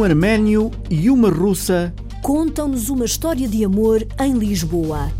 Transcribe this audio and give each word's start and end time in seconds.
Um 0.00 0.04
arménio 0.04 0.70
e 0.88 1.10
uma 1.10 1.28
russa 1.28 1.92
contam-nos 2.22 2.88
uma 2.88 3.04
história 3.04 3.46
de 3.46 3.62
amor 3.66 4.08
em 4.18 4.32
Lisboa. 4.32 5.12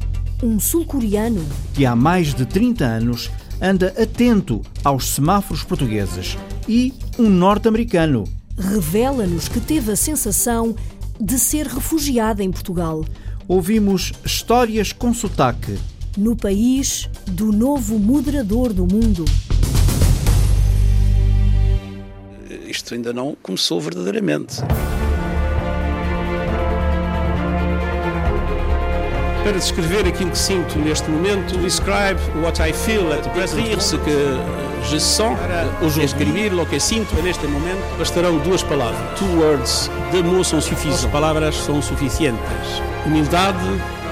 Um 0.43 0.59
sul-coreano 0.59 1.45
que 1.75 1.85
há 1.85 1.95
mais 1.95 2.33
de 2.33 2.47
30 2.47 2.83
anos 2.83 3.31
anda 3.61 3.89
atento 3.89 4.63
aos 4.83 5.11
semáforos 5.11 5.63
portugueses 5.63 6.39
e 6.67 6.95
um 7.19 7.29
norte-americano 7.29 8.25
revela-nos 8.57 9.49
que 9.49 9.61
teve 9.61 9.93
a 9.93 9.97
sensação 9.97 10.75
de 11.21 11.39
ser 11.39 11.67
refugiado 11.67 12.41
em 12.41 12.51
Portugal. 12.51 13.05
Ouvimos 13.47 14.15
histórias 14.25 14.95
com 14.95 15.13
sotaque. 15.13 15.79
No 16.17 16.35
país 16.35 17.07
do 17.27 17.53
novo 17.53 17.99
moderador 17.99 18.73
do 18.73 18.87
mundo. 18.87 19.27
Isto 22.81 22.95
ainda 22.95 23.13
não 23.13 23.37
começou 23.43 23.79
verdadeiramente. 23.79 24.63
Para 29.45 29.53
descrever 29.53 30.09
aquilo 30.09 30.31
que 30.31 30.39
sinto 30.39 30.79
neste 30.79 31.11
momento, 31.11 31.59
describe 31.59 32.19
what 32.43 32.59
I 32.59 32.73
feel 32.73 33.13
at 33.13 33.23
the 33.23 33.29
present 33.31 33.63
Dire-se 33.65 33.99
que 33.99 34.39
je 34.89 34.99
sens 34.99 35.39
Para 35.39 36.03
escrever 36.03 36.55
o 36.55 36.65
que 36.65 36.81
sinto 36.81 37.15
neste 37.23 37.47
momento, 37.47 37.99
bastarão 37.99 38.39
duas 38.39 38.63
palavras. 38.63 39.19
two 39.19 39.29
words, 39.39 39.91
mots 40.25 40.49
sont 40.49 40.63
suffisants. 40.63 41.05
As 41.05 41.11
palavras 41.11 41.55
são 41.57 41.83
suficientes. 41.83 42.81
Humildade 43.05 43.59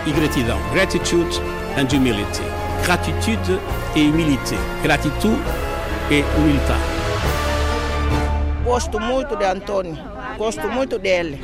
e 0.07 0.13
gratidão. 0.13 0.59
Gratitude 0.75 1.41
and 1.79 1.89
humility. 1.91 2.43
Gratitude 2.85 3.59
e 3.97 4.11
humilité. 4.11 4.59
Gratitude 4.83 5.41
e 6.11 6.23
humildade. 6.37 6.98
Gosto 8.69 9.01
muito 9.01 9.35
de 9.35 9.47
Antônio, 9.47 9.97
gosto 10.37 10.69
muito 10.69 10.99
dele. 10.99 11.43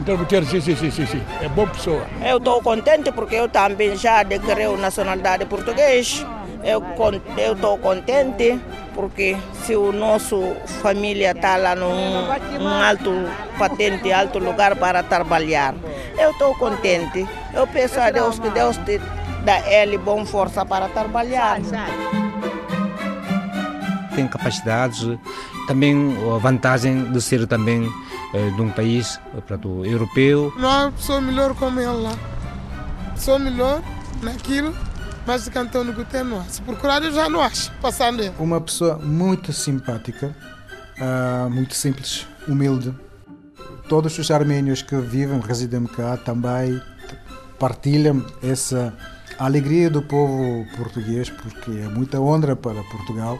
Antônio 0.00 0.20
Guterres, 0.20 0.48
sim, 0.48 0.60
sim, 0.62 0.74
sim, 0.74 0.90
sim, 0.90 1.04
sim. 1.04 1.22
É 1.42 1.48
boa 1.50 1.68
pessoa. 1.68 2.06
Eu 2.24 2.38
estou 2.38 2.62
contente 2.62 3.12
porque 3.12 3.34
eu 3.34 3.46
também 3.46 3.94
já 3.94 4.20
adquiri 4.20 4.64
a 4.64 4.76
nacionalidade 4.78 5.44
portuguesa. 5.44 6.26
Eu 6.64 6.82
estou 7.52 7.76
contente 7.76 8.58
porque 8.94 9.36
se 9.66 9.76
o 9.76 9.92
nosso 9.92 10.56
família 10.80 11.32
está 11.32 11.58
lá 11.58 11.76
num, 11.76 12.22
num 12.58 12.82
alto 12.82 13.12
patente, 13.58 14.10
alto 14.10 14.38
lugar 14.38 14.76
para 14.76 15.02
trabalhar, 15.02 15.74
eu 16.18 16.30
estou 16.30 16.54
contente. 16.54 17.28
Eu 17.52 17.66
peço 17.66 18.00
a 18.00 18.10
Deus 18.10 18.38
que 18.38 18.48
Deus 18.48 18.78
te 18.78 18.98
dá 19.44 19.60
ele 19.70 19.98
boa 19.98 20.24
força 20.24 20.64
para 20.64 20.88
trabalhar. 20.88 21.60
Tem 24.14 24.28
capacidades, 24.28 25.06
também 25.66 26.16
a 26.34 26.38
vantagem 26.38 27.10
de 27.12 27.20
ser 27.20 27.46
também 27.46 27.90
eh, 28.34 28.50
de 28.50 28.62
um 28.62 28.70
país 28.70 29.18
eh, 29.26 29.30
portanto, 29.32 29.84
europeu. 29.84 30.52
Não 30.56 30.68
há 30.68 30.90
pessoa 30.90 31.20
melhor 31.20 31.54
como 31.54 31.80
ele 31.80 32.02
lá. 32.02 32.14
Pessoa 33.14 33.38
melhor 33.38 33.82
naquilo, 34.22 34.74
mas 35.26 35.48
de 35.48 35.58
Antônio 35.58 35.92
Guterres 35.92 36.26
não 36.26 36.40
há. 36.40 36.44
Se 36.44 36.62
procurar, 36.62 37.02
eu 37.02 37.12
já 37.12 37.28
não 37.28 37.40
acho, 37.40 37.70
passando 37.80 38.22
ele. 38.22 38.34
Uma 38.38 38.60
pessoa 38.60 38.98
muito 38.98 39.52
simpática, 39.52 40.34
ah, 41.00 41.48
muito 41.50 41.74
simples, 41.74 42.26
humilde. 42.48 42.94
Todos 43.88 44.18
os 44.18 44.30
armênios 44.30 44.82
que 44.82 44.96
vivem, 44.96 45.40
residem 45.40 45.84
cá 45.84 46.16
também 46.16 46.80
partilham 47.58 48.24
essa 48.42 48.92
alegria 49.38 49.90
do 49.90 50.02
povo 50.02 50.66
português, 50.76 51.30
porque 51.30 51.70
é 51.70 51.88
muita 51.88 52.20
honra 52.20 52.56
para 52.56 52.82
Portugal 52.84 53.38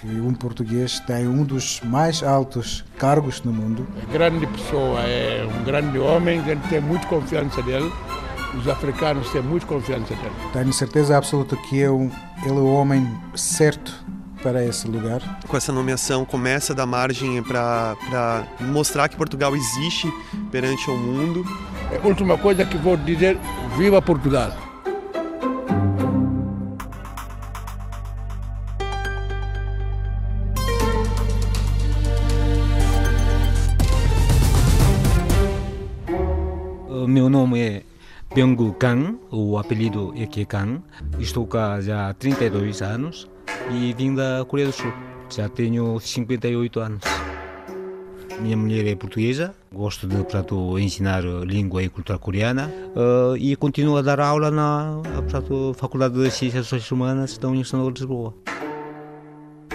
que 0.00 0.06
um 0.20 0.32
português 0.32 1.00
tem 1.00 1.26
um 1.26 1.42
dos 1.44 1.80
mais 1.82 2.22
altos 2.22 2.84
cargos 2.98 3.42
no 3.42 3.52
mundo. 3.52 3.86
É 4.02 4.12
grande 4.12 4.46
pessoa, 4.46 5.00
é 5.00 5.46
um 5.46 5.64
grande 5.64 5.98
homem, 5.98 6.40
a 6.40 6.42
gente 6.42 6.68
tem 6.68 6.80
muita 6.80 7.06
confiança 7.06 7.62
dele. 7.62 7.92
Os 8.58 8.66
africanos 8.66 9.30
têm 9.30 9.42
muita 9.42 9.66
confiança 9.66 10.14
dele. 10.14 10.32
Tenho 10.52 10.72
certeza 10.72 11.16
absoluta 11.16 11.56
que 11.56 11.82
é 11.82 11.90
um, 11.90 12.10
ele 12.42 12.56
é 12.56 12.60
o 12.60 12.72
homem 12.72 13.06
certo 13.34 13.94
para 14.42 14.64
esse 14.64 14.86
lugar. 14.88 15.20
Com 15.46 15.56
essa 15.56 15.72
nomeação, 15.72 16.24
começa 16.24 16.72
a 16.72 16.76
dar 16.76 16.86
margem 16.86 17.42
para 17.42 18.46
mostrar 18.60 19.08
que 19.08 19.16
Portugal 19.16 19.54
existe 19.54 20.10
perante 20.50 20.88
o 20.90 20.96
mundo. 20.96 21.44
A 22.02 22.06
última 22.06 22.38
coisa 22.38 22.64
que 22.64 22.76
vou 22.76 22.96
dizer, 22.96 23.38
viva 23.76 24.00
Portugal! 24.00 24.67
Meu 37.08 37.30
nome 37.30 37.58
é 37.58 37.82
Byung 38.34 38.74
Kang, 38.78 39.18
o 39.30 39.56
apelido 39.56 40.12
é 40.14 40.26
que 40.26 40.44
Kang. 40.44 40.82
Estou 41.18 41.46
cá 41.46 41.80
já 41.80 42.10
há 42.10 42.14
32 42.14 42.82
anos 42.82 43.26
e 43.72 43.94
vim 43.94 44.14
da 44.14 44.44
Coreia 44.46 44.68
do 44.68 44.74
Sul. 44.74 44.92
Já 45.30 45.48
tenho 45.48 45.98
58 45.98 46.80
anos. 46.80 47.00
Minha 48.42 48.58
mulher 48.58 48.86
é 48.86 48.94
portuguesa, 48.94 49.54
gosto 49.72 50.06
de 50.06 50.16
portanto, 50.16 50.78
ensinar 50.78 51.24
língua 51.44 51.82
e 51.82 51.88
cultura 51.88 52.18
coreana 52.18 52.70
eh, 52.94 53.38
e 53.38 53.56
continuo 53.56 53.96
a 53.96 54.02
dar 54.02 54.20
aula 54.20 54.50
na 54.50 55.00
portanto, 55.02 55.74
Faculdade 55.76 56.14
de 56.14 56.30
Ciências 56.30 56.66
Sociais 56.66 56.92
Humanas 56.92 57.38
da 57.38 57.48
Universidade 57.48 57.90
de 57.90 58.00
Lisboa. 58.00 58.34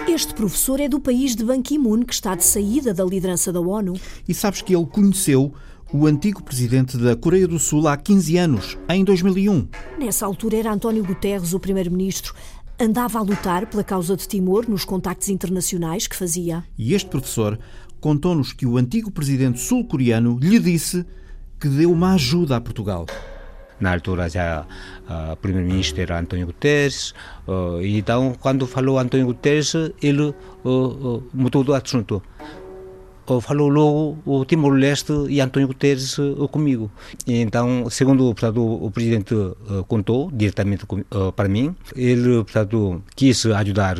Este 0.08 0.32
professor 0.32 0.78
é 0.80 0.88
do 0.88 1.00
país 1.00 1.34
de 1.34 1.44
Ban 1.44 1.60
Ki-moon, 1.60 2.04
que 2.04 2.14
está 2.14 2.34
de 2.34 2.44
saída 2.44 2.94
da 2.94 3.04
liderança 3.04 3.52
da 3.52 3.60
ONU. 3.60 3.94
E 4.28 4.32
sabes 4.32 4.62
que 4.62 4.74
ele 4.74 4.86
conheceu 4.86 5.52
o 5.92 6.06
antigo 6.06 6.42
presidente 6.42 6.96
da 6.96 7.14
Coreia 7.14 7.46
do 7.46 7.58
Sul 7.58 7.86
há 7.86 7.96
15 7.96 8.36
anos, 8.36 8.78
em 8.88 9.04
2001. 9.04 9.68
Nessa 9.98 10.26
altura 10.26 10.56
era 10.56 10.72
António 10.72 11.04
Guterres 11.04 11.52
o 11.52 11.60
primeiro-ministro. 11.60 12.34
Andava 12.78 13.18
a 13.18 13.22
lutar 13.22 13.66
pela 13.66 13.84
causa 13.84 14.16
de 14.16 14.26
Timor 14.26 14.68
nos 14.68 14.84
contactos 14.84 15.28
internacionais 15.28 16.06
que 16.06 16.16
fazia. 16.16 16.64
E 16.76 16.94
este 16.94 17.08
professor 17.08 17.58
contou-nos 18.00 18.52
que 18.52 18.66
o 18.66 18.76
antigo 18.76 19.10
presidente 19.10 19.60
sul-coreano 19.60 20.38
lhe 20.40 20.58
disse 20.58 21.06
que 21.60 21.68
deu 21.68 21.92
uma 21.92 22.14
ajuda 22.14 22.56
a 22.56 22.60
Portugal. 22.60 23.06
Na 23.80 23.92
altura 23.92 24.28
já 24.28 24.66
o 25.32 25.36
primeiro-ministro 25.36 26.00
era 26.00 26.18
António 26.18 26.46
Guterres, 26.46 27.12
e 27.82 27.98
então 27.98 28.34
quando 28.40 28.66
falou 28.66 28.98
António 28.98 29.26
Guterres, 29.26 29.74
ele 30.02 30.34
uh, 30.64 31.22
mudou 31.32 31.64
do 31.64 31.74
assunto. 31.74 32.22
Falou 33.40 33.68
logo 33.68 34.18
o 34.26 34.44
Timor-Leste 34.44 35.12
e 35.28 35.40
António 35.40 35.68
Guterres 35.68 36.18
uh, 36.18 36.46
comigo. 36.48 36.90
E 37.26 37.40
então, 37.40 37.88
segundo 37.88 38.24
portanto, 38.34 38.62
o 38.62 38.90
presidente 38.90 39.34
uh, 39.34 39.84
contou 39.88 40.30
diretamente 40.30 40.84
uh, 40.84 41.32
para 41.32 41.48
mim, 41.48 41.74
ele 41.96 42.44
portanto, 42.44 43.02
quis 43.16 43.46
ajudar 43.46 43.96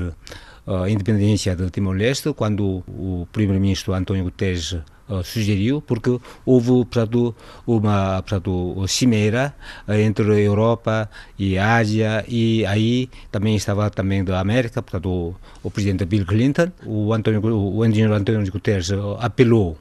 a 0.67 0.89
independência 0.89 1.55
do 1.55 1.71
Timor-Leste 1.71 2.33
quando 2.33 2.83
o 2.89 3.29
primeiro-ministro 3.33 3.93
António 3.93 4.25
Guterres 4.25 4.73
uh, 4.73 5.23
sugeriu, 5.23 5.81
porque 5.83 6.19
houve 6.45 6.71
portanto, 6.71 7.35
uma 7.67 8.23
portanto, 8.23 8.85
cimeira 8.89 9.55
uh, 9.87 9.93
entre 9.93 10.31
a 10.33 10.39
Europa 10.39 11.11
e 11.39 11.59
a 11.59 11.77
Ásia 11.77 12.25
e 12.29 12.65
aí 12.67 13.11
também 13.31 13.57
estava 13.57 13.91
também 13.91 14.25
da 14.25 14.41
América, 14.41 14.83
portanto, 14.83 15.09
o, 15.09 15.37
o 15.63 15.71
presidente 15.71 16.05
Bill 16.05 16.27
Clinton, 16.27 16.73
o, 16.87 17.13
António, 17.13 17.43
o 17.45 17.85
engenheiro 17.85 18.15
António 18.15 18.51
Guterres 18.51 18.91
uh, 18.91 19.17
apelou 19.21 19.77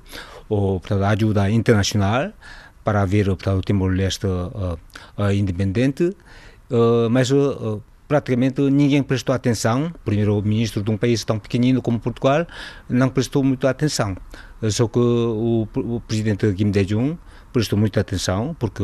uh, 0.50 0.80
portanto, 0.80 1.04
a 1.04 1.10
ajuda 1.10 1.50
internacional 1.50 2.32
para 2.84 3.06
ver 3.06 3.28
portanto, 3.28 3.60
o 3.60 3.62
Timor-Leste 3.62 4.28
uh, 4.28 4.78
uh, 5.18 5.32
independente, 5.32 6.16
uh, 6.70 7.10
mas 7.10 7.32
uh, 7.32 7.82
praticamente 8.08 8.62
ninguém 8.62 9.02
prestou 9.04 9.34
atenção. 9.34 9.88
O 9.88 10.00
primeiro-ministro 10.00 10.84
de 10.84 10.92
um 10.92 10.98
país 10.98 11.24
tão 11.24 11.40
pequenino 11.40 11.82
como 11.82 12.00
Portugal 12.00 12.46
não 12.90 13.10
prestou 13.10 13.44
muita 13.44 13.70
atenção. 13.70 14.16
Só 14.70 14.88
que 14.88 15.00
o, 15.00 15.68
o 15.76 16.02
presidente 16.02 16.52
Kim 16.54 16.72
Dae-jung 16.72 17.18
prestou 17.52 17.78
muita 17.78 18.02
atenção 18.02 18.56
porque 18.58 18.84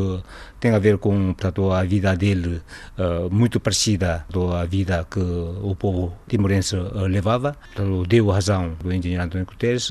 tem 0.60 0.70
a 0.70 0.78
ver 0.78 0.96
com 0.98 1.34
portanto, 1.34 1.72
a 1.72 1.82
vida 1.82 2.14
dele 2.16 2.62
uh, 2.96 3.28
muito 3.30 3.58
parecida 3.58 4.24
à 4.56 4.64
vida 4.64 5.06
que 5.10 5.18
o 5.20 5.74
povo 5.74 6.14
timorense 6.28 6.76
uh, 6.76 7.06
levava. 7.06 7.56
Portanto, 7.74 8.06
deu 8.06 8.28
razão 8.28 8.76
do 8.82 8.92
engenheiro 8.92 9.24
António 9.24 9.46
Guterres 9.46 9.90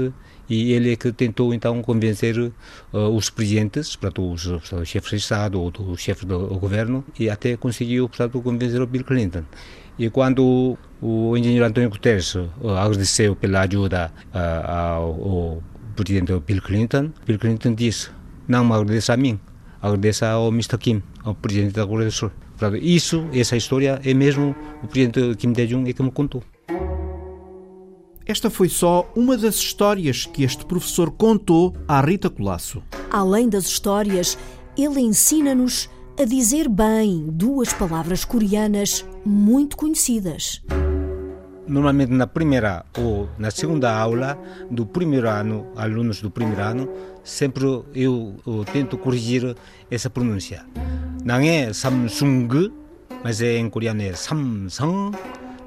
e 0.50 0.74
ele 0.74 0.94
é 0.94 0.96
que 0.96 1.12
tentou 1.12 1.54
então 1.54 1.82
convencer 1.82 2.38
uh, 2.38 2.52
os 3.16 3.30
presidentes, 3.30 3.96
portanto, 3.96 4.32
os, 4.32 4.44
chefes 4.86 5.10
de 5.12 5.16
Estado 5.18 5.62
ou 5.62 5.72
os 5.92 6.02
chefes 6.02 6.26
do 6.26 6.40
governo 6.60 7.06
e 7.20 7.30
até 7.30 7.56
conseguiu 7.56 8.10
portanto, 8.10 8.42
convencer 8.42 8.82
o 8.82 8.88
Bill 8.88 9.04
Clinton. 9.04 9.44
E 9.98 10.10
quando 10.10 10.78
o 11.02 11.38
engenheiro 11.38 11.66
António 11.66 11.90
Guterres 11.90 12.34
uh, 12.36 12.50
agradeceu 12.78 13.36
pela 13.36 13.62
ajuda 13.62 14.12
uh, 14.34 14.72
ao, 14.72 15.64
presidente 15.96 16.34
Bill 16.40 16.62
Clinton, 16.62 17.12
Bill 17.28 17.38
Clinton 17.38 17.76
disse, 17.76 18.10
não 18.48 18.64
me 18.64 18.74
agradeça 18.74 19.14
a 19.14 19.18
mim, 19.18 19.40
agradeça 19.82 20.30
ao 20.30 20.48
Mr. 20.48 20.78
Kim, 20.78 21.04
ao 21.24 21.36
presidente 21.36 21.74
da 21.74 21.86
Coreia 21.86 22.10
do 22.10 22.14
Sul. 22.14 22.32
Portanto, 22.58 22.82
isso, 22.82 23.28
essa 23.34 23.56
história, 23.56 24.02
é 24.04 24.14
mesmo 24.14 24.56
o 24.82 24.88
presidente 24.88 25.36
Kim 25.36 25.54
Dae-jung 25.54 25.94
que 25.94 26.02
me 26.02 26.12
contou. 26.12 26.44
Esta 28.30 28.48
foi 28.48 28.70
só 28.70 29.12
uma 29.16 29.36
das 29.36 29.56
histórias 29.56 30.28
que 30.28 30.44
este 30.44 30.64
professor 30.64 31.10
contou 31.10 31.76
à 31.88 32.00
Rita 32.00 32.30
Colasso. 32.30 32.84
Além 33.10 33.50
das 33.50 33.66
histórias, 33.66 34.38
ele 34.78 35.00
ensina-nos 35.00 35.90
a 36.16 36.26
dizer 36.26 36.70
bem 36.70 37.26
duas 37.28 37.74
palavras 37.74 38.24
coreanas 38.24 39.04
muito 39.26 39.76
conhecidas. 39.76 40.62
Normalmente 41.68 42.12
na 42.12 42.28
primeira 42.28 42.86
ou 43.00 43.28
na 43.40 43.50
segunda 43.50 43.92
aula 44.00 44.38
do 44.70 44.86
primeiro 44.86 45.28
ano, 45.28 45.66
alunos 45.76 46.22
do 46.22 46.30
primeiro 46.30 46.62
ano, 46.62 46.88
sempre 47.24 47.66
eu, 47.96 48.36
eu 48.46 48.64
tento 48.72 48.96
corrigir 48.96 49.56
essa 49.90 50.08
pronúncia. 50.08 50.64
Não 51.26 51.40
é 51.40 51.74
Samsung, 51.74 52.72
mas 53.24 53.42
é 53.42 53.58
em 53.58 53.68
coreano 53.72 54.04
é 54.04 54.14
Samsung, 54.14 55.14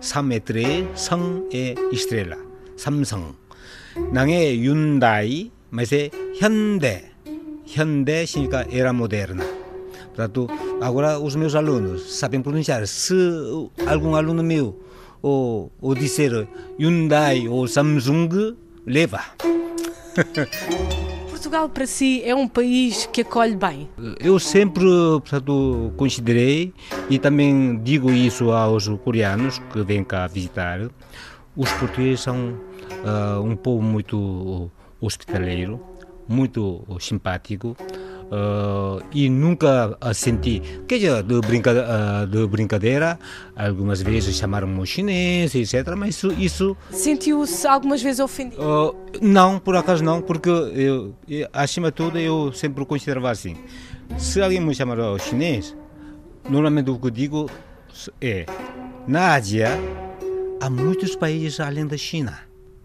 Sam 0.01 0.33
é 0.33 0.39
três, 0.39 0.87
Sung 0.95 1.49
é 1.53 1.75
estrela. 1.91 2.52
삼성. 2.77 3.35
Não 4.13 4.23
é 4.23 4.53
Hyundai, 4.53 5.51
mas 5.71 5.93
é 5.93 6.11
Hyundai. 6.41 7.05
Hyundai 7.67 8.27
significa 8.27 8.67
era 8.71 8.93
moderna. 8.93 9.45
Portanto, 10.15 10.47
agora 10.81 11.19
os 11.19 11.35
meus 11.37 11.55
alunos 11.55 12.19
sabem 12.19 12.43
pronunciar. 12.43 12.87
Se 12.87 13.15
algum 13.87 14.15
aluno 14.15 14.43
meu 14.43 14.79
ou, 15.23 15.73
ou 15.81 15.95
disser 15.95 16.47
Hyundai 16.79 17.49
ou 17.49 17.67
Samsung, 17.67 18.57
leva. 18.87 19.21
Portugal 21.31 21.69
para 21.69 21.87
si 21.87 22.23
é 22.25 22.35
um 22.35 22.47
país 22.47 23.09
que 23.13 23.23
acolhe 23.23 23.57
bem? 23.57 23.89
Eu 24.21 24.39
sempre 24.39 24.85
portanto, 24.85 25.93
considerei 25.97 26.73
e 27.11 27.19
também 27.19 27.81
digo 27.83 28.11
isso 28.11 28.51
aos 28.53 28.89
coreanos 29.03 29.59
que 29.73 29.83
vêm 29.83 30.05
cá 30.05 30.27
visitar. 30.27 30.89
Os 31.57 31.71
portugueses 31.73 32.21
são 32.21 32.55
uh, 33.05 33.41
um 33.43 33.55
povo 33.55 33.83
muito 33.83 34.71
hospitaleiro, 35.01 35.81
muito 36.27 36.85
simpático. 36.99 37.77
Uh, 38.33 39.05
e 39.13 39.29
nunca 39.29 39.99
senti, 40.15 40.63
que 40.89 40.99
de, 40.99 41.41
brinca, 41.47 41.71
uh, 41.71 42.27
de 42.27 42.47
brincadeira, 42.47 43.19
algumas 43.55 44.01
vezes 44.01 44.35
chamaram-me 44.35 44.87
chinês, 44.87 45.55
etc. 45.55 45.95
Mas 45.95 46.17
isso. 46.17 46.33
isso 46.39 46.77
Sentiu-se 46.91 47.67
algumas 47.67 48.03
vezes 48.03 48.21
ofendido? 48.21 48.97
Não, 49.21 49.59
por 49.59 49.77
acaso 49.77 50.03
não, 50.03 50.23
porque 50.23 50.49
eu, 50.49 51.15
eu, 51.29 51.47
acima 51.53 51.89
de 51.91 51.97
tudo 51.97 52.19
eu 52.19 52.51
sempre 52.55 52.87
considerava 52.87 53.31
assim: 53.31 53.55
se 54.17 54.41
alguém 54.41 54.61
me 54.61 54.75
chamar 54.75 54.97
chinês, 55.21 55.77
normalmente 56.49 56.91
o 56.91 56.99
que 56.99 57.09
eu 57.09 57.11
digo 57.11 57.51
é: 58.19 58.47
na 59.07 59.35
Ásia 59.35 59.79
há 60.63 60.71
muitos 60.71 61.17
países 61.17 61.59
além 61.59 61.87
da 61.87 61.97
China. 61.97 62.39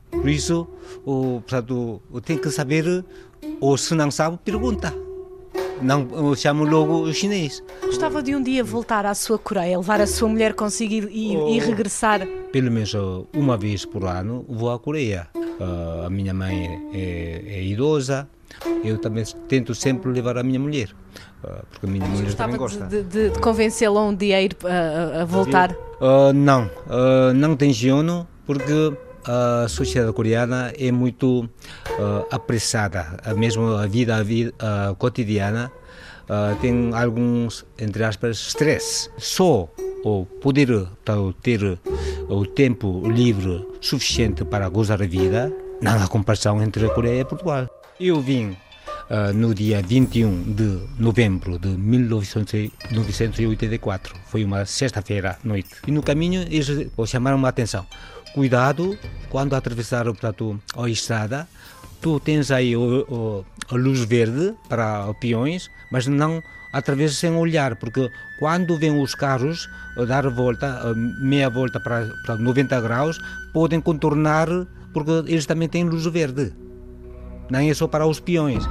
Por 0.09 0.27
isso, 0.27 0.67
o, 1.05 1.41
portanto, 1.41 2.01
tem 2.25 2.37
que 2.37 2.49
saber, 2.49 3.05
ou 3.61 3.77
se 3.77 3.93
não 3.93 4.09
sabe, 4.09 4.37
pergunta. 4.43 4.93
Não 5.79 6.35
chamo 6.35 6.63
logo 6.65 7.03
o 7.03 7.13
chinês. 7.13 7.63
Gostava 7.83 8.23
de 8.23 8.35
um 8.35 8.41
dia 8.41 8.63
voltar 8.63 9.05
à 9.05 9.13
sua 9.13 9.37
Coreia, 9.37 9.77
levar 9.77 10.01
a 10.01 10.07
sua 10.07 10.27
mulher 10.27 10.55
consigo 10.55 11.07
e, 11.07 11.37
oh, 11.37 11.49
e 11.49 11.59
regressar? 11.59 12.25
Pelo 12.51 12.71
menos 12.71 12.95
uma 13.31 13.55
vez 13.55 13.85
por 13.85 14.05
ano 14.05 14.43
vou 14.49 14.71
à 14.71 14.79
Coreia. 14.79 15.27
Uh, 15.35 16.05
a 16.05 16.09
minha 16.09 16.33
mãe 16.33 16.81
é, 16.93 17.43
é, 17.45 17.63
idosa, 17.63 18.27
eu 18.83 18.97
também 18.97 19.23
tento 19.47 19.75
sempre 19.75 20.11
levar 20.11 20.37
a 20.37 20.43
minha 20.43 20.59
mulher, 20.59 20.89
porque 21.69 21.85
a 21.85 21.89
minha 21.89 22.07
mulher 22.07 22.33
também 22.33 22.57
gosta. 22.57 22.85
de, 22.85 23.03
de, 23.03 23.29
de 23.29 23.39
convencê-la 23.39 24.01
um 24.01 24.15
dia 24.15 24.37
a 24.37 24.41
ir 24.41 24.57
uh, 24.63 25.21
a 25.21 25.25
voltar? 25.25 25.71
Uh, 25.71 26.33
não, 26.33 26.69
não 27.35 27.55
tenciono, 27.55 28.27
porque 28.45 28.93
a 29.27 29.67
sociedade 29.67 30.13
coreana 30.13 30.73
é 30.79 30.91
muito 30.91 31.41
uh, 31.43 32.25
apressada, 32.31 33.17
mesmo 33.35 33.75
a 33.75 33.85
vida, 33.85 34.15
a 34.15 34.23
vida 34.23 34.53
uh, 34.61 34.95
cotidiana 34.95 35.71
uh, 36.29 36.55
tem 36.61 36.91
alguns, 36.93 37.65
entre 37.77 38.03
aspas, 38.03 38.37
stress. 38.37 39.09
Só 39.17 39.67
o 40.03 40.25
poder 40.41 40.87
ter 41.41 41.77
o 42.29 42.45
tempo 42.45 43.01
livre 43.09 43.67
suficiente 43.81 44.45
para 44.45 44.69
gozar 44.69 45.01
a 45.01 45.05
vida, 45.05 45.51
não 45.81 46.01
há 46.01 46.07
comparação 46.07 46.61
entre 46.61 46.85
a 46.85 46.89
Coreia 46.89 47.21
e 47.21 47.25
Portugal. 47.25 47.67
Eu 47.99 48.21
vim 48.21 48.55
Uh, 49.09 49.31
no 49.33 49.55
dia 49.55 49.81
21 49.81 50.53
de 50.53 50.81
novembro 50.99 51.57
de 51.57 51.69
1984. 51.69 54.13
Foi 54.25 54.43
uma 54.43 54.65
sexta-feira 54.65 55.39
à 55.41 55.47
noite. 55.47 55.69
E 55.87 55.91
no 55.91 56.03
caminho 56.03 56.41
eles 56.41 56.67
chamaram 57.05 57.45
a 57.45 57.49
atenção 57.49 57.87
cuidado 58.37 58.95
quando 59.29 59.55
atravessar 59.55 60.05
portanto, 60.05 60.59
a 60.77 60.87
estrada. 60.87 61.47
Tu 61.99 62.19
tens 62.19 62.51
aí 62.51 62.77
o, 62.77 63.03
o, 63.09 63.45
a 63.69 63.75
luz 63.75 64.01
verde 64.01 64.53
para 64.69 65.11
peões, 65.15 65.71
mas 65.91 66.05
não 66.05 66.43
atravessa 66.71 67.15
sem 67.15 67.31
olhar, 67.31 67.75
porque 67.77 68.07
quando 68.39 68.77
vêm 68.77 69.01
os 69.01 69.15
carros 69.15 69.67
dar 70.07 70.29
volta, 70.29 70.93
meia 71.19 71.49
volta 71.49 71.79
para, 71.79 72.07
para 72.23 72.35
90 72.35 72.79
graus, 72.81 73.17
podem 73.51 73.81
contornar, 73.81 74.47
porque 74.93 75.11
eles 75.25 75.47
também 75.47 75.67
têm 75.67 75.83
luz 75.83 76.05
verde. 76.05 76.53
Não 77.49 77.59
é 77.59 77.73
só 77.73 77.87
para 77.87 78.05
os 78.05 78.19
peões. 78.19 78.63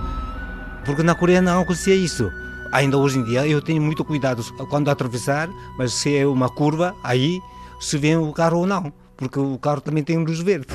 Porque 0.86 1.02
na 1.02 1.14
Coreia 1.14 1.42
não 1.42 1.60
acontecia 1.60 1.94
isso. 1.94 2.32
Ainda 2.72 2.96
hoje 2.96 3.18
em 3.18 3.24
dia 3.24 3.46
eu 3.46 3.60
tenho 3.60 3.82
muito 3.82 4.04
cuidado 4.04 4.42
quando 4.70 4.88
atravessar, 4.88 5.48
mas 5.76 5.92
se 5.92 6.16
é 6.16 6.26
uma 6.26 6.48
curva, 6.48 6.94
aí 7.02 7.40
se 7.78 7.98
vê 7.98 8.16
o 8.16 8.32
carro 8.32 8.60
ou 8.60 8.66
não 8.66 8.92
porque 9.16 9.38
o 9.38 9.58
carro 9.58 9.80
também 9.80 10.04
tem 10.04 10.18
luz 10.18 10.40
verde. 10.40 10.74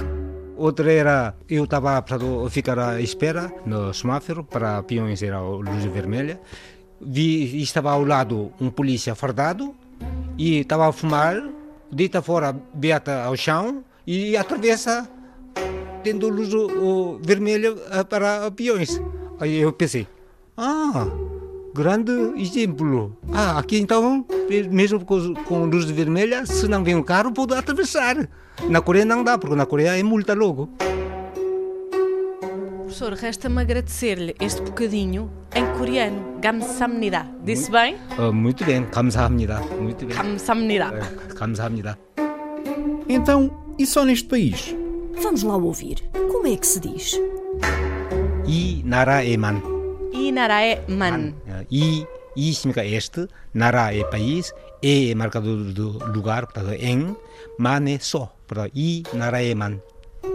Outra 0.57 0.91
era, 0.91 1.35
eu 1.49 1.63
estava 1.63 1.97
a 1.97 2.49
ficar 2.49 2.77
à 2.77 3.01
espera 3.01 3.51
no 3.65 3.93
semáforo 3.93 4.43
para 4.43 4.83
peões 4.83 5.23
era 5.23 5.37
a 5.37 5.41
luz 5.41 5.85
vermelha. 5.85 6.39
Vi, 6.99 7.61
estava 7.61 7.91
ao 7.91 8.03
lado 8.03 8.51
um 8.59 8.69
polícia 8.69 9.15
fardado 9.15 9.73
e 10.37 10.59
estava 10.59 10.87
a 10.87 10.91
fumar, 10.91 11.41
deita 11.91 12.21
fora 12.21 12.55
beata 12.73 13.23
ao 13.23 13.35
chão 13.35 13.83
e 14.05 14.37
atravessa 14.37 15.09
tendo 16.03 16.29
luz 16.29 16.49
vermelha 17.23 17.73
para 18.07 18.51
peões. 18.51 19.01
Aí 19.41 19.57
eu 19.57 19.73
pensei, 19.73 20.07
ah, 20.55 21.07
grande 21.73 22.11
exemplo. 22.35 23.17
Ah, 23.33 23.57
aqui 23.57 23.79
então, 23.79 24.23
mesmo 24.69 25.03
com, 25.03 25.33
com 25.33 25.65
luz 25.65 25.85
vermelha, 25.85 26.45
se 26.45 26.67
não 26.67 26.83
vem 26.83 26.93
um 26.93 27.01
carro, 27.01 27.31
pode 27.33 27.55
atravessar. 27.55 28.29
Na 28.69 28.81
Coreia 28.81 29.03
não 29.03 29.23
dá, 29.23 29.39
porque 29.39 29.55
na 29.55 29.65
Coreia 29.65 29.97
é 29.97 30.03
multa 30.03 30.35
logo. 30.35 30.69
Professor, 32.83 33.13
resta-me 33.13 33.61
agradecer-lhe 33.61 34.35
este 34.39 34.61
bocadinho 34.61 35.31
em 35.55 35.65
coreano. 35.75 36.39
Gamsamnida. 36.39 37.25
Disse 37.43 37.71
bem? 37.71 37.95
Uh, 38.19 38.31
muito 38.31 38.63
bem. 38.63 38.83
Kamsahamnida. 38.85 39.59
Muito 39.81 40.05
bem. 40.05 40.15
Kamsamnida. 40.15 40.89
Uh, 40.89 41.33
kamsahamnida. 41.33 41.97
Então, 43.09 43.49
e 43.79 43.87
só 43.87 44.05
neste 44.05 44.27
país? 44.27 44.75
Vamos 45.19 45.41
lá 45.41 45.55
ouvir. 45.55 46.03
Como 46.31 46.45
é 46.45 46.55
que 46.55 46.67
se 46.67 46.79
diz? 46.79 47.19
I 48.51 48.83
nara 48.83 49.23
eman. 49.23 49.63
I 50.11 50.31
nara 50.35 50.59
eman. 50.75 51.33
I, 51.71 52.03
I 52.35 52.53
significa 52.53 52.83
este, 52.83 53.27
nara 53.53 53.95
é 53.95 54.03
país, 54.03 54.51
E 54.81 55.11
é 55.11 55.15
marcador 55.15 55.71
do 55.77 56.01
lugar, 56.11 56.47
portanto, 56.47 56.73
em, 56.73 57.15
man 57.57 57.85
é 57.87 57.99
só. 57.99 58.33
Portanto, 58.47 58.73
I 58.75 59.03
Naraeman. 59.13 59.79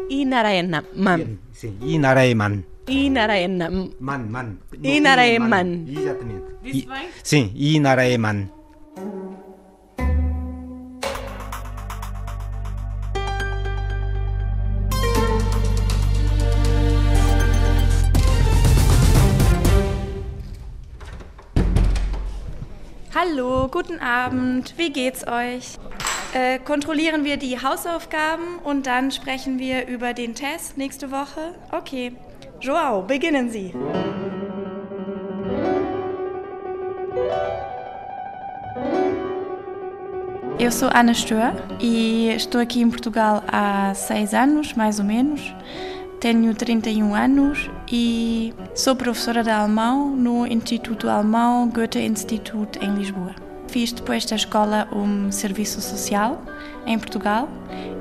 I 0.09 0.25
Naraeman. 0.25 1.39
Sim, 1.53 1.75
I 1.83 1.99
Naraeman. 1.99 2.65
I 2.87 3.11
Naraeman. 3.11 3.91
Man, 3.99 4.31
man. 4.31 4.59
I 4.83 5.01
Naraeman. 5.01 5.85
Exatamente. 5.91 6.47
Disse 6.63 6.87
bem? 6.87 7.09
Sim, 7.25 7.51
I 7.57 7.81
Naraeman. 7.81 8.56
Guten 23.71 23.99
Abend. 24.01 24.75
Wie 24.77 24.93
geht's 24.93 25.27
euch? 25.27 25.79
Äh, 26.33 26.59
kontrollieren 26.59 27.25
wir 27.25 27.37
die 27.37 27.61
Hausaufgaben 27.63 28.59
und 28.63 28.87
dann 28.87 29.11
sprechen 29.11 29.59
wir 29.59 29.87
über 29.89 30.13
den 30.13 30.35
Test 30.35 30.77
nächste 30.77 31.11
Woche? 31.11 31.55
Okay. 31.73 32.13
Joao, 32.61 33.03
beginnen 33.03 33.51
Sie. 33.51 33.73
Eu 40.59 40.71
sou 40.71 40.89
Ana 40.89 41.13
Stoa 41.13 41.55
e 41.81 42.29
estou 42.31 42.61
aqui 42.61 42.81
em 42.81 42.89
Portugal 42.89 43.43
há 43.47 43.93
seis 43.95 44.33
anos, 44.33 44.75
mais 44.75 44.99
ou 44.99 45.05
menos. 45.05 45.55
Tenho 46.19 46.55
31 46.55 47.15
anos 47.15 47.71
e 47.93 48.55
sou 48.75 48.97
professora 48.97 49.43
de 49.43 49.51
alemão 49.51 50.09
no 50.17 50.47
Instituto 50.47 51.11
Alemão 51.11 51.69
Goethe 51.69 52.01
Institut 52.01 52.79
em 52.81 52.95
Lisboa. 52.95 53.46
Fiz 53.77 53.93
depois 53.93 54.25
da 54.25 54.37
escola 54.37 54.89
um 54.91 55.31
serviço 55.31 55.83
social 55.83 56.43
em 56.87 56.99
Portugal 56.99 57.47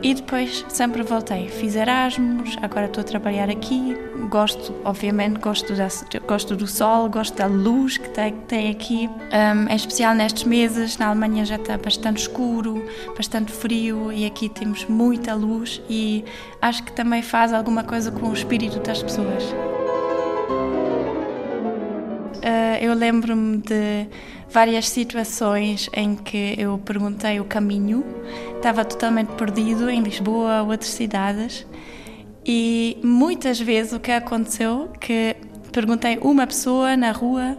e 0.01 0.13
depois 0.13 0.63
sempre 0.69 1.03
voltei. 1.03 1.49
Fiz 1.49 1.75
Erasmus, 1.75 2.57
agora 2.61 2.85
estou 2.85 3.01
a 3.01 3.03
trabalhar 3.03 3.49
aqui. 3.49 3.93
Gosto, 4.29 4.73
obviamente, 4.85 5.37
gosto, 5.37 5.75
da, 5.75 5.89
gosto 6.25 6.55
do 6.55 6.65
sol, 6.65 7.09
gosto 7.09 7.35
da 7.35 7.47
luz 7.47 7.97
que 7.97 8.07
tem, 8.07 8.31
tem 8.47 8.69
aqui. 8.69 9.09
Um, 9.09 9.69
em 9.69 9.75
especial 9.75 10.15
nestes 10.15 10.45
meses, 10.45 10.97
na 10.97 11.07
Alemanha 11.07 11.43
já 11.43 11.57
está 11.57 11.77
bastante 11.77 12.21
escuro, 12.21 12.81
bastante 13.17 13.51
frio 13.51 14.13
e 14.13 14.25
aqui 14.25 14.47
temos 14.47 14.85
muita 14.85 15.33
luz 15.33 15.81
e 15.89 16.23
acho 16.61 16.83
que 16.83 16.93
também 16.93 17.21
faz 17.21 17.51
alguma 17.51 17.83
coisa 17.83 18.11
com 18.11 18.29
o 18.29 18.33
espírito 18.33 18.79
das 18.79 19.03
pessoas. 19.03 19.43
Uh, 22.45 22.77
eu 22.79 22.93
lembro-me 22.93 23.57
de 23.57 24.07
várias 24.51 24.87
situações 24.87 25.89
em 25.91 26.15
que 26.15 26.53
eu 26.59 26.77
perguntei 26.77 27.39
o 27.39 27.45
caminho. 27.45 28.05
Estava 28.55 28.85
totalmente 28.85 29.29
perdido 29.29 29.89
em 29.89 30.01
Lisboa 30.01 30.61
ou 30.61 30.69
outras 30.69 30.91
cidades. 30.91 31.65
E 32.45 32.99
muitas 33.03 33.59
vezes 33.59 33.93
o 33.93 33.99
que 33.99 34.11
aconteceu 34.11 34.91
que 35.01 35.35
perguntei 35.71 36.19
uma 36.21 36.45
pessoa 36.45 36.95
na 36.95 37.11
rua 37.11 37.57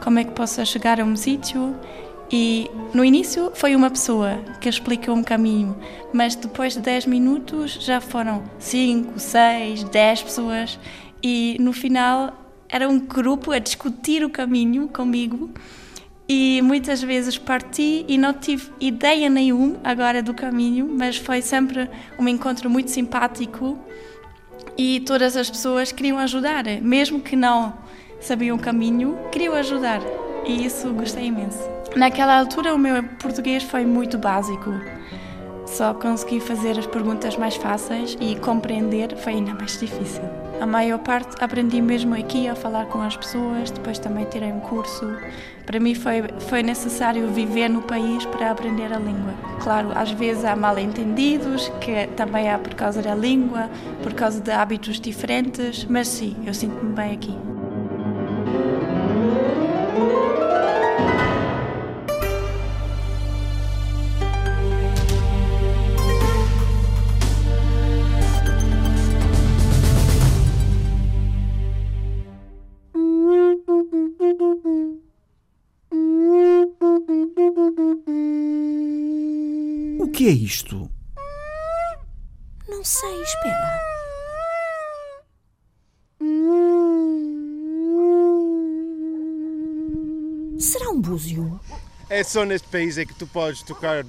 como 0.00 0.20
é 0.20 0.24
que 0.24 0.30
posso 0.30 0.64
chegar 0.64 1.00
a 1.00 1.04
um 1.04 1.16
sítio 1.16 1.74
e 2.30 2.70
no 2.94 3.04
início 3.04 3.50
foi 3.54 3.74
uma 3.74 3.90
pessoa 3.90 4.38
que 4.60 4.68
explicou 4.68 5.16
um 5.16 5.22
caminho, 5.22 5.76
mas 6.12 6.36
depois 6.36 6.74
de 6.74 6.80
10 6.80 7.06
minutos 7.06 7.72
já 7.72 8.00
foram 8.00 8.44
5, 8.60 9.18
6, 9.18 9.84
10 9.84 10.22
pessoas 10.22 10.78
e 11.20 11.56
no 11.58 11.72
final 11.72 12.39
era 12.70 12.88
um 12.88 12.98
grupo 12.98 13.52
a 13.52 13.58
discutir 13.58 14.24
o 14.24 14.30
caminho 14.30 14.88
comigo 14.88 15.50
e 16.28 16.62
muitas 16.62 17.02
vezes 17.02 17.36
parti 17.36 18.04
e 18.06 18.16
não 18.16 18.32
tive 18.32 18.70
ideia 18.80 19.28
nenhuma 19.28 19.80
agora 19.82 20.22
do 20.22 20.32
caminho, 20.32 20.88
mas 20.88 21.16
foi 21.16 21.42
sempre 21.42 21.90
um 22.18 22.28
encontro 22.28 22.70
muito 22.70 22.90
simpático 22.90 23.76
e 24.78 25.00
todas 25.00 25.36
as 25.36 25.50
pessoas 25.50 25.90
queriam 25.90 26.18
ajudar, 26.18 26.64
mesmo 26.80 27.20
que 27.20 27.34
não 27.34 27.74
sabiam 28.20 28.56
o 28.56 28.60
caminho, 28.60 29.18
queriam 29.32 29.54
ajudar 29.54 30.00
e 30.46 30.64
isso 30.64 30.92
gostei 30.92 31.26
imenso. 31.26 31.58
Naquela 31.96 32.38
altura 32.38 32.72
o 32.72 32.78
meu 32.78 33.02
português 33.20 33.64
foi 33.64 33.84
muito 33.84 34.16
básico. 34.16 34.70
Só 35.66 35.92
consegui 35.94 36.38
fazer 36.40 36.78
as 36.78 36.86
perguntas 36.86 37.36
mais 37.36 37.56
fáceis 37.56 38.16
e 38.20 38.36
compreender 38.36 39.16
foi 39.16 39.34
ainda 39.34 39.54
mais 39.54 39.78
difícil. 39.78 40.49
A 40.60 40.66
maior 40.66 40.98
parte 40.98 41.42
aprendi 41.42 41.80
mesmo 41.80 42.14
aqui 42.14 42.46
a 42.46 42.54
falar 42.54 42.84
com 42.86 43.00
as 43.00 43.16
pessoas, 43.16 43.70
depois 43.70 43.98
também 43.98 44.26
tirei 44.26 44.52
um 44.52 44.60
curso. 44.60 45.16
Para 45.64 45.80
mim 45.80 45.94
foi, 45.94 46.22
foi 46.48 46.62
necessário 46.62 47.28
viver 47.28 47.70
no 47.70 47.80
país 47.80 48.26
para 48.26 48.50
aprender 48.50 48.92
a 48.92 48.98
língua. 48.98 49.32
Claro, 49.62 49.90
às 49.94 50.10
vezes 50.10 50.44
há 50.44 50.54
mal 50.54 50.78
entendidos, 50.78 51.70
que 51.80 52.06
também 52.08 52.50
há 52.50 52.58
por 52.58 52.74
causa 52.74 53.00
da 53.00 53.14
língua, 53.14 53.70
por 54.02 54.12
causa 54.12 54.38
de 54.38 54.50
hábitos 54.50 55.00
diferentes, 55.00 55.86
mas 55.88 56.08
sim, 56.08 56.36
eu 56.44 56.52
sinto-me 56.52 56.92
bem 56.92 57.12
aqui. 57.12 57.49
Que 80.20 80.28
é 80.28 80.32
isto? 80.32 80.90
Não 82.68 82.84
sei, 82.84 83.22
espera. 83.22 83.80
Será 90.58 90.90
um 90.90 91.00
búzio? 91.00 91.58
É 92.10 92.22
só 92.22 92.44
neste 92.44 92.68
país 92.68 92.98
é 92.98 93.06
que 93.06 93.14
tu 93.14 93.26
podes 93.26 93.62
tocar 93.62 94.04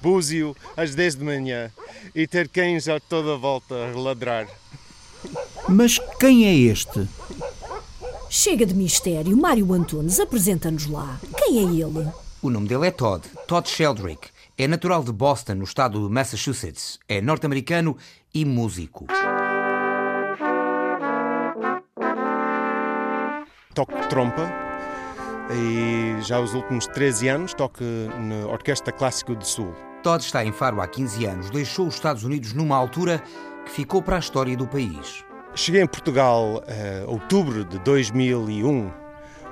búzio 0.00 0.56
às 0.76 0.96
10 0.96 1.14
de 1.14 1.24
manhã 1.24 1.70
e 2.12 2.26
ter 2.26 2.48
cães 2.48 2.88
a 2.88 2.98
toda 2.98 3.34
a 3.34 3.36
volta 3.36 3.72
a 3.72 3.96
ladrar. 3.96 4.48
Mas 5.68 5.96
quem 6.18 6.44
é 6.44 6.54
este? 6.72 7.06
Chega 8.28 8.66
de 8.66 8.74
mistério. 8.74 9.36
Mário 9.36 9.72
Antunes, 9.72 10.18
apresenta-nos 10.18 10.86
lá. 10.88 11.20
Quem 11.38 11.58
é 11.60 11.84
ele? 11.84 12.10
O 12.42 12.50
nome 12.50 12.66
dele 12.66 12.88
é 12.88 12.90
Todd, 12.90 13.24
Todd 13.46 13.68
Sheldrick. 13.68 14.31
É 14.58 14.68
natural 14.68 15.02
de 15.02 15.12
Boston, 15.12 15.54
no 15.54 15.64
estado 15.64 16.06
de 16.06 16.12
Massachusetts. 16.12 16.98
É 17.08 17.22
norte-americano 17.22 17.96
e 18.34 18.44
músico. 18.44 19.06
Toco 23.74 23.94
trompa 24.10 24.52
e 25.50 26.20
já 26.22 26.38
os 26.38 26.52
últimos 26.52 26.86
13 26.88 27.28
anos 27.28 27.54
toco 27.54 27.82
na 27.82 28.46
Orquestra 28.46 28.92
Clássica 28.92 29.34
do 29.34 29.46
Sul. 29.46 29.74
Todd 30.02 30.22
está 30.22 30.44
em 30.44 30.52
Faro 30.52 30.82
há 30.82 30.86
15 30.86 31.24
anos. 31.24 31.50
Deixou 31.50 31.86
os 31.86 31.94
Estados 31.94 32.22
Unidos 32.22 32.52
numa 32.52 32.76
altura 32.76 33.22
que 33.64 33.70
ficou 33.70 34.02
para 34.02 34.16
a 34.16 34.18
história 34.18 34.54
do 34.54 34.66
país. 34.66 35.24
Cheguei 35.54 35.80
em 35.80 35.86
Portugal 35.86 36.62
em 36.68 37.04
uh, 37.06 37.10
outubro 37.10 37.64
de 37.64 37.78
2001, 37.78 38.92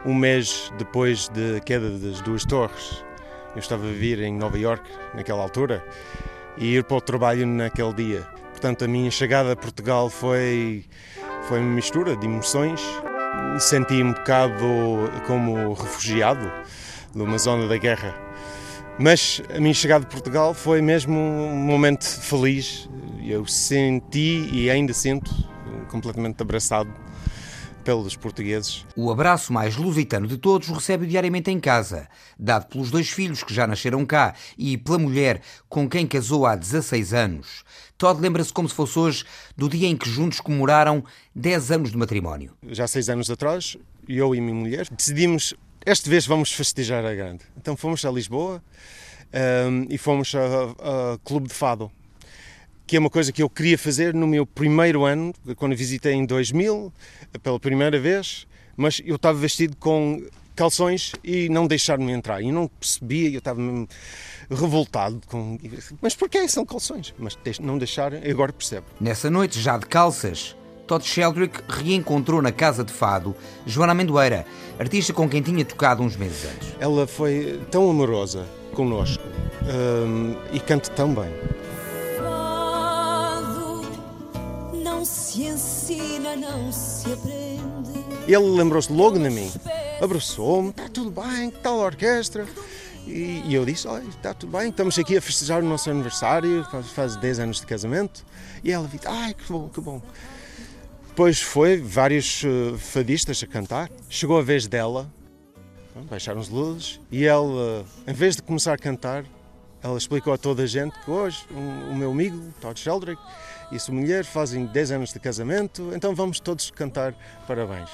um 0.04 0.14
mês 0.14 0.70
depois 0.76 1.28
da 1.28 1.54
de 1.54 1.60
queda 1.60 1.90
das 1.98 2.20
duas 2.20 2.44
torres. 2.44 3.02
Eu 3.54 3.58
estava 3.58 3.84
a 3.84 3.92
vir 3.92 4.20
em 4.20 4.36
Nova 4.36 4.58
York 4.58 4.88
naquela 5.14 5.42
altura 5.42 5.84
e 6.56 6.76
ir 6.76 6.84
para 6.84 6.96
o 6.96 7.00
trabalho 7.00 7.46
naquele 7.46 7.92
dia. 7.92 8.26
Portanto, 8.50 8.84
a 8.84 8.88
minha 8.88 9.10
chegada 9.10 9.52
a 9.52 9.56
Portugal 9.56 10.08
foi, 10.08 10.84
foi 11.48 11.58
uma 11.58 11.74
mistura 11.74 12.14
de 12.16 12.26
emoções. 12.26 12.80
Senti 13.58 14.02
um 14.02 14.12
bocado 14.12 14.54
como 15.26 15.72
refugiado 15.72 16.50
numa 17.14 17.38
zona 17.38 17.66
da 17.66 17.76
guerra. 17.76 18.14
Mas 18.98 19.42
a 19.54 19.58
minha 19.58 19.74
chegada 19.74 20.04
a 20.04 20.08
Portugal 20.08 20.54
foi 20.54 20.80
mesmo 20.80 21.18
um 21.18 21.56
momento 21.56 22.04
feliz. 22.04 22.88
Eu 23.26 23.46
senti 23.46 24.48
e 24.52 24.70
ainda 24.70 24.92
sinto 24.92 25.30
completamente 25.88 26.40
abraçado 26.40 26.90
pelos 27.84 28.16
portugueses. 28.16 28.86
O 28.96 29.10
abraço 29.10 29.52
mais 29.52 29.76
lusitano 29.76 30.26
de 30.26 30.36
todos 30.36 30.68
recebe 30.68 31.06
diariamente 31.06 31.50
em 31.50 31.58
casa, 31.58 32.08
dado 32.38 32.66
pelos 32.66 32.90
dois 32.90 33.10
filhos 33.10 33.42
que 33.42 33.52
já 33.52 33.66
nasceram 33.66 34.04
cá 34.06 34.34
e 34.56 34.76
pela 34.76 34.98
mulher 34.98 35.40
com 35.68 35.88
quem 35.88 36.06
casou 36.06 36.46
há 36.46 36.56
16 36.56 37.14
anos. 37.14 37.64
Todd 37.96 38.20
lembra-se 38.20 38.52
como 38.52 38.68
se 38.68 38.74
fosse 38.74 38.98
hoje 38.98 39.24
do 39.56 39.68
dia 39.68 39.88
em 39.88 39.96
que 39.96 40.08
juntos 40.08 40.40
comemoraram 40.40 41.04
10 41.34 41.70
anos 41.70 41.90
de 41.90 41.96
matrimónio. 41.96 42.54
Já 42.68 42.86
seis 42.86 43.08
anos 43.08 43.30
atrás, 43.30 43.76
eu 44.08 44.34
e 44.34 44.40
minha 44.40 44.54
mulher 44.54 44.88
decidimos, 44.90 45.54
esta 45.84 46.08
vez 46.08 46.26
vamos 46.26 46.52
festejar 46.52 47.04
a 47.04 47.14
grande. 47.14 47.44
Então 47.56 47.76
fomos 47.76 48.04
a 48.04 48.10
Lisboa 48.10 48.62
um, 49.68 49.86
e 49.88 49.98
fomos 49.98 50.34
a, 50.34 51.14
a 51.14 51.18
Clube 51.18 51.48
de 51.48 51.54
Fado 51.54 51.90
que 52.90 52.96
é 52.96 52.98
uma 52.98 53.08
coisa 53.08 53.30
que 53.30 53.40
eu 53.40 53.48
queria 53.48 53.78
fazer 53.78 54.12
no 54.12 54.26
meu 54.26 54.44
primeiro 54.44 55.04
ano, 55.04 55.32
quando 55.54 55.76
visitei 55.76 56.12
em 56.12 56.26
2000, 56.26 56.92
pela 57.40 57.60
primeira 57.60 58.00
vez, 58.00 58.48
mas 58.76 59.00
eu 59.04 59.14
estava 59.14 59.38
vestido 59.38 59.76
com 59.76 60.20
calções 60.56 61.12
e 61.22 61.48
não 61.50 61.68
deixaram-me 61.68 62.10
entrar. 62.10 62.42
E 62.42 62.50
não 62.50 62.66
percebia, 62.66 63.30
eu 63.30 63.38
estava 63.38 63.60
mesmo 63.60 63.86
revoltado 64.50 65.20
com. 65.28 65.56
Mas 66.02 66.16
porquê 66.16 66.48
são 66.48 66.66
calções? 66.66 67.14
Mas 67.16 67.38
não 67.60 67.78
deixaram, 67.78 68.18
agora 68.28 68.52
percebo. 68.52 68.86
Nessa 69.00 69.30
noite, 69.30 69.60
já 69.60 69.78
de 69.78 69.86
calças, 69.86 70.56
Todd 70.88 71.06
Sheldrick 71.06 71.60
reencontrou 71.68 72.42
na 72.42 72.50
Casa 72.50 72.82
de 72.82 72.92
Fado 72.92 73.36
Joana 73.64 73.92
Amendoeira, 73.92 74.44
artista 74.80 75.12
com 75.12 75.28
quem 75.28 75.40
tinha 75.40 75.64
tocado 75.64 76.02
uns 76.02 76.16
meses 76.16 76.44
antes. 76.44 76.74
Ela 76.80 77.06
foi 77.06 77.60
tão 77.70 77.88
amorosa 77.88 78.48
connosco 78.74 79.22
um, 79.62 80.34
e 80.52 80.58
canta 80.58 80.90
tão 80.90 81.14
bem. 81.14 81.59
Ele 88.26 88.38
lembrou-se 88.38 88.92
logo 88.92 89.18
de 89.18 89.28
mim, 89.28 89.50
abraçou-me, 90.00 90.70
está 90.70 90.88
tudo 90.88 91.10
bem, 91.10 91.50
que 91.50 91.58
tal 91.58 91.80
a 91.80 91.86
orquestra? 91.86 92.46
E, 93.06 93.42
e 93.46 93.54
eu 93.54 93.64
disse, 93.64 93.88
olha, 93.88 94.06
está 94.08 94.32
tudo 94.32 94.56
bem, 94.56 94.68
estamos 94.68 94.98
aqui 94.98 95.16
a 95.16 95.20
festejar 95.20 95.62
o 95.62 95.66
nosso 95.66 95.90
aniversário, 95.90 96.64
faz, 96.70 96.90
faz 96.90 97.16
10 97.16 97.40
anos 97.40 97.60
de 97.60 97.66
casamento. 97.66 98.24
E 98.62 98.70
ela 98.70 98.86
disse, 98.86 99.06
ai, 99.06 99.34
que 99.34 99.50
bom, 99.50 99.68
que 99.68 99.80
bom. 99.80 100.00
Depois 101.08 101.40
foi 101.42 101.78
vários 101.78 102.44
uh, 102.44 102.78
fadistas 102.78 103.42
a 103.42 103.46
cantar. 103.46 103.90
Chegou 104.08 104.38
a 104.38 104.42
vez 104.42 104.66
dela, 104.66 105.12
baixaram 106.08 106.40
as 106.40 106.48
luzes, 106.48 107.00
e 107.10 107.24
ela, 107.24 107.84
em 108.06 108.12
vez 108.12 108.36
de 108.36 108.42
começar 108.42 108.74
a 108.74 108.78
cantar, 108.78 109.24
ela 109.82 109.98
explicou 109.98 110.32
a 110.32 110.38
toda 110.38 110.62
a 110.62 110.66
gente 110.66 110.98
que 111.00 111.10
hoje 111.10 111.44
um, 111.50 111.92
o 111.92 111.96
meu 111.96 112.10
amigo, 112.10 112.54
Todd 112.60 112.78
Sheldrick, 112.78 113.20
e 113.70 113.78
sua 113.78 113.94
mulher 113.94 114.24
fazem 114.24 114.66
10 114.66 114.92
anos 114.92 115.12
de 115.12 115.20
casamento, 115.20 115.92
então 115.94 116.14
vamos 116.14 116.40
todos 116.40 116.70
cantar 116.70 117.14
parabéns. 117.46 117.90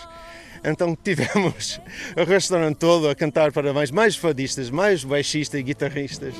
Então 0.64 0.96
tivemos 0.96 1.80
o 2.16 2.24
restaurante 2.24 2.76
todo 2.76 3.08
a 3.08 3.14
cantar 3.14 3.52
parabéns, 3.52 3.90
mais 3.90 4.16
fadistas, 4.16 4.70
mais 4.70 5.04
baixistas 5.04 5.60
e 5.60 5.62
guitarristas. 5.62 6.34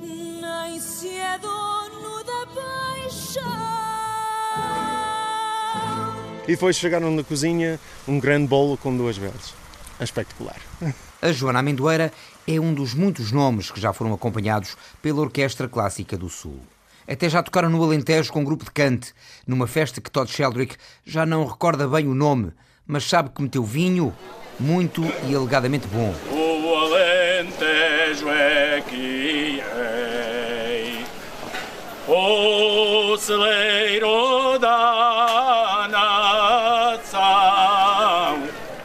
Nem 0.00 0.80
se 0.80 1.08
é 1.08 1.38
dono 1.38 2.24
da 2.24 2.46
paixão. 2.54 3.42
E 6.44 6.52
depois 6.52 6.76
chegaram 6.76 7.10
na 7.10 7.22
cozinha 7.22 7.78
um 8.08 8.18
grande 8.18 8.48
bolo 8.48 8.76
com 8.76 8.96
duas 8.96 9.16
velas. 9.16 9.54
É 9.98 10.04
espetacular. 10.04 10.60
A 11.22 11.32
Joana 11.32 11.58
Amendoeira 11.58 12.10
é 12.48 12.58
um 12.58 12.72
dos 12.72 12.94
muitos 12.94 13.30
nomes 13.30 13.70
que 13.70 13.78
já 13.78 13.92
foram 13.92 14.14
acompanhados 14.14 14.76
pela 15.02 15.20
Orquestra 15.20 15.68
Clássica 15.68 16.16
do 16.16 16.30
Sul. 16.30 16.58
Até 17.08 17.28
já 17.28 17.42
tocaram 17.42 17.68
no 17.68 17.82
Alentejo 17.82 18.32
com 18.32 18.40
um 18.40 18.44
grupo 18.44 18.64
de 18.64 18.70
cante, 18.70 19.12
numa 19.46 19.66
festa 19.66 20.00
que 20.00 20.10
Todd 20.10 20.30
Sheldrick 20.30 20.76
já 21.04 21.26
não 21.26 21.44
recorda 21.46 21.88
bem 21.88 22.06
o 22.06 22.14
nome, 22.14 22.52
mas 22.86 23.04
sabe 23.04 23.30
que 23.30 23.42
meteu 23.42 23.64
vinho 23.64 24.14
muito 24.58 25.02
e 25.28 25.34
alegadamente 25.34 25.86
bom. 25.88 26.14
O 26.30 26.74
Alentejo 26.76 28.28
é 28.28 28.82
que 28.88 29.60
é 29.60 30.10
o 32.08 33.16
celeiro 33.16 34.58
da 34.58 35.88
nação. 35.90 37.20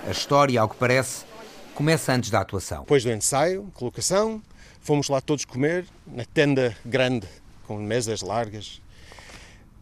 A 0.08 0.12
história, 0.12 0.62
ao 0.62 0.70
que 0.70 0.76
parece, 0.76 1.26
começa 1.74 2.14
antes 2.14 2.30
da 2.30 2.42
atuação. 2.42 2.82
Depois 2.82 3.04
do 3.04 3.12
ensaio, 3.12 3.72
colocação, 3.74 4.42
fomos 4.80 5.10
lá 5.10 5.20
todos 5.20 5.44
comer, 5.44 5.86
na 6.06 6.24
tenda 6.24 6.78
grande, 6.86 7.28
com 7.68 7.78
mesas 7.78 8.22
largas. 8.22 8.82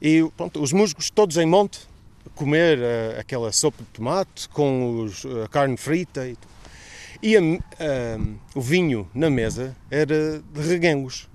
E 0.01 0.29
pronto, 0.35 0.61
os 0.61 0.73
músicos 0.73 1.09
todos 1.09 1.37
em 1.37 1.45
monte, 1.45 1.87
comer 2.35 2.79
uh, 2.79 3.19
aquela 3.19 3.51
sopa 3.51 3.83
de 3.83 3.89
tomate 3.89 4.49
com 4.49 5.03
os, 5.03 5.25
a 5.43 5.47
carne 5.47 5.77
frita. 5.77 6.27
E, 6.27 6.37
e 7.21 7.37
a, 7.37 7.41
uh, 7.41 8.39
o 8.55 8.61
vinho 8.61 9.09
na 9.13 9.29
mesa 9.29 9.75
era 9.89 10.39
de 10.39 10.61
reguengos. 10.61 11.29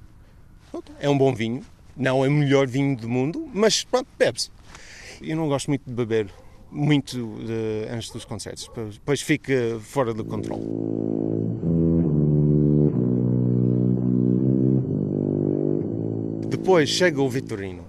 É 1.01 1.09
um 1.09 1.17
bom 1.17 1.35
vinho, 1.35 1.65
não 1.97 2.25
é 2.25 2.29
o 2.29 2.31
melhor 2.31 2.67
vinho 2.67 2.97
do 2.97 3.09
mundo, 3.09 3.49
mas 3.53 3.85
pronto, 3.85 4.07
bebe-se. 4.19 4.51
Eu 5.23 5.37
não 5.37 5.49
gosto 5.49 5.69
muito 5.69 5.83
de 5.87 5.93
beber 5.93 6.29
muito 6.71 7.17
de, 7.45 7.89
antes 7.91 8.11
dos 8.11 8.25
concertos, 8.25 8.71
depois 8.93 9.21
fica 9.23 9.79
fora 9.81 10.13
do 10.13 10.25
controle. 10.25 10.63
Depois 16.59 16.89
chega 16.89 17.23
o 17.23 17.29
Vitorino, 17.29 17.85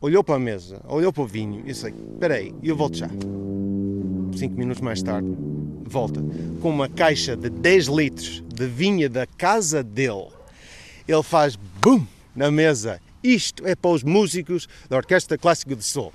olhou 0.00 0.22
para 0.22 0.34
a 0.34 0.38
mesa, 0.38 0.82
olhou 0.86 1.12
para 1.12 1.22
o 1.22 1.26
vinho 1.26 1.60
e 1.60 1.62
disse: 1.64 1.88
Espera 1.88 2.34
aí, 2.34 2.54
eu 2.62 2.76
volto 2.76 2.96
já. 2.96 3.08
Cinco 4.36 4.56
minutos 4.56 4.82
mais 4.82 5.02
tarde, 5.02 5.28
volta 5.84 6.22
com 6.60 6.70
uma 6.70 6.88
caixa 6.88 7.36
de 7.36 7.48
10 7.48 7.86
litros 7.86 8.44
de 8.54 8.66
vinha 8.66 9.08
da 9.08 9.26
casa 9.26 9.82
dele. 9.82 10.28
Ele 11.08 11.22
faz 11.22 11.56
BUM! 11.80 12.06
na 12.34 12.50
mesa. 12.50 13.00
Isto 13.22 13.66
é 13.66 13.74
para 13.74 13.90
os 13.90 14.02
músicos 14.02 14.68
da 14.88 14.96
Orquestra 14.96 15.36
Clássica 15.36 15.76
de 15.76 15.84
Sol. 15.84 16.12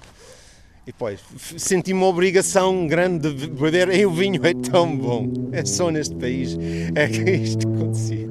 E 0.83 0.91
depois 0.91 1.19
senti 1.57 1.93
uma 1.93 2.05
obrigação 2.05 2.87
grande 2.87 3.33
de 3.33 3.47
beber 3.47 3.89
e 3.89 4.05
o 4.05 4.11
vinho 4.11 4.45
é 4.45 4.53
tão 4.53 4.95
bom. 4.95 5.49
É 5.51 5.65
só 5.65 5.89
neste 5.89 6.15
país 6.15 6.57
é 6.93 7.07
que 7.07 7.31
isto 7.31 7.67
acontecia. 7.73 8.29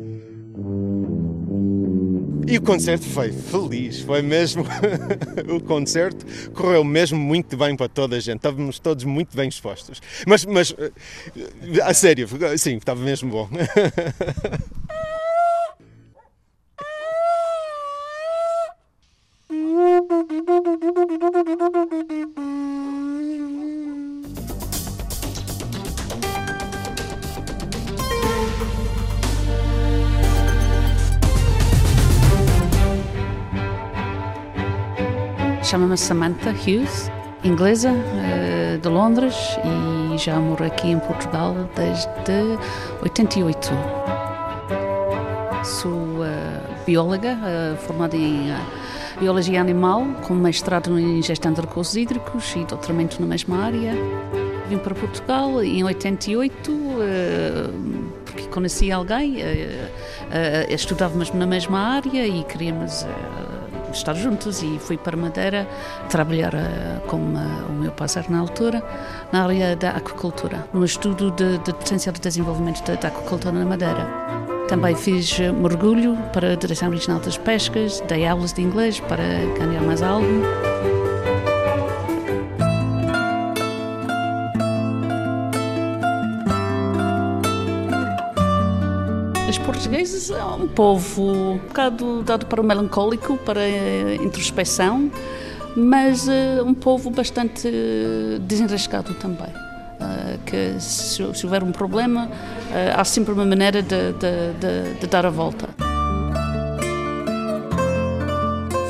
E 2.46 2.58
o 2.58 2.62
concerto 2.62 3.06
foi 3.06 3.32
feliz, 3.32 4.00
foi 4.00 4.22
mesmo. 4.22 4.64
o 5.48 5.60
concerto 5.60 6.26
correu 6.52 6.84
mesmo 6.84 7.18
muito 7.18 7.56
bem 7.56 7.76
para 7.76 7.88
toda 7.88 8.16
a 8.16 8.20
gente, 8.20 8.36
estávamos 8.36 8.78
todos 8.78 9.04
muito 9.04 9.36
bem 9.36 9.48
expostos. 9.48 10.00
Mas, 10.26 10.44
mas 10.44 10.74
a 11.82 11.94
sério, 11.94 12.28
sim, 12.58 12.76
estava 12.76 13.00
mesmo 13.02 13.30
bom. 13.30 13.48
Chamo-me 35.74 35.98
Samantha 35.98 36.50
Hughes, 36.50 37.10
inglesa 37.42 37.90
eh, 37.90 38.78
de 38.80 38.88
Londres 38.88 39.34
e 39.64 40.16
já 40.16 40.38
moro 40.38 40.64
aqui 40.64 40.92
em 40.92 41.00
Portugal 41.00 41.68
desde 41.74 42.08
88. 43.02 43.72
Sou 45.64 45.90
uh, 45.90 46.24
bióloga, 46.86 47.32
uh, 47.32 47.76
formada 47.78 48.16
em 48.16 48.54
Biologia 49.18 49.60
Animal, 49.60 50.06
com 50.24 50.34
mestrado 50.34 50.96
em 50.96 51.20
Gestão 51.20 51.52
de 51.52 51.62
Recursos 51.62 51.96
Hídricos 51.96 52.54
e 52.54 52.64
doutoramento 52.64 53.20
na 53.20 53.26
mesma 53.26 53.64
área. 53.64 53.94
Vim 54.68 54.78
para 54.78 54.94
Portugal 54.94 55.60
em 55.60 55.82
88, 55.82 56.72
porque 58.24 58.46
conheci 58.46 58.92
alguém, 58.92 59.38
estudávamos 60.70 61.32
na 61.32 61.46
mesma 61.48 61.96
área 61.96 62.24
e 62.24 62.44
queríamos 62.44 63.04
estar 63.94 64.14
juntos 64.14 64.62
e 64.62 64.78
fui 64.78 64.96
para 64.96 65.16
Madeira 65.16 65.68
trabalhar 66.08 66.52
com 67.06 67.16
o 67.16 67.72
meu 67.72 67.92
parceiro 67.92 68.30
na 68.30 68.38
altura 68.38 68.82
na 69.32 69.44
área 69.44 69.76
da 69.76 69.90
aquacultura, 69.90 70.66
no 70.72 70.84
estudo 70.84 71.30
de, 71.30 71.58
de 71.58 71.72
potencial 71.72 72.12
de 72.12 72.20
desenvolvimento 72.20 72.84
da, 72.84 72.94
da 72.94 73.08
aquacultura 73.08 73.52
na 73.52 73.64
Madeira. 73.64 74.06
Também 74.68 74.94
fiz 74.94 75.38
mergulho 75.38 76.16
para 76.32 76.52
a 76.52 76.56
Direção 76.56 76.90
Regional 76.90 77.20
das 77.20 77.36
Pescas, 77.36 78.00
dei 78.08 78.26
aulas 78.26 78.52
de 78.52 78.62
inglês 78.62 78.98
para 79.00 79.22
ganhar 79.58 79.82
mais 79.82 80.02
algo. 80.02 80.63
Portugueses 89.74 90.30
é 90.30 90.44
um 90.44 90.68
povo 90.68 91.22
um 91.22 91.58
bocado 91.58 92.22
dado 92.22 92.46
para 92.46 92.60
o 92.60 92.64
melancólico, 92.64 93.36
para 93.38 93.60
a 93.60 94.14
introspecção, 94.14 95.10
mas 95.76 96.28
uh, 96.28 96.64
um 96.64 96.72
povo 96.72 97.10
bastante 97.10 97.68
desenrascado 98.42 99.14
também. 99.14 99.48
Uh, 99.48 100.38
que 100.46 100.80
se, 100.80 101.22
houver 101.22 101.62
um 101.62 101.72
problema, 101.72 102.30
há 102.94 103.04
sempre 103.04 103.32
uma 103.32 103.44
maneira 103.44 103.82
de, 103.82 104.12
de, 104.12 104.52
de, 104.60 105.00
de, 105.00 105.06
dar 105.06 105.26
a 105.26 105.30
volta. 105.30 105.68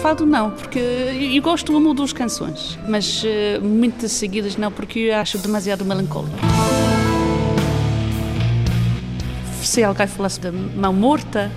Fado 0.03 0.27
não, 0.27 0.51
porque 0.51 0.79
eu 0.79 1.43
gosto 1.43 1.73
de 1.73 1.79
uma 1.79 1.89
ou 1.89 1.95
duas 1.95 2.13
canções, 2.13 2.79
mas 2.87 3.25
muitas 3.63 4.13
seguidas 4.13 4.57
não, 4.57 4.71
porque 4.71 4.99
eu 4.99 5.17
acho 5.17 5.39
demasiado 5.39 5.85
melancólico 5.85 6.37
se 9.75 9.83
alguém 9.83 10.07
falasse 10.07 10.39
da 10.39 10.53
mão 10.53 10.93
morta, 10.93 11.51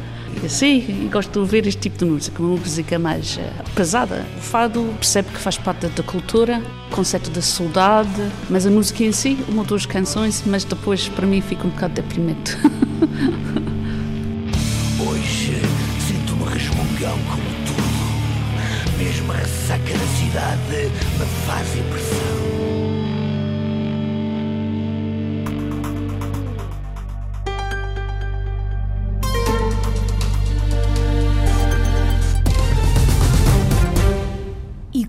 sim, 0.49 1.07
gosto 1.11 1.33
de 1.33 1.37
ouvir 1.37 1.67
este 1.67 1.81
tipo 1.81 1.99
de 1.99 2.05
música, 2.05 2.41
uma 2.41 2.57
música 2.57 2.97
mais 2.97 3.37
uh, 3.37 3.41
pesada. 3.75 4.25
O 4.35 4.41
fado 4.41 4.91
percebe 4.97 5.29
que 5.29 5.37
faz 5.37 5.55
parte 5.59 5.85
da 5.85 6.01
cultura, 6.01 6.59
conceito 6.89 7.29
da 7.29 7.43
saudade, 7.43 8.09
mas 8.49 8.65
a 8.65 8.71
música 8.71 9.03
em 9.03 9.11
si, 9.11 9.37
uma 9.47 9.59
ou 9.59 9.67
duas 9.67 9.85
canções, 9.85 10.41
mas 10.47 10.63
depois 10.63 11.07
para 11.09 11.27
mim 11.27 11.41
fica 11.41 11.67
um 11.67 11.69
bocado 11.69 11.93
deprimente. 11.93 12.57
Hoje 14.99 15.61
sinto-me 16.07 16.51
resmungão 16.51 17.19
como 17.29 17.43
tudo, 17.67 18.97
mesmo 18.97 19.31
a 19.31 19.35
ressaca 19.35 19.93
da 19.93 20.07
cidade 20.17 20.89
me 21.19 21.25
faz 21.45 21.67
impressão. 21.77 22.26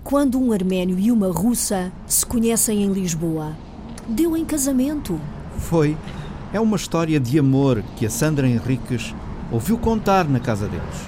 Quando 0.09 0.41
um 0.41 0.51
arménio 0.51 0.97
e 0.97 1.11
uma 1.11 1.31
russa 1.31 1.91
se 2.07 2.25
conhecem 2.25 2.81
em 2.81 2.91
Lisboa. 2.91 3.55
Deu 4.07 4.35
em 4.35 4.43
casamento. 4.43 5.21
Foi. 5.59 5.95
É 6.51 6.59
uma 6.59 6.77
história 6.77 7.19
de 7.19 7.37
amor 7.37 7.83
que 7.95 8.07
a 8.07 8.09
Sandra 8.09 8.47
Henriques 8.47 9.13
ouviu 9.51 9.77
contar 9.77 10.27
na 10.27 10.39
casa 10.39 10.67
deles. 10.67 11.07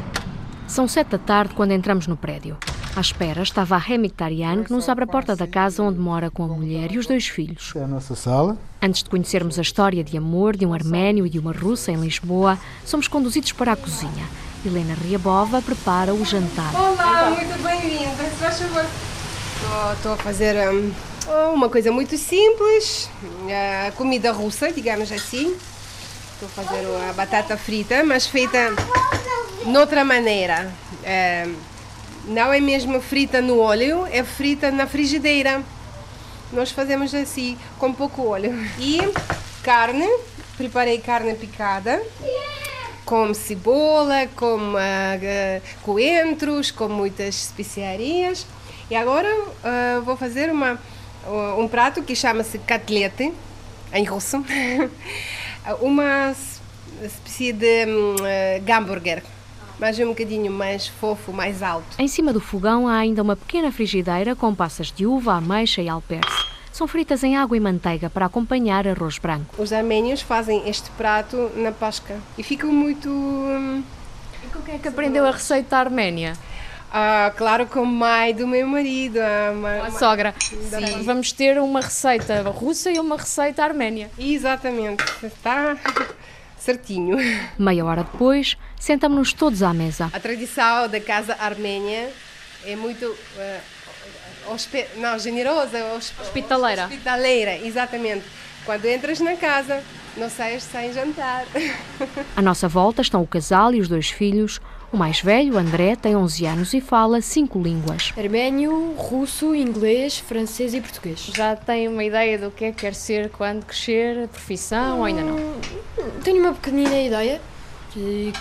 São 0.68 0.88
sete 0.88 1.08
da 1.08 1.18
tarde 1.18 1.56
quando 1.56 1.72
entramos 1.72 2.06
no 2.06 2.16
prédio. 2.16 2.56
À 2.96 3.02
espera 3.02 3.42
estava 3.42 3.74
a 3.74 3.80
Remy 3.80 4.12
Tarian, 4.12 4.64
que 4.64 4.72
nos 4.72 4.88
abre 4.88 5.06
a 5.06 5.08
porta 5.08 5.36
da 5.36 5.48
casa 5.48 5.82
onde 5.82 5.98
mora 5.98 6.30
com 6.30 6.44
a 6.44 6.50
mulher 6.50 6.92
e 6.92 7.00
os 7.00 7.08
dois 7.08 7.28
filhos. 7.28 7.74
É 7.76 7.84
a 7.84 7.88
nossa 7.88 8.14
sala. 8.14 8.56
Antes 8.80 9.02
de 9.02 9.10
conhecermos 9.10 9.58
a 9.58 9.64
história 9.64 10.04
de 10.04 10.16
amor 10.16 10.56
de 10.56 10.64
um 10.64 10.76
arménio 10.76 11.26
e 11.26 11.30
de 11.30 11.40
uma 11.40 11.54
russa 11.54 11.92
em 11.92 12.00
Lisboa, 12.00 12.56
somos 12.86 13.08
conduzidos 13.08 13.52
para 13.52 13.72
a 13.72 13.76
cozinha. 13.76 14.28
Helena 14.64 14.94
Riabova 14.94 15.60
prepara 15.60 16.14
o 16.14 16.24
jantar. 16.24 16.72
Olá, 16.76 17.32
muito 17.32 17.64
bem-vinda. 17.64 18.24
Se 18.24 18.36
faz 18.36 18.60
favor. 18.60 18.86
Estou 19.96 20.14
a 20.14 20.18
fazer 20.18 20.56
um, 20.70 20.94
Uma 21.54 21.68
coisa 21.68 21.92
muito 21.92 22.16
simples, 22.16 23.10
a 23.88 23.92
comida 23.94 24.32
russa, 24.32 24.72
digamos 24.72 25.12
assim. 25.12 25.56
Estou 26.34 26.48
a 26.48 26.64
fazer 26.64 26.86
a 27.10 27.14
batata 27.14 27.58
frita, 27.58 28.04
mas 28.04 28.28
feita 28.28 28.72
noutra 29.66 30.04
maneira. 30.04 30.72
É, 31.04 31.48
não 32.26 32.54
é 32.54 32.60
mesmo 32.60 33.02
frita 33.02 33.42
no 33.42 33.60
óleo, 33.60 34.08
é 34.12 34.24
frita 34.24 34.70
na 34.70 34.86
frigideira. 34.86 35.64
Nós 36.54 36.70
fazemos 36.70 37.16
assim, 37.16 37.58
com 37.80 37.92
pouco 37.92 38.28
óleo. 38.28 38.54
E 38.78 39.00
carne, 39.64 40.08
preparei 40.56 41.00
carne 41.00 41.34
picada 41.34 42.00
com 43.12 43.34
cebola, 43.34 44.26
com 44.38 44.56
uh, 44.56 45.62
coentros, 45.82 46.72
com 46.72 46.88
muitas 46.88 47.44
especiarias. 47.44 48.48
E 48.90 48.96
agora 48.96 49.28
uh, 49.28 50.02
vou 50.02 50.16
fazer 50.16 50.50
uma, 50.50 50.80
uh, 51.28 51.60
um 51.60 51.68
prato 51.68 52.02
que 52.04 52.16
chama-se 52.16 52.58
catlete, 52.60 53.34
em 53.92 54.06
russo. 54.06 54.42
uma 55.82 56.34
espécie 57.04 57.52
de 57.52 57.86
um, 57.86 58.16
hambúrguer, 58.74 59.24
mas 59.78 60.00
um 60.00 60.08
bocadinho 60.08 60.50
mais 60.50 60.88
fofo, 60.88 61.34
mais 61.34 61.62
alto. 61.62 62.00
Em 62.00 62.08
cima 62.08 62.32
do 62.32 62.40
fogão 62.40 62.88
há 62.88 62.96
ainda 62.96 63.22
uma 63.22 63.36
pequena 63.36 63.74
frigideira 63.74 64.38
com 64.38 64.56
passas 64.56 64.90
de 64.90 65.06
uva, 65.06 65.34
ameixa 65.34 65.82
e 65.82 65.90
alperce. 65.90 66.51
São 66.72 66.88
fritas 66.88 67.24
em 67.24 67.36
água 67.36 67.58
e 67.58 67.60
manteiga 67.60 68.10
para 68.10 68.26
acompanhar 68.26 68.88
arroz 68.88 69.18
branco. 69.18 69.62
Os 69.62 69.74
arménios 69.74 70.22
fazem 70.22 70.70
este 70.70 70.90
prato 70.92 71.52
na 71.56 71.72
Páscoa 71.72 72.16
e 72.38 72.44
ficam 72.44 72.72
muito. 72.72 73.10
Hum, 73.10 73.84
e 74.44 74.48
com 74.48 74.62
quem 74.62 74.76
é 74.76 74.78
que 74.78 74.88
aprendeu 74.88 75.26
a 75.26 75.32
receita 75.32 75.78
arménia? 75.78 76.34
Ah, 76.94 77.32
claro, 77.38 77.66
com 77.68 77.82
a 77.82 77.86
mãe 77.86 78.34
do 78.34 78.48
meu 78.48 78.66
marido. 78.68 79.18
A, 79.20 79.88
a 79.88 79.92
sogra. 79.92 80.34
Sim. 80.40 81.04
Vamos 81.04 81.32
ter 81.32 81.60
uma 81.60 81.82
receita 81.82 82.42
russa 82.50 82.90
e 82.90 83.00
uma 83.00 83.18
receita 83.18 83.64
arménia. 83.64 84.10
Exatamente. 84.18 85.04
Está 85.24 85.78
certinho. 86.58 87.18
Meia 87.58 87.86
hora 87.86 88.04
depois, 88.04 88.58
sentamos-nos 88.78 89.34
todos 89.34 89.64
à 89.64 89.74
mesa. 89.74 90.10
A 90.14 90.20
tradição 90.20 90.88
da 90.88 91.00
casa 91.00 91.36
arménia 91.40 92.10
é 92.66 92.76
muito. 92.76 93.06
Uh, 93.06 93.81
hospe... 94.54 94.86
não, 94.98 95.18
generosa, 95.18 95.78
hospitaleira. 96.20 96.86
Hospitaleira, 96.86 97.58
exatamente. 97.58 98.26
Quando 98.66 98.86
entras 98.86 99.20
na 99.20 99.36
casa, 99.36 99.84
não 100.16 100.30
saias 100.30 100.64
sem 100.64 100.94
jantar. 100.94 101.46
À 102.36 102.42
nossa 102.42 102.68
volta 102.68 103.02
estão 103.02 103.22
o 103.22 103.28
casal 103.28 103.74
e 103.74 103.80
os 103.80 103.88
dois 103.88 104.10
filhos. 104.10 104.60
O 104.92 104.98
mais 104.98 105.22
velho, 105.22 105.58
André, 105.58 105.96
tem 105.96 106.18
11 106.18 106.46
anos 106.46 106.74
e 106.74 106.82
fala 106.82 107.22
cinco 107.22 107.62
línguas: 107.62 108.12
arménio, 108.18 108.94
russo, 108.98 109.56
inglês, 109.56 110.18
francês 110.18 110.74
e 110.74 110.82
português. 110.82 111.32
Já 111.34 111.56
tem 111.56 111.88
uma 111.88 112.04
ideia 112.04 112.38
do 112.38 112.52
que 112.52 112.66
é 112.66 112.72
que 112.72 112.82
quer 112.82 112.94
ser 112.94 113.30
quando 113.30 113.66
crescer, 113.66 114.28
profissão 114.28 114.98
hum, 114.98 115.00
ou 115.00 115.06
ainda 115.06 115.22
não? 115.22 115.38
Tenho 116.24 116.42
uma 116.42 116.54
pequenina 116.54 117.02
ideia. 117.02 117.42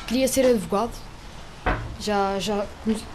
Queria 0.09 0.27
ser 0.27 0.45
advogado. 0.47 0.91
Já 2.01 2.39
já 2.39 2.65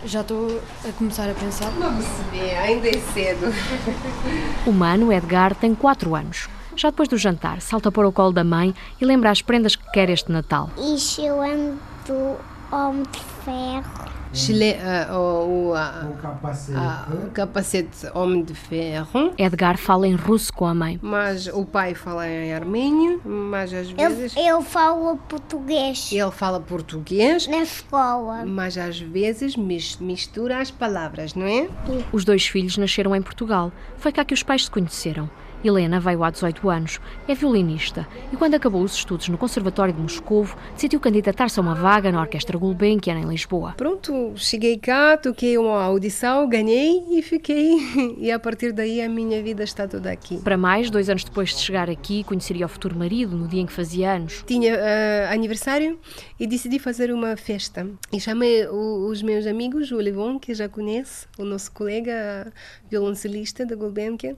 já 0.05 0.21
estou 0.21 0.61
a 0.87 0.91
começar 0.91 1.27
a 1.27 1.33
pensar. 1.33 1.71
Não 1.71 1.91
percebi, 1.95 2.51
ainda 2.51 2.87
é 2.87 2.99
cedo. 3.13 3.47
O 4.65 4.71
mano 4.71 5.11
Edgar 5.11 5.55
tem 5.55 5.73
4 5.73 6.15
anos. 6.15 6.47
Já 6.75 6.91
depois 6.91 7.09
do 7.09 7.17
jantar, 7.17 7.61
salta 7.61 7.91
para 7.91 8.07
o 8.07 8.11
colo 8.11 8.31
da 8.31 8.43
mãe 8.43 8.75
e 9.01 9.05
lembra 9.05 9.31
as 9.31 9.41
prendas 9.41 9.75
que 9.75 9.91
quer 9.91 10.09
este 10.09 10.31
Natal. 10.31 10.69
Isso 10.77 11.19
eu 11.21 11.41
ando 11.41 12.37
homem 12.71 13.03
de 13.11 13.19
ferro. 13.43 14.11
Chile, 14.35 14.73
uh, 14.73 15.15
o, 15.15 15.71
uh, 15.71 16.11
o, 16.11 17.31
capacete. 17.31 18.07
Uh, 18.07 18.19
Homem 18.19 18.43
de 18.43 18.53
Ferro. 18.53 19.33
Edgar 19.37 19.77
fala 19.77 20.05
em 20.05 20.13
russo 20.13 20.51
com 20.51 20.65
a 20.65 20.75
mãe. 20.75 20.99
Mas 21.01 21.47
o 21.47 21.63
pai 21.63 21.95
fala 21.95 22.27
em 22.27 22.53
armênio, 22.53 23.21
mas 23.23 23.73
às 23.73 23.89
vezes. 23.89 24.35
Eu, 24.35 24.43
eu 24.43 24.61
falo 24.61 25.15
português. 25.29 26.11
Ele 26.11 26.31
fala 26.31 26.59
português. 26.59 27.47
Na 27.47 27.59
escola. 27.59 28.45
Mas 28.45 28.77
às 28.77 28.99
vezes 28.99 29.55
mistura 29.55 30.59
as 30.59 30.69
palavras, 30.69 31.33
não 31.33 31.45
é? 31.45 31.69
Os 32.11 32.25
dois 32.25 32.45
filhos 32.45 32.77
nasceram 32.77 33.15
em 33.15 33.21
Portugal. 33.21 33.71
Foi 33.97 34.11
cá 34.11 34.25
que 34.25 34.33
os 34.33 34.43
pais 34.43 34.65
se 34.65 34.71
conheceram. 34.71 35.29
Helena 35.63 35.99
veio 35.99 36.23
há 36.23 36.29
18 36.29 36.69
anos, 36.69 36.99
é 37.27 37.35
violinista 37.35 38.07
e 38.31 38.35
quando 38.35 38.55
acabou 38.55 38.81
os 38.81 38.93
estudos 38.93 39.27
no 39.29 39.37
Conservatório 39.37 39.93
de 39.93 40.01
Moscovo, 40.01 40.57
decidiu 40.73 40.99
candidatar-se 40.99 41.59
a 41.59 41.61
uma 41.61 41.75
vaga 41.75 42.11
na 42.11 42.21
Orquestra 42.21 42.57
Gulbenkian 42.57 43.19
em 43.19 43.25
Lisboa. 43.25 43.73
Pronto, 43.77 44.33
cheguei 44.35 44.77
cá, 44.77 45.17
toquei 45.17 45.57
uma 45.57 45.81
audição, 45.83 46.47
ganhei 46.47 47.03
e 47.11 47.21
fiquei. 47.21 47.75
E 48.17 48.31
a 48.31 48.39
partir 48.39 48.71
daí 48.71 49.01
a 49.01 49.09
minha 49.09 49.41
vida 49.43 49.63
está 49.63 49.87
toda 49.87 50.11
aqui. 50.11 50.37
Para 50.37 50.57
mais, 50.57 50.89
dois 50.89 51.09
anos 51.09 51.23
depois 51.23 51.49
de 51.49 51.59
chegar 51.59 51.89
aqui, 51.89 52.23
conheceria 52.23 52.65
o 52.65 52.69
futuro 52.69 52.97
marido 52.97 53.35
no 53.35 53.47
dia 53.47 53.61
em 53.61 53.65
que 53.65 53.73
fazia 53.73 54.13
anos. 54.13 54.43
Tinha 54.47 54.75
uh, 54.75 55.33
aniversário 55.33 55.99
e 56.39 56.47
decidi 56.47 56.79
fazer 56.79 57.11
uma 57.11 57.35
festa. 57.35 57.87
E 58.11 58.19
chamei 58.19 58.67
o, 58.67 59.07
os 59.09 59.21
meus 59.21 59.45
amigos, 59.45 59.91
o 59.91 59.97
Levon, 59.97 60.39
que 60.39 60.53
já 60.53 60.69
conhece, 60.69 61.27
o 61.37 61.43
nosso 61.43 61.71
colega 61.71 62.51
violoncelista 62.89 63.65
da 63.65 63.75
Gulbenkian, 63.75 64.35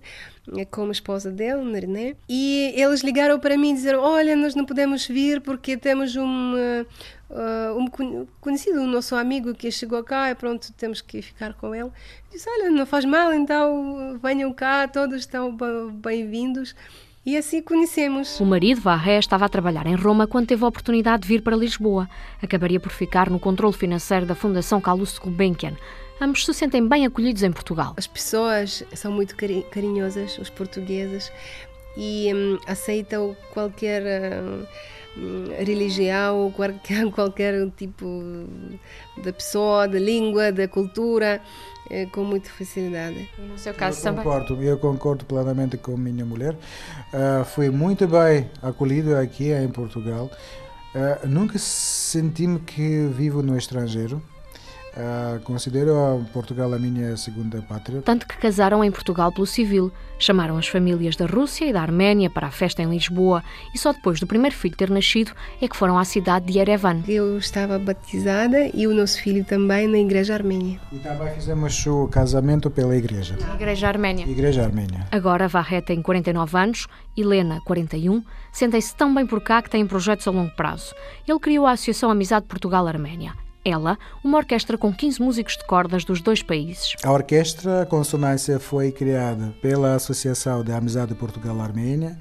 como 0.71 0.91
esposa 0.91 1.31
dele, 1.31 1.63
Neriné, 1.63 2.15
e 2.27 2.73
eles 2.75 3.01
ligaram 3.01 3.39
para 3.39 3.57
mim 3.57 3.71
e 3.71 3.73
disseram: 3.75 4.01
Olha, 4.01 4.35
nós 4.35 4.55
não 4.55 4.65
podemos 4.65 5.07
vir 5.07 5.41
porque 5.41 5.77
temos 5.77 6.15
um, 6.15 6.53
uh, 6.55 7.77
um 7.77 8.25
conhecido, 8.39 8.81
um 8.81 8.87
nosso 8.87 9.15
amigo 9.15 9.53
que 9.53 9.69
chegou 9.71 10.03
cá 10.03 10.31
e 10.31 10.35
pronto, 10.35 10.71
temos 10.73 11.01
que 11.01 11.21
ficar 11.21 11.53
com 11.53 11.75
ele. 11.75 11.85
Eu 11.85 11.93
disse: 12.31 12.49
Olha, 12.49 12.69
não 12.69 12.85
faz 12.85 13.05
mal, 13.05 13.33
então 13.33 14.19
venham 14.21 14.53
cá, 14.53 14.87
todos 14.87 15.19
estão 15.19 15.55
bem-vindos. 15.91 16.75
E 17.25 17.35
assim 17.35 17.61
conhecemos. 17.61 18.39
O 18.39 18.45
marido, 18.45 18.79
Varré, 18.79 19.19
estava 19.19 19.43
a 19.43 19.49
trabalhar 19.49 19.85
em 19.85 19.95
Roma 19.95 20.25
quando 20.25 20.47
teve 20.47 20.63
a 20.63 20.67
oportunidade 20.67 21.23
de 21.23 21.27
vir 21.27 21.41
para 21.41 21.57
Lisboa. 21.57 22.09
Acabaria 22.41 22.79
por 22.79 22.89
ficar 22.89 23.29
no 23.29 23.37
controle 23.37 23.73
financeiro 23.73 24.25
da 24.25 24.33
Fundação 24.33 24.79
Calouste 24.79 25.19
Gulbenkian, 25.19 25.75
ambos 26.19 26.45
se 26.45 26.53
sentem 26.53 26.87
bem 26.87 27.05
acolhidos 27.05 27.43
em 27.43 27.51
Portugal. 27.51 27.93
As 27.97 28.07
pessoas 28.07 28.83
são 28.93 29.11
muito 29.11 29.35
carinhosas, 29.71 30.37
os 30.37 30.49
portugueses, 30.49 31.31
e 31.95 32.31
hum, 32.33 32.59
aceitam 32.67 33.35
qualquer 33.53 34.03
hum, 34.41 34.65
religião, 35.57 36.51
qualquer, 36.55 37.09
qualquer 37.11 37.69
tipo 37.71 38.05
de 39.21 39.31
pessoa, 39.33 39.87
de 39.87 39.99
língua, 39.99 40.51
de 40.51 40.67
cultura, 40.67 41.41
eh, 41.89 42.05
com 42.11 42.23
muita 42.23 42.49
facilidade. 42.49 43.29
E 43.37 43.41
no 43.41 43.57
seu 43.57 43.73
caso 43.73 43.99
eu 43.99 44.03
também? 44.03 44.23
Concordo, 44.23 44.63
eu 44.63 44.77
concordo 44.77 45.25
plenamente 45.25 45.77
com 45.77 45.97
minha 45.97 46.25
mulher. 46.25 46.53
Uh, 47.13 47.45
fui 47.45 47.69
muito 47.69 48.07
bem 48.07 48.49
acolhido 48.61 49.15
aqui 49.15 49.51
em 49.51 49.67
Portugal. 49.69 50.29
Uh, 50.93 51.27
nunca 51.27 51.57
senti-me 51.57 52.59
que 52.59 53.07
vivo 53.07 53.41
no 53.41 53.57
estrangeiro. 53.57 54.21
Uh, 54.97 55.39
considero 55.41 56.25
Portugal 56.33 56.73
a 56.73 56.79
minha 56.79 57.15
segunda 57.17 57.61
pátria. 57.61 58.01
Tanto 58.01 58.27
que 58.27 58.35
casaram 58.35 58.83
em 58.83 58.89
Portugal 58.89 59.31
pelo 59.31 59.45
civil, 59.45 59.91
chamaram 60.17 60.57
as 60.57 60.67
famílias 60.67 61.15
da 61.15 61.27
Rússia 61.27 61.65
e 61.65 61.73
da 61.73 61.81
Arménia 61.81 62.31
para 62.31 62.47
a 62.47 62.51
festa 62.51 62.81
em 62.81 62.89
Lisboa 62.89 63.43
e 63.75 63.77
só 63.77 63.93
depois 63.93 64.19
do 64.19 64.25
primeiro 64.25 64.55
filho 64.55 64.75
ter 64.75 64.89
nascido 64.89 65.33
é 65.61 65.67
que 65.67 65.77
foram 65.77 65.99
à 65.99 66.03
cidade 66.03 66.47
de 66.47 66.57
Yerevan. 66.57 67.03
Eu 67.07 67.37
estava 67.37 67.77
batizada 67.77 68.71
e 68.73 68.87
o 68.87 68.93
nosso 68.95 69.21
filho 69.21 69.45
também 69.45 69.87
na 69.87 69.99
igreja 69.99 70.33
armênia. 70.33 70.79
E 70.91 70.97
também 70.97 71.31
fizemos 71.35 71.85
o 71.85 72.07
casamento 72.07 72.71
pela 72.71 72.95
igreja. 72.95 73.37
Igreja 73.53 73.87
armênia. 73.87 74.25
Igreja 74.25 74.63
armênia. 74.63 75.07
Agora 75.11 75.47
Varret 75.47 75.85
tem 75.85 76.01
49 76.01 76.57
anos, 76.57 76.87
Helena 77.15 77.61
41, 77.65 78.23
sentem-se 78.51 78.95
tão 78.95 79.13
bem 79.13 79.27
por 79.27 79.41
cá 79.41 79.61
que 79.61 79.69
têm 79.69 79.85
projetos 79.85 80.27
a 80.27 80.31
longo 80.31 80.55
prazo. 80.55 80.95
Ele 81.27 81.39
criou 81.39 81.67
a 81.67 81.73
Associação 81.73 82.09
Amizade 82.09 82.47
Portugal-Arménia 82.47 83.46
ela, 83.67 83.97
uma 84.23 84.37
orquestra 84.37 84.77
com 84.77 84.93
15 84.93 85.21
músicos 85.21 85.57
de 85.57 85.65
cordas 85.65 86.05
dos 86.05 86.21
dois 86.21 86.41
países. 86.41 86.95
A 87.03 87.11
orquestra 87.11 87.85
Consonância 87.85 88.59
foi 88.59 88.91
criada 88.91 89.53
pela 89.61 89.95
Associação 89.95 90.63
de 90.63 90.71
Amizade 90.71 91.13
Portugal-Armênia 91.13 92.17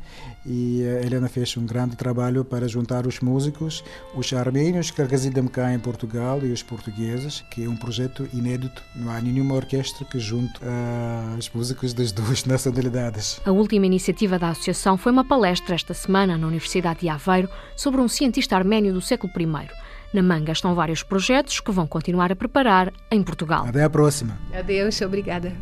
e 0.47 0.85
a 0.85 1.05
Helena 1.05 1.29
fez 1.29 1.57
um 1.57 1.67
grande 1.67 1.97
trabalho 1.97 2.45
para 2.45 2.69
juntar 2.69 3.07
os 3.07 3.21
músicos, 3.21 3.83
os 4.15 4.33
armênios 4.33 4.91
que 4.91 5.03
residem 5.03 5.47
cá 5.49 5.73
em 5.73 5.79
Portugal 5.79 6.41
e 6.45 6.53
os 6.53 6.63
portugueses, 6.63 7.45
que 7.51 7.65
é 7.65 7.69
um 7.69 7.77
projeto 7.77 8.29
inédito. 8.33 8.83
Não 8.95 9.11
há 9.11 9.21
nenhuma 9.21 9.55
orquestra 9.55 10.05
que 10.05 10.21
junte 10.21 10.55
uh, 10.61 11.37
os 11.37 11.51
músicos 11.51 11.93
das 11.93 12.13
duas 12.13 12.45
nacionalidades. 12.47 13.41
A 13.45 13.51
última 13.51 13.87
iniciativa 13.87 14.39
da 14.39 14.51
associação 14.51 14.97
foi 14.97 15.11
uma 15.11 15.25
palestra 15.25 15.75
esta 15.75 15.93
semana 15.93 16.39
na 16.39 16.47
Universidade 16.47 17.01
de 17.01 17.09
Aveiro 17.09 17.49
sobre 17.75 18.01
um 18.01 18.09
cientista 18.09 18.57
arménio 18.57 18.93
do 18.93 19.01
século 19.01 19.33
I 19.37 19.86
na 20.13 20.23
manga 20.23 20.53
estão 20.53 20.75
vários 20.75 21.03
projetos 21.03 21.61
que 21.61 21.71
vão 21.71 21.87
continuar 21.87 22.33
a 22.33 22.37
preparar 22.37 22.93
em 23.11 23.23
Portugal. 23.23 23.67
Até 23.67 23.83
a 23.83 23.91
próxima. 23.91 24.37
Adeus, 24.53 25.01
obrigada. 25.01 25.53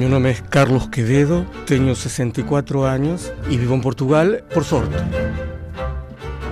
Meu 0.00 0.08
nome 0.08 0.30
é 0.30 0.34
Carlos 0.34 0.86
Quevedo, 0.86 1.46
tenho 1.66 1.94
64 1.94 2.80
anos 2.80 3.30
e 3.50 3.58
vivo 3.58 3.74
em 3.74 3.80
Portugal 3.82 4.26
por 4.50 4.64
sorte. 4.64 4.96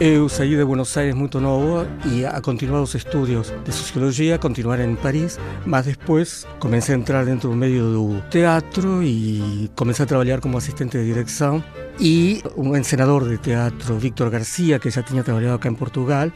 Eu 0.01 0.29
saí 0.29 0.57
de 0.57 0.65
Buenos 0.65 0.97
Aires 0.97 1.13
muito 1.13 1.41
novo 1.41 1.85
e 2.07 2.25
a 2.25 2.41
continuar 2.41 2.83
os 2.83 2.95
estudos 2.95 3.53
de 3.65 3.73
sociologia, 3.73 4.39
continuar 4.39 4.79
em 4.79 4.95
Paris, 4.95 5.41
mas 5.67 5.87
depois 5.87 6.47
comecei 6.61 6.95
a 6.95 6.99
entrar 6.99 7.25
dentro 7.25 7.51
do 7.51 7.57
meio 7.57 7.83
do 7.83 8.23
teatro 8.31 9.03
e 9.03 9.69
comecei 9.75 10.05
a 10.05 10.07
trabalhar 10.07 10.41
como 10.41 10.57
assistente 10.57 10.97
de 10.97 11.05
direção 11.05 11.65
e 11.99 12.41
um 12.57 12.77
encenador 12.77 13.29
de 13.29 13.39
teatro, 13.39 13.99
Víctor 13.99 14.31
Garcia, 14.31 14.79
que 14.79 14.89
já 14.89 15.03
tinha 15.03 15.25
trabalhado 15.25 15.57
aqui 15.57 15.67
em 15.67 15.75
Portugal, 15.75 16.31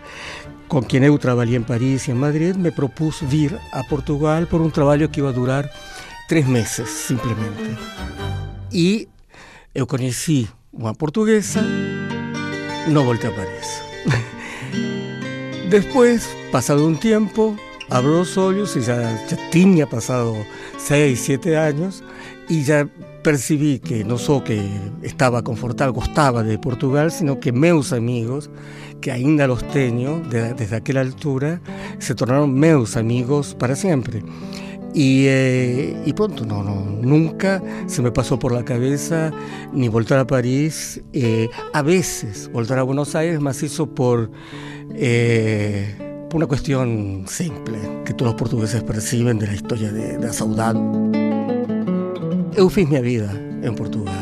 com 0.67 0.83
quem 0.83 1.05
eu 1.05 1.17
trabalhei 1.17 1.55
em 1.55 1.63
Paris 1.63 2.09
e 2.09 2.11
em 2.11 2.15
Madrid, 2.15 2.57
me 2.57 2.73
propus 2.73 3.21
vir 3.21 3.57
a 3.73 3.85
Portugal 3.85 4.45
por 4.47 4.61
um 4.61 4.71
trabalho 4.71 5.09
que 5.09 5.21
ia 5.21 5.33
durar 5.33 5.71
três 6.27 6.45
meses, 6.49 6.89
simplesmente. 6.89 7.79
E 8.73 9.09
eu 9.73 9.87
conheci 9.87 10.49
uma 10.73 10.93
portuguesa, 10.95 11.61
não 12.89 13.05
voltei 13.05 13.31
a 13.31 13.33
Paris. 13.33 13.83
Depois, 15.69 16.29
passado 16.51 16.87
um 16.87 16.95
tempo, 16.95 17.57
abro 17.89 18.21
os 18.21 18.37
olhos 18.37 18.77
e 18.77 18.81
já, 18.81 19.01
já 19.29 19.37
tinha 19.51 19.87
passado 19.87 20.37
seis, 20.79 21.21
sete 21.21 21.51
anos 21.55 22.03
e 22.49 22.63
já 22.63 22.87
percebi 23.23 23.79
que 23.79 24.03
não 24.03 24.19
só 24.19 24.41
que 24.41 24.61
estava 25.03 25.43
confortável, 25.43 25.95
gostava 25.95 26.43
de 26.43 26.59
Portugal, 26.59 27.09
sino 27.09 27.37
que 27.37 27.53
meus 27.53 27.93
amigos, 27.93 28.51
que 29.01 29.11
ainda 29.11 29.47
los 29.47 29.63
tenho 29.63 30.21
de, 30.23 30.53
desde 30.55 30.75
aquela 30.75 31.01
altura, 31.01 31.61
se 31.99 32.15
tornaram 32.15 32.47
meus 32.47 32.97
amigos 32.97 33.55
para 33.55 33.77
sempre. 33.77 34.23
Y, 34.95 35.25
eh, 35.27 36.03
y 36.05 36.13
pronto, 36.13 36.45
no, 36.45 36.63
no, 36.63 36.85
nunca 36.85 37.63
se 37.87 38.03
me 38.03 38.13
pasó 38.13 38.39
por 38.39 38.53
la 38.53 38.63
cabeza 38.63 39.33
ni 39.73 39.89
voltar 39.89 40.19
a 40.19 40.27
París, 40.27 41.01
eh, 41.15 41.49
a 41.73 41.81
veces 41.81 42.51
voltar 42.53 42.79
a 42.79 42.83
Buenos 42.83 43.15
Aires, 43.15 43.41
mas 43.41 43.63
eso 43.63 43.87
por, 43.87 44.31
eh, 44.95 46.27
por 46.29 46.37
una 46.37 46.47
cuestión 46.47 47.25
simple 47.27 47.79
que 48.05 48.13
todos 48.13 48.33
los 48.33 48.39
portugueses 48.39 48.83
perciben 48.83 49.39
de 49.39 49.47
la 49.47 49.55
historia 49.55 49.91
de, 49.91 50.19
de 50.19 50.27
la 50.27 50.33
saudade. 50.33 50.79
Eu 52.55 52.69
fiz 52.69 52.87
minha 52.87 53.01
vida 53.01 53.33
em 53.63 53.75
Portugal 53.75 54.13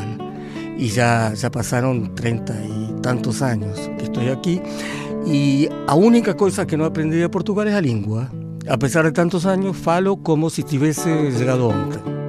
e 0.79 0.87
já, 0.87 1.35
já 1.35 1.51
passaram 1.51 2.07
30 2.15 2.53
e 2.53 3.01
tantos 3.03 3.43
anos 3.43 3.77
que 3.99 4.05
estou 4.05 4.23
aqui 4.33 4.63
e 5.27 5.69
a 5.87 5.97
única 5.97 6.33
coisa 6.35 6.65
que 6.65 6.77
não 6.77 6.85
aprendi 6.85 7.19
de 7.19 7.29
Portugal 7.29 7.67
é 7.67 7.75
a 7.75 7.81
língua. 7.81 8.31
A 8.69 8.77
pesar 8.79 9.05
de 9.05 9.13
tantos 9.13 9.47
años, 9.47 9.77
falo 9.77 10.17
como 10.19 10.51
si 10.51 10.63
tivesse 10.63 11.31
llegado 11.31 11.69
ontem. 11.69 12.21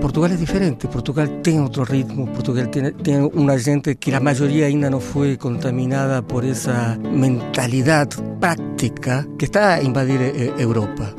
Portugal 0.00 0.30
é 0.32 0.36
diferente, 0.36 0.86
Portugal 0.86 1.26
tem 1.42 1.60
outro 1.60 1.82
ritmo, 1.82 2.26
Portugal 2.28 2.66
tem, 2.68 2.92
tem 2.92 3.18
uma 3.34 3.58
gente 3.58 3.96
que 3.96 4.14
a 4.14 4.20
maioria 4.20 4.66
ainda 4.66 4.88
não 4.88 5.00
foi 5.00 5.36
contaminada 5.36 6.22
por 6.22 6.44
essa 6.44 6.96
mentalidade 7.02 8.16
prática 8.40 9.26
que 9.38 9.46
está 9.46 9.74
a 9.74 9.82
invadir 9.82 10.20
eh, 10.22 10.54
Europa. 10.58 11.12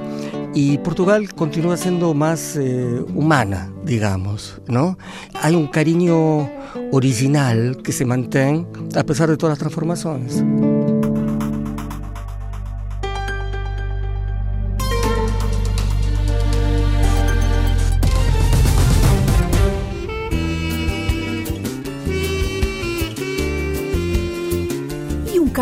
Y 0.54 0.78
Portugal 0.80 1.28
continúa 1.36 1.78
siendo 1.78 2.14
más 2.14 2.56
eh, 2.56 3.04
humana, 3.14 3.72
digamos, 3.84 4.60
¿no? 4.68 4.98
Hay 5.42 5.54
un 5.54 5.68
cariño 5.68 6.50
original 6.92 7.78
que 7.84 7.92
se 7.92 8.06
mantiene 8.06 8.66
a 8.96 9.04
pesar 9.04 9.30
de 9.30 9.38
todas 9.38 9.52
las 9.52 9.60
transformaciones. 9.60 10.44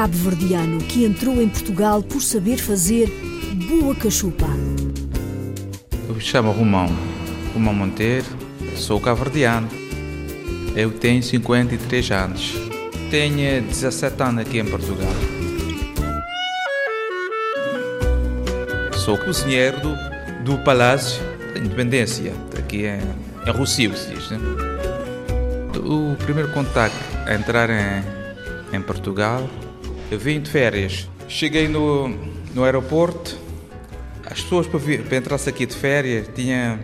Cabo-verdiano 0.06 0.78
que 0.84 1.04
entrou 1.04 1.42
em 1.42 1.50
Portugal 1.50 2.04
por 2.04 2.22
saber 2.22 2.58
fazer 2.58 3.10
boa 3.68 3.96
cachupa. 3.96 4.46
Eu 6.08 6.14
me 6.14 6.22
chamo 6.22 6.52
Romão, 6.52 6.88
Romão 7.56 7.74
Monteiro, 7.74 8.28
sou 8.76 9.02
cabo-verdiano. 9.02 9.68
Eu 10.76 10.92
tenho 10.92 11.24
53 11.24 12.12
anos. 12.12 12.54
Tenho 13.10 13.64
17 13.64 14.22
anos 14.22 14.46
aqui 14.46 14.60
em 14.60 14.66
Portugal. 14.66 15.12
Sou 18.94 19.18
cozinheiro 19.18 19.80
do, 19.80 19.96
do 20.44 20.64
Palácio 20.64 21.20
da 21.52 21.60
Independência, 21.60 22.32
aqui 22.56 22.86
em, 22.86 23.00
em 23.50 23.52
Rocio, 23.52 23.98
se 23.98 24.14
diz. 24.14 24.30
Né? 24.30 24.38
O 25.84 26.16
primeiro 26.18 26.52
contacto 26.52 26.96
a 27.26 27.34
entrar 27.34 27.72
em, 27.72 28.04
em 28.72 28.82
Portugal, 28.84 29.50
vim 30.12 30.40
de 30.40 30.50
férias. 30.50 31.08
Cheguei 31.28 31.68
no, 31.68 32.10
no 32.54 32.64
aeroporto, 32.64 33.38
as 34.26 34.42
pessoas 34.42 34.68
para, 34.68 34.80
vir, 34.80 35.04
para 35.04 35.18
entrar 35.18 35.36
aqui 35.36 35.66
de 35.66 35.76
férias 35.76 36.28
tinha, 36.36 36.80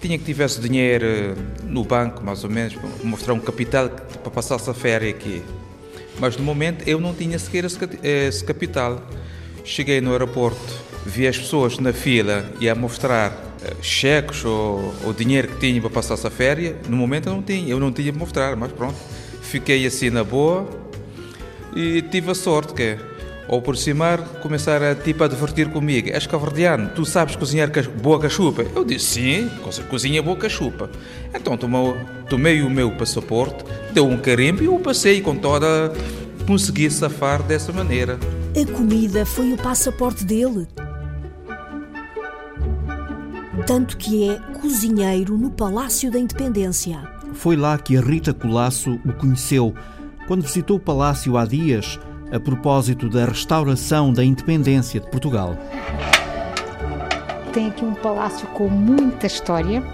tinha 0.00 0.18
que 0.18 0.24
tivesse 0.24 0.60
dinheiro 0.60 1.36
no 1.64 1.84
banco, 1.84 2.22
mais 2.22 2.44
ou 2.44 2.50
menos, 2.50 2.74
para 2.74 2.88
mostrar 3.02 3.34
um 3.34 3.40
capital 3.40 3.88
para 3.88 4.30
passar 4.30 4.56
essa 4.56 4.74
férias 4.74 5.14
aqui. 5.14 5.42
Mas 6.18 6.36
no 6.36 6.44
momento 6.44 6.88
eu 6.88 7.00
não 7.00 7.14
tinha 7.14 7.38
sequer 7.38 7.64
esse, 7.64 7.78
esse 8.02 8.44
capital. 8.44 9.02
Cheguei 9.64 10.00
no 10.00 10.12
aeroporto, 10.12 10.74
vi 11.04 11.26
as 11.26 11.36
pessoas 11.36 11.78
na 11.78 11.92
fila 11.92 12.48
e 12.60 12.68
a 12.68 12.74
mostrar 12.74 13.46
cheques 13.82 14.44
ou, 14.44 14.94
ou 15.04 15.12
dinheiro 15.12 15.48
que 15.48 15.58
tinha 15.58 15.80
para 15.80 15.90
passar 15.90 16.14
essa 16.14 16.30
férias. 16.30 16.76
No 16.88 16.96
momento 16.96 17.28
eu 17.28 17.34
não 17.34 17.42
tinha, 17.42 17.68
eu 17.68 17.80
não 17.80 17.92
tinha 17.92 18.12
para 18.12 18.20
mostrar, 18.20 18.56
mas 18.56 18.72
pronto. 18.72 18.96
Fiquei 19.42 19.86
assim 19.86 20.10
na 20.10 20.24
boa 20.24 20.85
e 21.76 22.02
tive 22.02 22.30
a 22.30 22.34
sorte 22.34 22.74
que 22.74 22.98
ao 23.48 23.58
aproximar, 23.58 24.20
começaram 24.42 24.90
a, 24.90 24.94
tipo, 24.94 25.22
a 25.22 25.28
divertir 25.28 25.70
comigo. 25.70 26.08
És 26.10 26.26
cavardiano, 26.26 26.90
tu 26.94 27.04
sabes 27.04 27.36
cozinhar 27.36 27.70
boa 28.02 28.18
cachupa? 28.18 28.64
Eu 28.74 28.84
disse, 28.84 29.06
sim, 29.06 29.50
cozinha 29.88 30.22
boa 30.22 30.36
cachupa. 30.36 30.90
Então 31.32 31.56
tomou, 31.56 31.96
tomei 32.28 32.62
o 32.62 32.70
meu 32.70 32.90
passaporte, 32.96 33.64
deu 33.92 34.06
um 34.08 34.18
carimbo 34.18 34.62
e 34.62 34.66
eu 34.66 34.78
passei 34.78 35.20
com 35.20 35.36
toda... 35.36 35.92
Consegui 36.46 36.88
safar 36.88 37.42
dessa 37.42 37.72
maneira. 37.72 38.20
A 38.54 38.72
comida 38.72 39.26
foi 39.26 39.52
o 39.52 39.56
passaporte 39.56 40.24
dele. 40.24 40.68
Tanto 43.66 43.96
que 43.96 44.30
é 44.30 44.38
cozinheiro 44.60 45.36
no 45.36 45.50
Palácio 45.50 46.08
da 46.08 46.20
Independência. 46.20 47.02
Foi 47.34 47.56
lá 47.56 47.76
que 47.76 47.96
a 47.96 48.00
Rita 48.00 48.32
Colasso 48.32 48.92
o 49.04 49.12
conheceu. 49.14 49.74
Quando 50.26 50.42
visitou 50.42 50.76
o 50.76 50.80
palácio 50.80 51.36
há 51.36 51.46
dias, 51.46 52.00
a 52.32 52.40
propósito 52.40 53.08
da 53.08 53.26
restauração 53.26 54.12
da 54.12 54.24
independência 54.24 54.98
de 54.98 55.08
Portugal. 55.08 55.56
Tem 57.52 57.68
aqui 57.68 57.84
um 57.84 57.94
palácio 57.94 58.48
com 58.48 58.68
muita 58.68 59.28
história. 59.28 59.84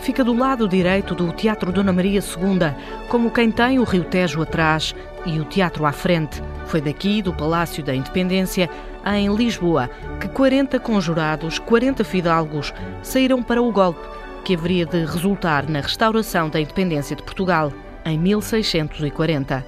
Fica 0.00 0.22
do 0.22 0.36
lado 0.36 0.68
direito 0.68 1.14
do 1.14 1.32
Teatro 1.32 1.72
Dona 1.72 1.94
Maria 1.94 2.20
II, 2.20 2.74
como 3.08 3.30
quem 3.30 3.50
tem 3.50 3.78
o 3.78 3.84
Rio 3.84 4.04
Tejo 4.04 4.42
atrás 4.42 4.94
e 5.24 5.40
o 5.40 5.46
teatro 5.46 5.86
à 5.86 5.92
frente. 5.92 6.42
Foi 6.66 6.82
daqui, 6.82 7.22
do 7.22 7.32
Palácio 7.32 7.82
da 7.82 7.94
Independência, 7.94 8.68
em 9.06 9.34
Lisboa, 9.34 9.88
que 10.20 10.28
40 10.28 10.78
conjurados, 10.78 11.58
40 11.58 12.04
fidalgos, 12.04 12.74
saíram 13.02 13.42
para 13.42 13.62
o 13.62 13.72
golpe 13.72 14.06
que 14.44 14.54
haveria 14.54 14.84
de 14.84 15.06
resultar 15.06 15.66
na 15.70 15.80
restauração 15.80 16.50
da 16.50 16.60
independência 16.60 17.16
de 17.16 17.22
Portugal 17.22 17.72
em 18.04 18.18
1640. 18.18 19.66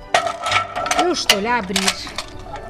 Eu 1.02 1.12
estou-lhe 1.12 1.46
a 1.46 1.58
abrir 1.58 1.80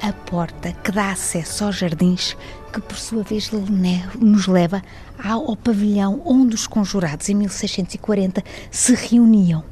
a 0.01 0.13
porta 0.13 0.71
que 0.71 0.91
dá 0.91 1.11
acesso 1.11 1.65
aos 1.65 1.75
jardins, 1.75 2.37
que 2.71 2.79
por 2.79 2.97
sua 2.97 3.23
vez 3.23 3.51
nos 4.19 4.47
leva 4.47 4.81
ao 5.23 5.55
pavilhão 5.55 6.21
onde 6.25 6.55
os 6.55 6.67
conjurados 6.67 7.27
em 7.29 7.35
1640 7.35 8.43
se 8.71 8.95
reuniam. 8.95 9.63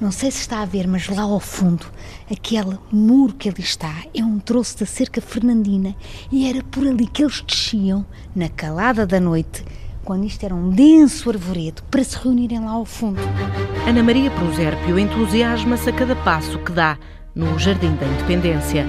Não 0.00 0.10
sei 0.10 0.30
se 0.30 0.40
está 0.40 0.62
a 0.62 0.64
ver, 0.64 0.86
mas 0.86 1.08
lá 1.08 1.22
ao 1.22 1.38
fundo, 1.38 1.86
aquele 2.30 2.78
muro 2.90 3.34
que 3.34 3.50
ali 3.50 3.60
está 3.60 3.94
é 4.14 4.24
um 4.24 4.38
troço 4.38 4.78
da 4.78 4.86
cerca 4.86 5.20
fernandina 5.20 5.94
e 6.32 6.48
era 6.48 6.62
por 6.64 6.86
ali 6.86 7.06
que 7.06 7.22
eles 7.22 7.42
desciam, 7.42 8.06
na 8.34 8.48
calada 8.48 9.06
da 9.06 9.20
noite, 9.20 9.62
quando 10.10 10.24
isto 10.24 10.42
era 10.42 10.52
um 10.52 10.70
denso 10.70 11.30
arvoredo, 11.30 11.84
para 11.88 12.02
se 12.02 12.18
reunirem 12.18 12.58
lá 12.58 12.72
ao 12.72 12.84
fundo. 12.84 13.20
Ana 13.86 14.02
Maria 14.02 14.28
Prosérpio 14.32 14.98
entusiasma-se 14.98 15.88
a 15.88 15.92
cada 15.92 16.16
passo 16.16 16.58
que 16.58 16.72
dá 16.72 16.98
no 17.32 17.56
Jardim 17.56 17.94
da 17.94 18.06
Independência. 18.06 18.84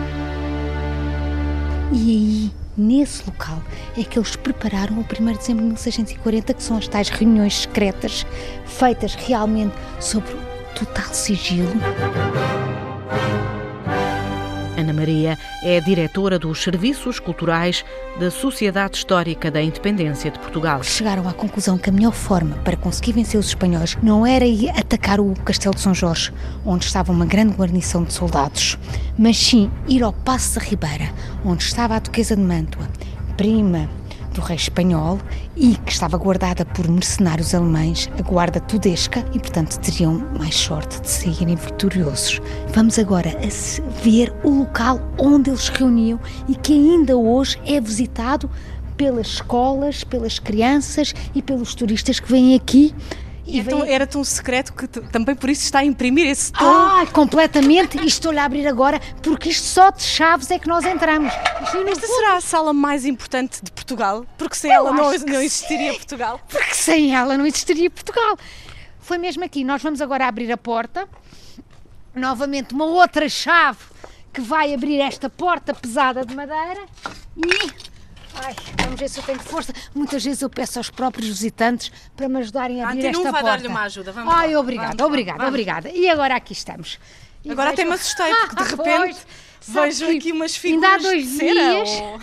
E 1.92 2.10
aí, 2.10 2.52
nesse 2.76 3.24
local, 3.24 3.62
é 3.96 4.04
que 4.04 4.18
eles 4.18 4.36
prepararam 4.36 4.98
o 4.98 5.02
1 5.02 5.04
de 5.04 5.38
dezembro 5.38 5.62
de 5.62 5.70
1640, 5.74 6.56
que 6.56 6.64
são 6.64 6.78
as 6.78 6.88
tais 6.88 7.10
reuniões 7.10 7.56
secretas, 7.56 8.26
feitas 8.66 9.14
realmente 9.14 9.76
sobre 10.00 10.32
total 10.74 11.14
sigilo. 11.14 11.70
Ana 14.82 14.94
Maria 14.94 15.38
é 15.64 15.80
diretora 15.80 16.38
dos 16.38 16.62
Serviços 16.62 17.20
Culturais 17.20 17.86
da 18.20 18.30
Sociedade 18.30 18.98
Histórica 18.98 19.50
da 19.50 19.62
Independência 19.62 20.32
de 20.32 20.40
Portugal. 20.40 20.84
Chegaram 20.84 21.28
à 21.28 21.34
conclusão 21.34 21.78
que 21.78 21.90
a 21.90 21.94
melhor 21.94 22.14
forma 22.14 22.56
para 22.58 22.76
conseguir 22.76 23.14
vencer 23.14 23.40
os 23.40 23.48
espanhóis 23.48 23.98
não 24.02 24.26
era 24.26 24.46
ir 24.46 24.70
atacar 24.70 25.20
o 25.20 25.34
Castelo 25.46 25.76
de 25.76 25.82
São 25.82 25.94
Jorge, 25.94 26.34
onde 26.66 26.86
estava 26.86 27.12
uma 27.12 27.26
grande 27.26 27.54
guarnição 27.54 28.04
de 28.04 28.14
soldados, 28.14 28.78
mas 29.18 29.38
sim 29.38 29.72
ir 29.88 30.04
ao 30.04 30.12
Passo 30.12 30.60
da 30.60 30.66
Ribeira, 30.66 31.14
onde 31.46 31.64
estava 31.64 31.96
a 31.96 32.00
Duquesa 32.00 32.36
de 32.36 32.42
Mantua, 32.42 32.88
prima 33.38 33.90
do 34.34 34.42
rei 34.42 34.56
espanhol 34.56 35.20
e 35.56 35.76
que 35.76 35.92
estava 35.92 36.18
guardada 36.18 36.66
por 36.66 36.88
mercenários 36.88 37.54
alemães, 37.54 38.10
a 38.18 38.22
guarda 38.22 38.60
tudesca, 38.60 39.26
e 39.34 39.40
portanto 39.40 39.78
teriam 39.80 40.26
mais 40.38 40.56
sorte 40.56 41.02
de 41.02 41.10
saírem 41.10 41.56
vitoriosos. 41.56 42.42
Vamos 42.74 42.98
agora 42.98 43.30
a 43.30 44.02
ver 44.04 44.34
o 44.44 44.50
local 44.50 45.00
onde 45.18 45.50
eles 45.50 45.70
reuniam 45.70 46.20
e 46.48 46.56
que 46.56 46.74
ainda 46.74 47.16
hoje 47.18 47.60
é 47.66 47.80
visitado 47.80 48.50
pelas 48.98 49.28
escolas, 49.28 50.04
pelas 50.04 50.40
crianças 50.40 51.14
e 51.34 51.42
pelos 51.42 51.74
turistas 51.74 52.20
que 52.20 52.32
vêm 52.32 52.56
aqui 52.56 52.94
e 53.52 53.60
é 53.60 53.64
tão, 53.64 53.84
era 53.84 54.08
tão 54.08 54.24
secreto 54.24 54.72
que 54.74 54.88
também 54.88 55.36
por 55.36 55.50
isso 55.50 55.64
está 55.64 55.80
a 55.80 55.86
imprimir 55.86 56.26
esse 56.28 56.52
tom. 56.54 56.66
Ah, 56.66 57.06
completamente. 57.12 58.00
E 58.00 58.08
estou-lhe 58.08 58.40
a 58.40 58.46
abrir 58.46 58.66
agora, 58.66 59.00
porque 59.22 59.50
isto 59.50 59.66
só 59.66 59.92
de 59.92 60.02
chaves 60.02 60.50
é 60.52 60.58
que 60.58 60.68
nós 60.68 60.86
entramos. 60.86 61.34
Esta 61.88 62.08
será 62.08 62.36
a 62.38 62.42
sala 62.42 62.74
mais 62.74 63.06
importante 63.06 63.62
de 63.62 63.72
Portugal? 63.72 64.26
Porque 64.38 64.56
sem 64.56 64.72
Eu 64.72 64.88
ela 64.88 64.92
não, 64.92 65.12
não 65.12 65.42
existiria 65.42 65.94
Portugal? 65.94 66.40
Porque 66.48 66.74
sem 66.74 67.14
ela 67.14 67.38
não 67.38 67.46
existiria 67.46 67.90
Portugal. 67.90 68.38
Foi 69.02 69.18
mesmo 69.18 69.44
aqui. 69.44 69.64
Nós 69.64 69.82
vamos 69.82 70.02
agora 70.02 70.28
abrir 70.28 70.52
a 70.52 70.58
porta. 70.58 71.08
Novamente, 72.16 72.74
uma 72.74 72.86
outra 72.86 73.28
chave 73.28 73.80
que 74.32 74.40
vai 74.40 74.74
abrir 74.74 75.00
esta 75.00 75.30
porta 75.30 75.74
pesada 75.74 76.26
de 76.26 76.34
madeira. 76.34 76.86
E 77.36 77.91
Ai, 78.36 78.56
vamos 78.84 79.00
ver 79.00 79.10
se 79.10 79.20
eu 79.20 79.24
tenho 79.24 79.40
força. 79.40 79.74
Muitas 79.94 80.24
vezes 80.24 80.42
eu 80.42 80.50
peço 80.50 80.80
aos 80.80 80.90
próprios 80.90 81.28
visitantes 81.28 81.92
para 82.16 82.28
me 82.30 82.40
ajudarem 82.40 82.82
a 82.84 82.90
abrir 82.90 83.06
esta 83.08 83.22
porta. 83.24 83.32
vai 83.32 83.44
dar-lhe 83.44 83.68
uma 83.68 83.82
ajuda. 83.84 84.12
Vamos 84.12 84.34
Ai, 84.34 84.54
lá. 84.54 84.60
obrigada, 84.60 84.88
vamos 84.96 85.06
obrigada, 85.06 85.38
vamos. 85.38 85.50
obrigada. 85.50 85.90
E 85.90 86.10
agora 86.10 86.36
aqui 86.36 86.54
estamos. 86.54 87.00
E 87.44 87.52
Agora 87.52 87.72
até 87.72 87.84
me 87.84 87.94
assustei, 87.94 88.34
porque 88.34 88.56
de 88.56 88.70
repente 88.76 89.20
vejo 89.68 90.06
aqui 90.06 90.32
umas 90.32 90.56
figuras 90.56 90.92
ainda 90.92 90.96
há 90.96 91.12
dois 91.12 91.24
de 91.24 91.38
cera, 91.38 91.74
dias, 91.74 91.90
ou... 91.90 92.20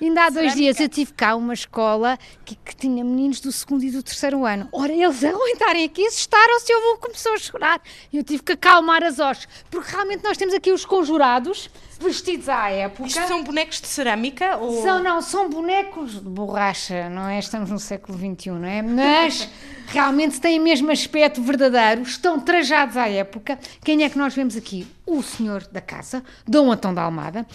ainda 0.00 0.24
há 0.24 0.30
dois 0.30 0.54
dias 0.54 0.80
eu 0.80 0.88
tive 0.88 1.12
cá 1.12 1.34
uma 1.36 1.54
escola 1.54 2.18
que, 2.54 2.72
que, 2.72 2.76
tinha 2.76 3.04
meninos 3.04 3.40
do 3.40 3.50
segundo 3.50 3.84
e 3.84 3.90
do 3.90 4.02
terceiro 4.02 4.44
ano. 4.44 4.68
Ora, 4.72 4.92
eles 4.92 5.22
ao 5.24 5.48
entrarem 5.48 5.84
aqui 5.84 6.06
assustaram-se 6.06 6.72
e 6.72 6.74
o 6.74 6.78
avô 6.78 6.98
começou 6.98 7.32
a 7.32 7.38
chorar. 7.38 7.82
Eu 8.12 8.22
tive 8.22 8.42
que 8.42 8.52
acalmar 8.52 9.02
as 9.02 9.18
hostes, 9.18 9.48
porque 9.70 9.90
realmente 9.90 10.24
nós 10.24 10.36
temos 10.36 10.54
aqui 10.54 10.72
os 10.72 10.84
conjurados 10.84 11.70
vestidos 12.02 12.48
à 12.48 12.68
época. 12.70 13.06
Isto 13.08 13.26
são 13.26 13.42
bonecos 13.44 13.80
de 13.80 13.86
cerâmica? 13.86 14.56
Ou... 14.56 14.82
São, 14.82 15.02
não, 15.02 15.22
são 15.22 15.48
bonecos 15.48 16.14
de 16.14 16.20
borracha, 16.20 17.08
não 17.08 17.28
é? 17.28 17.38
Estamos 17.38 17.70
no 17.70 17.78
século 17.78 18.18
XXI, 18.18 18.50
não 18.50 18.64
é? 18.68 18.82
Mas 18.82 19.48
realmente 19.88 20.40
têm 20.40 20.58
o 20.58 20.62
mesmo 20.62 20.90
aspecto 20.90 21.42
verdadeiro, 21.42 22.02
estão 22.02 22.40
trajados 22.40 22.96
à 22.96 23.08
época. 23.08 23.58
Quem 23.84 24.02
é 24.02 24.10
que 24.10 24.18
nós 24.18 24.34
vemos 24.34 24.56
aqui? 24.56 24.86
O 25.06 25.22
senhor 25.22 25.66
da 25.66 25.80
casa, 25.80 26.22
Dom 26.46 26.70
Antão 26.70 26.92
da 26.92 27.02
Almada, 27.02 27.46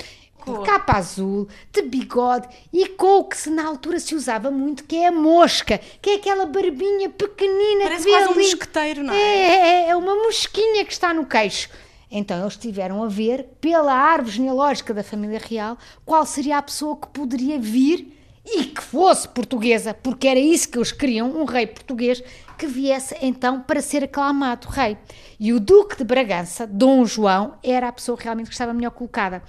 de 0.53 0.65
capa 0.65 0.93
azul, 0.93 1.47
de 1.71 1.81
bigode 1.81 2.47
e 2.71 2.87
com 2.89 3.19
o 3.19 3.23
que 3.23 3.37
se 3.37 3.49
na 3.49 3.65
altura 3.65 3.99
se 3.99 4.15
usava 4.15 4.49
muito, 4.51 4.83
que 4.83 4.95
é 4.95 5.07
a 5.07 5.11
mosca, 5.11 5.79
que 6.01 6.09
é 6.11 6.15
aquela 6.15 6.45
barbinha 6.45 7.09
pequenina 7.09 7.83
Parece 7.83 8.05
que 8.05 8.11
vê 8.11 8.17
quase 8.17 8.27
um 8.27 8.31
ali. 8.31 8.43
mosqueteiro, 8.43 9.03
não 9.03 9.13
é? 9.13 9.17
É, 9.17 9.55
é, 9.85 9.89
é 9.89 9.95
uma 9.95 10.15
mosquinha 10.15 10.85
que 10.85 10.93
está 10.93 11.13
no 11.13 11.25
queixo. 11.25 11.69
Então 12.09 12.39
eles 12.39 12.55
tiveram 12.55 13.03
a 13.03 13.07
ver, 13.07 13.45
pela 13.59 13.93
árvore 13.93 14.35
genealógica 14.35 14.93
da 14.93 15.03
família 15.03 15.39
real, 15.43 15.77
qual 16.05 16.25
seria 16.25 16.57
a 16.57 16.61
pessoa 16.61 16.95
que 16.95 17.07
poderia 17.07 17.59
vir 17.59 18.13
e 18.45 18.63
que 18.63 18.81
fosse 18.81 19.27
portuguesa, 19.27 19.93
porque 19.93 20.27
era 20.27 20.39
isso 20.39 20.69
que 20.69 20.77
eles 20.77 20.91
queriam, 20.91 21.29
um 21.29 21.43
rei 21.43 21.67
português 21.67 22.23
que 22.57 22.65
viesse 22.65 23.15
então 23.21 23.61
para 23.61 23.81
ser 23.81 24.05
aclamado 24.05 24.67
rei. 24.69 24.97
E 25.39 25.51
o 25.51 25.59
Duque 25.59 25.97
de 25.97 26.03
Bragança, 26.03 26.65
Dom 26.65 27.05
João, 27.05 27.55
era 27.61 27.89
a 27.89 27.91
pessoa 27.91 28.17
realmente 28.19 28.47
que 28.47 28.53
estava 28.53 28.73
melhor 28.73 28.91
colocada. 28.91 29.43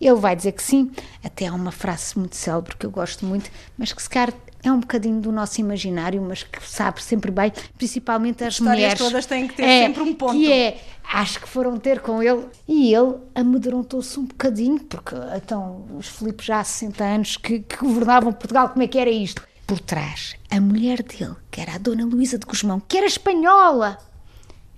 Ele 0.00 0.14
vai 0.14 0.34
dizer 0.34 0.52
que 0.52 0.62
sim, 0.62 0.90
até 1.22 1.46
há 1.46 1.52
uma 1.52 1.70
frase 1.70 2.18
muito 2.18 2.34
célebre 2.34 2.74
que 2.76 2.86
eu 2.86 2.90
gosto 2.90 3.26
muito, 3.26 3.50
mas 3.76 3.92
que 3.92 4.02
se 4.02 4.08
calhar 4.08 4.32
é 4.62 4.70
um 4.70 4.80
bocadinho 4.80 5.20
do 5.20 5.32
nosso 5.32 5.60
imaginário, 5.60 6.20
mas 6.22 6.42
que 6.42 6.62
sabe 6.66 7.02
sempre 7.02 7.30
bem, 7.30 7.52
principalmente 7.76 8.42
as, 8.42 8.48
as 8.48 8.54
histórias 8.54 8.76
mulheres. 8.76 8.98
todas 8.98 9.26
têm 9.26 9.48
que 9.48 9.54
ter 9.54 9.62
é, 9.62 9.86
sempre 9.86 10.02
um 10.02 10.14
ponto. 10.14 10.32
Que 10.32 10.52
é, 10.52 10.80
acho 11.04 11.40
que 11.40 11.48
foram 11.48 11.76
ter 11.78 12.00
com 12.00 12.22
ele 12.22 12.44
e 12.68 12.94
ele 12.94 13.16
amedrontou-se 13.34 14.18
um 14.18 14.24
bocadinho, 14.24 14.80
porque 14.80 15.14
então 15.36 15.86
os 15.96 16.08
Filipos 16.08 16.44
já 16.44 16.60
há 16.60 16.64
60 16.64 17.04
anos 17.04 17.36
que, 17.36 17.60
que 17.60 17.76
governavam 17.76 18.32
Portugal, 18.32 18.68
como 18.68 18.82
é 18.82 18.86
que 18.86 18.98
era 18.98 19.10
isto? 19.10 19.46
Por 19.66 19.80
trás, 19.80 20.34
a 20.50 20.60
mulher 20.60 21.02
dele, 21.02 21.36
que 21.50 21.60
era 21.60 21.74
a 21.74 21.78
Dona 21.78 22.04
Luísa 22.04 22.38
de 22.38 22.44
Guzmão, 22.46 22.80
que 22.80 22.98
era 22.98 23.06
espanhola, 23.06 23.98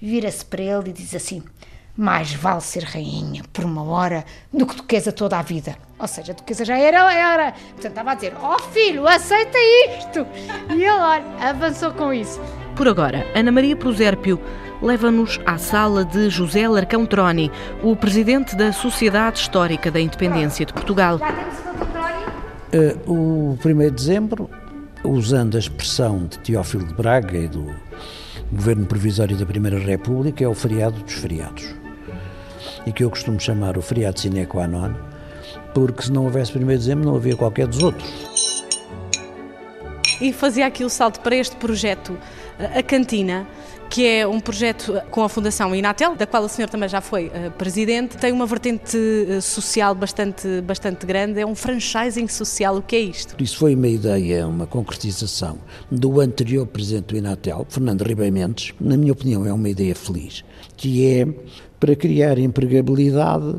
vira-se 0.00 0.44
para 0.44 0.62
ele 0.62 0.90
e 0.90 0.92
diz 0.92 1.14
assim: 1.14 1.42
mais 1.96 2.32
vale 2.32 2.60
ser 2.60 2.84
rainha 2.84 3.42
por 3.52 3.64
uma 3.64 3.82
hora 3.84 4.24
do 4.52 4.66
que 4.66 4.76
duquesa 4.76 5.12
toda 5.12 5.38
a 5.38 5.42
vida. 5.42 5.76
Ou 5.98 6.08
seja, 6.08 6.32
a 6.32 6.34
duquesa 6.34 6.64
já 6.64 6.76
era, 6.76 7.12
era. 7.12 7.52
Portanto, 7.52 7.86
estava 7.86 8.12
a 8.12 8.14
dizer: 8.14 8.34
Ó 8.40 8.56
oh, 8.56 8.58
filho, 8.58 9.06
aceita 9.06 9.58
isto! 9.98 10.26
E 10.70 10.82
ele, 10.82 10.90
olha, 10.90 11.24
avançou 11.40 11.92
com 11.92 12.12
isso. 12.12 12.40
Por 12.74 12.88
agora, 12.88 13.26
Ana 13.34 13.52
Maria 13.52 13.76
Prosérpio 13.76 14.40
leva-nos 14.80 15.38
à 15.46 15.58
sala 15.58 16.04
de 16.04 16.28
José 16.28 16.66
Larcão 16.66 17.06
Troni, 17.06 17.50
o 17.82 17.94
presidente 17.94 18.56
da 18.56 18.72
Sociedade 18.72 19.38
Histórica 19.38 19.90
da 19.90 20.00
Independência 20.00 20.66
de 20.66 20.72
Portugal. 20.72 21.18
Já 21.18 21.32
temos 21.32 21.54
o 21.58 21.62
Dr. 21.62 21.90
Troni? 21.92 23.06
Uh, 23.06 23.12
o 23.12 23.58
1 23.64 23.78
de 23.78 23.90
dezembro, 23.90 24.50
usando 25.04 25.56
a 25.56 25.60
expressão 25.60 26.26
de 26.26 26.38
Teófilo 26.38 26.84
de 26.84 26.94
Braga 26.94 27.38
e 27.38 27.46
do 27.46 27.72
governo 28.50 28.86
provisório 28.86 29.36
da 29.36 29.46
Primeira 29.46 29.78
República, 29.78 30.42
é 30.42 30.48
o 30.48 30.54
feriado 30.54 31.00
dos 31.00 31.14
feriados. 31.14 31.81
E 32.86 32.92
que 32.92 33.04
eu 33.04 33.10
costumo 33.10 33.38
chamar 33.38 33.78
o 33.78 33.82
feriado 33.82 34.18
sine 34.18 34.46
qua 34.46 34.66
non, 34.66 34.94
porque 35.74 36.02
se 36.02 36.12
não 36.12 36.24
houvesse 36.24 36.56
1 36.56 36.60
de 36.60 36.66
dezembro 36.66 37.08
não 37.08 37.16
havia 37.16 37.36
qualquer 37.36 37.66
dos 37.66 37.82
outros. 37.82 38.10
E 40.20 40.32
fazia 40.32 40.66
aqui 40.66 40.84
o 40.84 40.88
salto 40.88 41.20
para 41.20 41.34
este 41.34 41.56
projeto, 41.56 42.16
a 42.58 42.82
Cantina, 42.82 43.46
que 43.92 44.06
é 44.06 44.26
um 44.26 44.40
projeto 44.40 44.94
com 45.10 45.22
a 45.22 45.28
Fundação 45.28 45.74
Inatel, 45.74 46.16
da 46.16 46.26
qual 46.26 46.44
o 46.44 46.48
senhor 46.48 46.68
também 46.68 46.88
já 46.88 47.02
foi 47.02 47.26
uh, 47.26 47.50
presidente. 47.58 48.16
Tem 48.16 48.32
uma 48.32 48.46
vertente 48.46 48.96
uh, 48.96 49.42
social 49.42 49.94
bastante, 49.94 50.62
bastante 50.62 51.04
grande, 51.04 51.40
é 51.40 51.44
um 51.44 51.54
franchising 51.54 52.26
social. 52.26 52.76
O 52.76 52.82
que 52.82 52.96
é 52.96 53.00
isto? 53.00 53.34
Isso 53.38 53.58
foi 53.58 53.74
uma 53.74 53.88
ideia, 53.88 54.46
uma 54.46 54.66
concretização 54.66 55.58
do 55.90 56.20
anterior 56.20 56.66
presidente 56.66 57.06
do 57.06 57.16
Inatel, 57.18 57.66
Fernando 57.68 58.02
Ribeiro 58.02 58.32
Mendes. 58.32 58.72
Na 58.80 58.96
minha 58.96 59.12
opinião, 59.12 59.44
é 59.44 59.52
uma 59.52 59.68
ideia 59.68 59.94
feliz, 59.94 60.42
que 60.74 61.06
é 61.06 61.26
para 61.82 61.96
criar 61.96 62.38
empregabilidade 62.38 63.56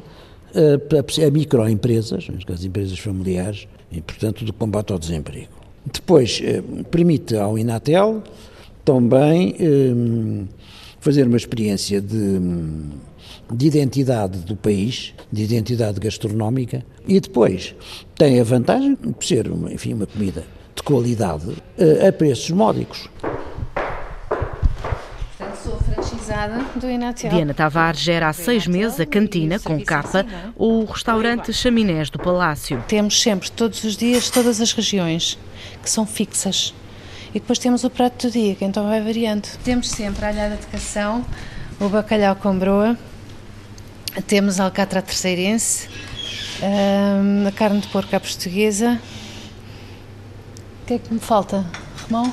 a, 0.55 1.23
a, 1.25 1.27
a 1.27 1.29
microempresas, 1.29 2.29
as 2.47 2.63
empresas 2.63 2.97
familiares, 2.97 3.67
e, 3.91 3.99
portanto, 3.99 4.45
do 4.45 4.53
combate 4.53 4.93
ao 4.93 4.97
desemprego. 4.97 5.51
Depois, 5.91 6.39
eh, 6.41 6.63
permite 6.89 7.35
ao 7.35 7.57
Inatel 7.57 8.23
também 8.85 9.57
eh, 9.59 10.45
fazer 11.01 11.27
uma 11.27 11.35
experiência 11.35 11.99
de, 11.99 12.39
de 13.51 13.67
identidade 13.67 14.39
do 14.39 14.55
país, 14.55 15.13
de 15.29 15.43
identidade 15.43 15.99
gastronómica, 15.99 16.81
e 17.05 17.19
depois 17.19 17.75
tem 18.15 18.39
a 18.39 18.43
vantagem 18.45 18.95
de 18.95 19.27
ser, 19.27 19.51
enfim, 19.69 19.95
uma 19.95 20.05
comida 20.05 20.45
de 20.73 20.81
qualidade 20.81 21.51
eh, 21.77 22.07
a 22.07 22.13
preços 22.13 22.51
módicos. 22.51 23.09
Portanto, 25.37 25.57
sou 25.61 25.77
franchisada 26.43 26.65
do 26.75 26.89
Inatel. 26.89 27.29
Diana 27.29 27.53
Tavares 27.53 27.99
gera 27.99 28.29
há 28.29 28.33
seis 28.33 28.67
meses 28.67 28.99
a 28.99 29.05
cantina 29.05 29.59
com 29.59 29.79
capa 29.83 30.25
ou 30.55 30.81
o 30.81 30.85
restaurante 30.85 31.53
Chaminés 31.53 32.09
do 32.09 32.19
Palácio. 32.19 32.83
Temos 32.87 33.21
sempre, 33.21 33.49
todos 33.51 33.83
os 33.83 33.95
dias, 33.95 34.29
todas 34.29 34.59
as 34.61 34.71
regiões 34.71 35.37
que 35.81 35.89
são 35.89 36.05
fixas. 36.05 36.73
E 37.29 37.39
depois 37.39 37.57
temos 37.57 37.83
o 37.83 37.89
prato 37.89 38.27
do 38.27 38.31
dia, 38.31 38.55
que 38.55 38.63
então 38.63 38.87
vai 38.87 39.01
variando. 39.01 39.47
Temos 39.63 39.89
sempre 39.89 40.25
a 40.25 40.27
alhada 40.27 40.55
de 40.55 40.67
cação, 40.67 41.25
o 41.79 41.89
bacalhau 41.89 42.35
com 42.35 42.57
broa, 42.57 42.97
temos 44.27 44.59
a 44.59 44.65
alcatra 44.65 45.01
terceirense, 45.01 45.89
a 47.47 47.51
carne 47.51 47.79
de 47.79 47.87
porco 47.87 48.15
à 48.15 48.19
portuguesa. 48.19 49.01
O 50.83 50.85
que 50.85 50.93
é 50.95 50.99
que 50.99 51.13
me 51.13 51.19
falta, 51.19 51.65
Romão? 52.03 52.31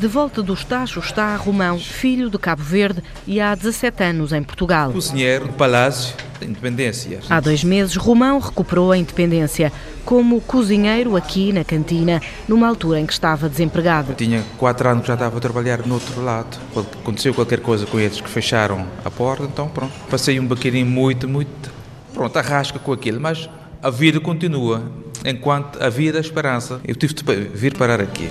De 0.00 0.06
volta 0.06 0.42
do 0.42 0.54
estágio 0.54 0.98
está 0.98 1.36
Romão, 1.36 1.78
filho 1.78 2.30
de 2.30 2.38
Cabo 2.38 2.62
Verde 2.62 3.02
e 3.26 3.38
há 3.38 3.54
17 3.54 4.02
anos 4.02 4.32
em 4.32 4.42
Portugal. 4.42 4.90
Cozinheiro 4.90 5.48
do 5.48 5.52
Palácio 5.52 6.16
da 6.40 6.46
Independência. 6.46 7.20
Há 7.28 7.38
dois 7.38 7.62
meses, 7.62 7.96
Romão 7.96 8.38
recuperou 8.38 8.92
a 8.92 8.96
independência 8.96 9.70
como 10.02 10.40
cozinheiro 10.40 11.16
aqui 11.16 11.52
na 11.52 11.64
cantina, 11.64 12.18
numa 12.48 12.66
altura 12.66 12.98
em 12.98 13.04
que 13.04 13.12
estava 13.12 13.46
desempregado. 13.46 14.12
Eu 14.12 14.14
tinha 14.14 14.42
quatro 14.56 14.88
anos 14.88 15.02
que 15.02 15.08
já 15.08 15.12
estava 15.12 15.36
a 15.36 15.40
trabalhar 15.40 15.86
no 15.86 15.92
outro 15.92 16.24
lado. 16.24 16.58
Aconteceu 16.74 17.34
qualquer 17.34 17.60
coisa 17.60 17.84
com 17.84 18.00
eles 18.00 18.22
que 18.22 18.30
fecharam 18.30 18.86
a 19.04 19.10
porta, 19.10 19.44
então 19.44 19.68
pronto. 19.68 19.92
Passei 20.08 20.40
um 20.40 20.46
bocadinho 20.46 20.86
muito, 20.86 21.28
muito 21.28 21.70
pronto, 22.14 22.34
arrasca 22.38 22.78
com 22.78 22.94
aquilo, 22.94 23.20
mas 23.20 23.50
a 23.82 23.90
vida 23.90 24.18
continua. 24.18 24.82
Enquanto 25.26 25.78
a 25.82 25.90
vida 25.90 26.16
a 26.16 26.22
esperança. 26.22 26.80
Eu 26.88 26.94
tive 26.94 27.12
de 27.12 27.22
vir 27.52 27.76
parar 27.76 28.00
aqui. 28.00 28.30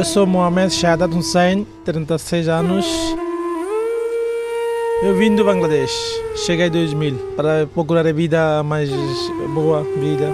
Eu 0.00 0.04
sou 0.06 0.26
Mohamed 0.26 0.72
Shahadat 0.72 1.14
Hussein, 1.14 1.66
36 1.84 2.48
anos. 2.48 2.86
Eu 5.02 5.14
vim 5.14 5.36
do 5.36 5.44
Bangladesh, 5.44 5.92
cheguei 6.36 6.68
em 6.68 6.70
2000 6.70 7.16
para 7.36 7.66
procurar 7.66 8.06
a 8.06 8.10
vida 8.10 8.62
mais 8.62 8.88
boa 9.52 9.82
vida. 9.98 10.32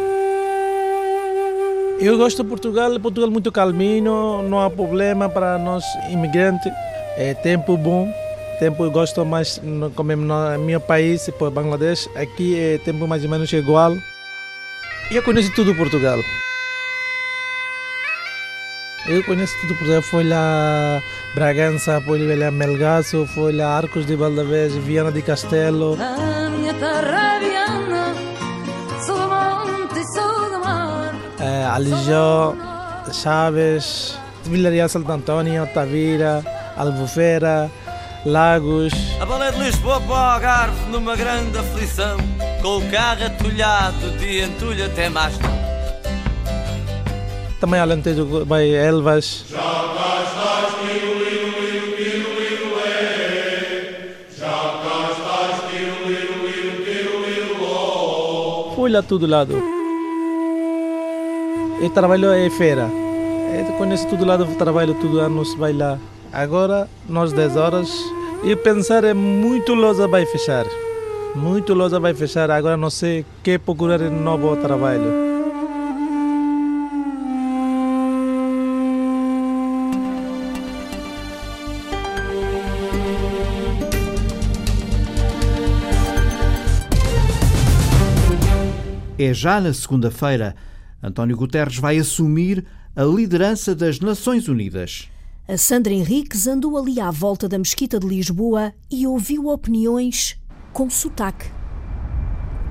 Eu 1.99 2.17
gosto 2.17 2.45
de 2.45 2.49
Portugal, 2.49 3.01
Portugal 3.01 3.29
é 3.29 3.33
muito 3.33 3.51
calminho, 3.51 4.41
não 4.49 4.61
há 4.61 4.71
problema 4.71 5.29
para 5.29 5.59
nós 5.59 5.83
imigrantes. 6.13 6.73
É 7.17 7.35
tempo 7.35 7.77
bom, 7.77 8.09
tempo 8.61 8.85
eu 8.85 8.91
gosto 8.93 9.25
mais 9.25 9.61
como 9.97 10.15
no 10.15 10.59
meu 10.61 10.79
país, 10.79 11.29
por 11.41 11.51
Bangladesh, 11.51 12.09
aqui 12.15 12.57
é 12.57 12.79
tempo 12.79 13.09
mais 13.09 13.25
ou 13.25 13.31
menos 13.31 13.53
igual. 13.53 13.97
Eu 15.11 15.25
conheço 15.25 15.53
tudo 15.57 15.75
Portugal. 15.75 16.21
Eu 19.09 19.23
conheço 19.23 19.55
tudo, 19.61 19.75
por 19.77 19.85
exemplo, 19.87 20.03
fui 20.03 20.25
lá 20.25 21.01
Bragança, 21.33 22.01
fui 22.01 22.37
lá 22.37 22.51
Melgaço, 22.51 23.25
fui 23.27 23.53
lá 23.53 23.77
Arcos 23.77 24.05
de 24.05 24.17
Valdevez, 24.17 24.75
Viana 24.75 25.13
de 25.13 25.23
Castelo. 25.23 25.97
É, 31.39 31.65
Alijó, 31.67 32.55
Chaves, 33.13 34.19
Vilaria 34.45 34.89
Santo 34.89 35.13
Antônio, 35.13 35.67
Tavira, 35.73 36.43
Albufeira, 36.77 37.71
Lagos. 38.25 38.93
A 39.21 39.25
balé 39.27 39.53
de 39.53 39.59
Lisboa 39.61 40.01
para 40.01 40.11
o 40.11 40.15
Algarve 40.15 40.91
numa 40.91 41.15
grande 41.15 41.57
aflição, 41.57 42.17
com 42.61 42.79
o 42.79 42.91
carro 42.91 43.25
atulhado 43.25 44.11
de 44.19 44.41
entulho 44.41 44.85
até 44.85 45.09
mais 45.09 45.39
não. 45.39 45.56
Também 47.61 47.81
Alentejo 47.81 48.45
vai 48.45 48.69
Elvas. 48.71 49.47
É. 49.53 49.57
Fui 58.87 58.91
lá 58.93 59.03
todo 59.03 59.27
lado. 59.27 59.55
Eu 61.81 61.91
trabalho 61.91 62.33
em 62.35 62.51
feira. 62.51 62.89
Eu 63.59 63.73
conheço 63.79 64.07
todo 64.07 64.25
lado, 64.25 64.47
trabalho 64.57 64.95
todo 64.95 65.19
anos, 65.19 65.55
vai 65.55 65.73
lá. 65.73 65.99
Agora, 66.33 66.89
nós 67.09 67.33
10 67.33 67.57
horas, 67.57 67.89
e 68.45 68.55
pensar 68.55 69.03
é 69.03 69.15
muito 69.15 69.75
loja 69.75 70.07
vai 70.07 70.25
fechar. 70.27 70.67
Muito 71.35 71.75
loja 71.75 71.99
vai 71.99 72.15
fechar, 72.15 72.51
agora 72.51 72.77
não 72.77 72.91
sei 72.91 73.25
que 73.43 73.59
procurar 73.59 74.01
um 74.03 74.23
novo 74.23 74.55
trabalho. 74.57 75.26
É 89.27 89.35
já 89.35 89.61
na 89.61 89.75
segunda-feira. 89.75 90.55
António 91.03 91.37
Guterres 91.37 91.79
vai 91.79 91.99
assumir 91.99 92.65
a 92.95 93.03
liderança 93.03 93.75
das 93.75 93.99
Nações 93.99 94.47
Unidas. 94.47 95.11
A 95.49 95.57
Sandra 95.57 95.93
Henriques 95.93 96.47
andou 96.47 96.79
ali 96.79 97.01
à 97.01 97.11
volta 97.11 97.49
da 97.49 97.59
Mesquita 97.59 97.99
de 97.99 98.07
Lisboa 98.07 98.73
e 98.89 99.05
ouviu 99.05 99.49
opiniões 99.49 100.41
com 100.73 100.89
sotaque. 100.89 101.51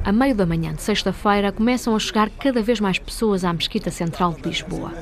A 0.02 0.14
meio 0.14 0.34
da 0.34 0.46
manhã 0.46 0.74
de 0.74 0.82
sexta-feira 0.82 1.52
começam 1.52 1.94
a 1.94 2.00
chegar 2.00 2.30
cada 2.30 2.62
vez 2.62 2.80
mais 2.80 2.98
pessoas 2.98 3.44
à 3.44 3.52
Mesquita 3.52 3.92
Central 3.92 4.34
de 4.34 4.48
Lisboa. 4.48 4.94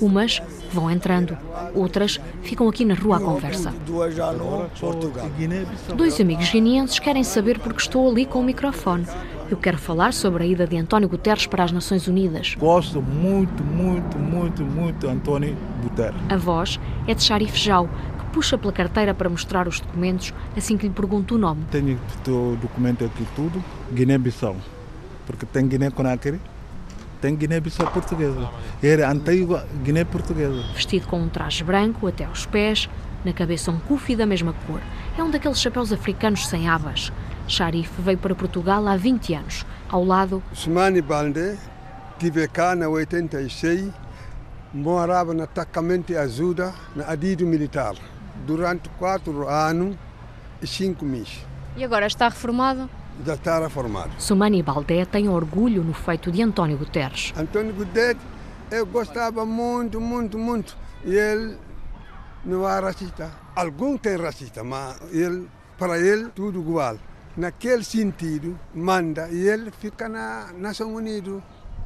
Umas 0.00 0.42
vão 0.72 0.90
entrando, 0.90 1.38
outras 1.72 2.18
ficam 2.42 2.68
aqui 2.68 2.84
na 2.84 2.94
rua 2.94 3.18
à 3.18 3.20
conversa. 3.20 3.72
Dois 5.96 6.20
amigos 6.20 6.50
guineenses 6.50 6.98
querem 6.98 7.22
saber 7.22 7.60
porque 7.60 7.80
estou 7.80 8.10
ali 8.10 8.26
com 8.26 8.40
o 8.40 8.44
microfone. 8.44 9.06
Eu 9.48 9.56
quero 9.56 9.78
falar 9.78 10.12
sobre 10.12 10.42
a 10.42 10.46
ida 10.46 10.66
de 10.66 10.76
António 10.76 11.08
Guterres 11.08 11.46
para 11.46 11.62
as 11.62 11.70
Nações 11.70 12.08
Unidas. 12.08 12.56
Gosto 12.58 13.00
muito, 13.00 13.62
muito, 13.62 14.18
muito, 14.18 14.64
muito 14.64 15.06
de 15.06 15.12
António 15.12 15.56
Guterres. 15.82 16.20
A 16.28 16.36
voz 16.36 16.80
é 17.06 17.14
de 17.14 17.22
Sharif 17.22 17.56
Jau, 17.56 17.88
que 18.18 18.24
puxa 18.32 18.58
pela 18.58 18.72
carteira 18.72 19.14
para 19.14 19.28
mostrar 19.28 19.68
os 19.68 19.78
documentos 19.78 20.34
assim 20.56 20.76
que 20.76 20.88
lhe 20.88 20.92
pergunto 20.92 21.36
o 21.36 21.38
nome. 21.38 21.64
Tenho 21.70 21.96
o 22.26 22.56
documento 22.60 23.04
aqui 23.04 23.24
tudo, 23.36 23.62
Guiné-Bissau, 23.92 24.56
porque 25.26 25.46
tem 25.46 25.68
Guiné-Conakry, 25.68 26.40
tem 27.20 27.36
Guiné-Bissau 27.36 27.86
portuguesa. 27.92 28.50
Era 28.82 29.08
antiga 29.12 29.64
Guiné 29.84 30.04
portuguesa. 30.04 30.60
Vestido 30.74 31.06
com 31.06 31.20
um 31.20 31.28
traje 31.28 31.62
branco 31.62 32.08
até 32.08 32.24
aos 32.24 32.46
pés, 32.46 32.90
na 33.24 33.32
cabeça 33.32 33.70
um 33.70 33.78
cufi 33.78 34.16
da 34.16 34.26
mesma 34.26 34.52
cor. 34.66 34.80
É 35.16 35.22
um 35.22 35.30
daqueles 35.30 35.60
chapéus 35.60 35.92
africanos 35.92 36.48
sem 36.48 36.68
abas. 36.68 37.12
Sharif 37.48 37.90
veio 38.00 38.18
para 38.18 38.34
Portugal 38.34 38.86
há 38.86 38.96
20 38.96 39.34
anos. 39.34 39.66
Ao 39.88 40.04
lado. 40.04 40.42
Sumani 40.52 41.00
Balde, 41.00 41.56
tive 42.18 42.46
cá 42.48 42.74
na 42.74 42.88
86, 42.88 43.92
morava 44.74 45.32
no 45.32 45.44
atacamento 45.44 46.08
de 46.08 46.18
ajuda 46.18 46.74
na 46.94 47.08
adido 47.08 47.46
militar 47.46 47.94
durante 48.44 48.88
quatro 48.98 49.48
anos 49.48 49.96
e 50.60 50.66
cinco 50.66 51.04
meses. 51.04 51.44
E 51.76 51.84
agora 51.84 52.06
está 52.06 52.28
reformado? 52.28 52.90
Já 53.24 53.34
está 53.34 53.60
reformado. 53.60 54.10
Sumani 54.18 54.62
Baldé 54.62 55.04
tem 55.04 55.28
orgulho 55.28 55.82
no 55.84 55.94
feito 55.94 56.32
de 56.32 56.42
António 56.42 56.76
Guterres. 56.76 57.32
António 57.36 57.72
Guterres, 57.72 58.20
eu 58.70 58.84
gostava 58.84 59.46
muito, 59.46 60.00
muito, 60.00 60.36
muito. 60.36 60.76
E 61.04 61.14
ele 61.14 61.56
não 62.44 62.68
é 62.68 62.80
racista. 62.80 63.30
Algum 63.54 63.96
tem 63.96 64.16
racista, 64.16 64.64
mas 64.64 65.00
ele, 65.12 65.48
para 65.78 65.98
ele, 65.98 66.28
tudo 66.28 66.60
igual 66.60 66.98
naquele 67.36 67.84
sentido, 67.84 68.58
manda 68.74 69.28
e 69.30 69.48
ele 69.48 69.70
fica 69.70 70.08
na 70.08 70.52
Nação 70.56 70.94
Unido, 70.94 71.42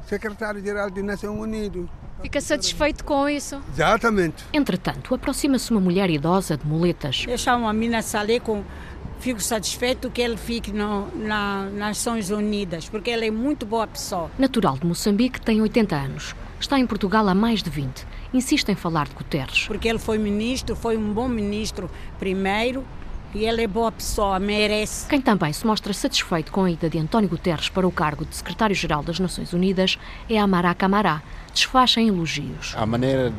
secretário-geral 0.07 0.89
da 0.89 1.03
Nação 1.03 1.39
Unido. 1.39 1.89
Fica 2.21 2.39
satisfeito 2.39 3.03
com 3.03 3.27
isso? 3.27 3.61
Exatamente. 3.73 4.45
Entretanto, 4.53 5.13
aproxima-se 5.13 5.71
uma 5.71 5.79
mulher 5.81 6.09
idosa 6.09 6.55
de 6.55 6.65
muletas. 6.65 7.25
Eu 7.27 7.37
chamo 7.37 7.67
a 7.67 7.73
mina 7.73 8.01
Salé 8.01 8.39
com 8.39 8.63
fico 9.19 9.39
satisfeito 9.39 10.09
que 10.09 10.19
ele 10.21 10.35
fique 10.35 10.71
no, 10.71 11.07
na 11.15 11.65
Nações 11.65 12.31
Unidas, 12.31 12.89
porque 12.89 13.09
ele 13.09 13.27
é 13.27 13.31
muito 13.31 13.65
boa 13.65 13.85
pessoa. 13.85 14.31
Natural 14.37 14.77
de 14.77 14.85
Moçambique, 14.85 15.39
tem 15.39 15.61
80 15.61 15.95
anos. 15.95 16.35
Está 16.59 16.79
em 16.79 16.87
Portugal 16.87 17.27
há 17.27 17.35
mais 17.35 17.61
de 17.61 17.69
20. 17.69 18.05
Insiste 18.33 18.69
em 18.69 18.75
falar 18.75 19.07
de 19.07 19.15
Guterres. 19.15 19.67
Porque 19.67 19.87
ele 19.87 19.99
foi 19.99 20.17
ministro, 20.17 20.75
foi 20.75 20.97
um 20.97 21.13
bom 21.13 21.27
ministro 21.27 21.89
primeiro, 22.19 22.83
e 23.33 23.45
ele 23.45 23.63
é 23.63 23.67
boa 23.67 23.91
pessoa, 23.91 24.39
merece. 24.39 25.07
Quem 25.07 25.21
também 25.21 25.53
se 25.53 25.65
mostra 25.65 25.93
satisfeito 25.93 26.51
com 26.51 26.63
a 26.63 26.71
ida 26.71 26.89
de 26.89 26.99
António 26.99 27.29
Guterres 27.29 27.69
para 27.69 27.87
o 27.87 27.91
cargo 27.91 28.25
de 28.25 28.35
secretário-geral 28.35 29.03
das 29.03 29.19
Nações 29.19 29.53
Unidas 29.53 29.97
é 30.29 30.37
Amará 30.37 30.73
Camará. 30.73 31.21
Desfaz 31.53 31.95
em 31.97 32.09
elogios. 32.09 32.73
A 32.75 32.85
maneira 32.85 33.33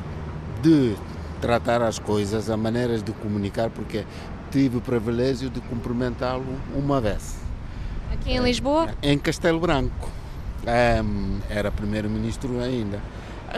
de 0.62 0.94
tratar 1.40 1.82
as 1.82 1.98
coisas, 1.98 2.48
a 2.48 2.56
maneira 2.56 2.98
de 2.98 3.12
comunicar, 3.12 3.70
porque 3.70 4.04
tive 4.50 4.76
o 4.78 4.80
privilégio 4.80 5.50
de 5.50 5.60
cumprimentá-lo 5.60 6.44
uma 6.74 7.00
vez. 7.00 7.36
Aqui 8.12 8.32
em 8.32 8.42
Lisboa? 8.42 8.94
Em 9.02 9.18
Castelo 9.18 9.58
Branco. 9.60 10.10
Era 11.48 11.70
primeiro-ministro 11.70 12.60
ainda. 12.60 13.00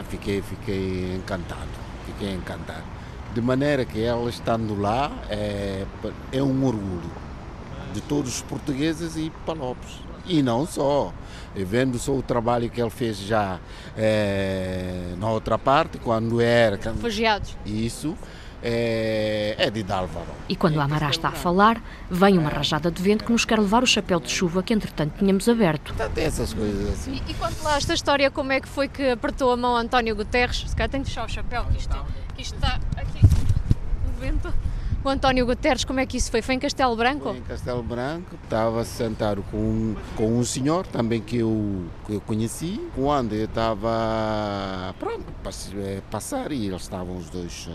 Fiquei, 0.09 0.41
fiquei 0.41 1.15
encantado, 1.15 1.69
fiquei 2.05 2.33
encantado 2.33 2.94
de 3.35 3.41
maneira 3.41 3.83
que 3.83 4.01
ela 4.01 4.29
estando 4.29 4.79
lá 4.79 5.11
é, 5.29 5.83
é 6.31 6.41
um 6.41 6.65
orgulho 6.65 7.11
de 7.93 7.99
todos 7.99 8.35
os 8.35 8.41
portugueses 8.41 9.17
e 9.17 9.29
palopes. 9.45 9.99
E 10.25 10.41
não 10.41 10.65
só, 10.65 11.13
vendo 11.53 11.99
só 11.99 12.13
o 12.13 12.23
trabalho 12.23 12.69
que 12.69 12.81
ele 12.81 12.89
fez 12.89 13.17
já 13.17 13.59
é, 13.97 15.13
na 15.17 15.29
outra 15.29 15.57
parte, 15.57 15.97
quando 15.97 16.39
era... 16.39 16.77
Refugiados. 16.77 17.57
Isso, 17.65 18.17
é, 18.63 19.55
é 19.57 19.69
de 19.69 19.83
Dálvaro. 19.83 20.25
E 20.47 20.55
quando 20.55 20.79
a 20.79 20.85
Amará 20.85 21.09
está 21.09 21.27
a 21.27 21.33
falar, 21.33 21.81
vem 22.09 22.37
uma 22.37 22.49
rajada 22.49 22.89
de 22.89 23.03
vento 23.03 23.25
que 23.25 23.31
nos 23.33 23.43
quer 23.43 23.59
levar 23.59 23.83
o 23.83 23.87
chapéu 23.87 24.21
de 24.21 24.31
chuva 24.31 24.63
que 24.63 24.73
entretanto 24.73 25.19
tínhamos 25.19 25.47
aberto. 25.49 25.93
Tem 26.15 26.23
essas 26.23 26.53
coisas 26.53 26.89
assim. 26.89 27.21
E, 27.27 27.31
e 27.31 27.33
conte 27.33 27.61
lá 27.61 27.75
esta 27.75 27.93
história, 27.93 28.31
como 28.31 28.53
é 28.53 28.61
que 28.61 28.67
foi 28.67 28.87
que 28.87 29.09
apertou 29.09 29.51
a 29.51 29.57
mão 29.57 29.75
a 29.75 29.81
António 29.81 30.15
Guterres? 30.15 30.63
Se 30.67 30.75
calhar 30.75 30.89
tem 30.89 31.01
de 31.01 31.09
fechar 31.09 31.25
o 31.25 31.29
chapéu, 31.29 31.65
que 31.65 31.77
isto, 31.77 31.95
que 32.35 32.41
isto 32.41 32.55
está 32.55 32.79
aqui, 32.97 33.19
o 34.07 34.19
vento 34.19 34.53
O 35.03 35.09
António 35.09 35.45
Guterres, 35.45 35.85
como 35.85 35.99
é 35.99 36.05
que 36.05 36.17
isso 36.17 36.29
foi? 36.29 36.41
Foi 36.41 36.55
em 36.55 36.59
Castelo 36.59 36.95
Branco? 36.95 37.29
Foi 37.29 37.37
em 37.37 37.41
Castelo 37.41 37.81
Branco, 37.81 38.35
estava 38.43 38.83
sentado 38.83 39.43
com, 39.49 39.95
com 40.15 40.37
um 40.37 40.43
senhor 40.43 40.85
também 40.87 41.21
que 41.21 41.37
eu, 41.37 41.85
que 42.05 42.13
eu 42.13 42.21
conheci. 42.21 42.81
Quando 42.93 43.33
eu 43.33 43.45
estava 43.45 44.93
pronto, 44.99 45.23
para 45.41 45.51
passar 46.11 46.51
e 46.51 46.67
eles 46.67 46.81
estavam 46.81 47.15
os 47.15 47.29
dois 47.29 47.67
uh, 47.67 47.71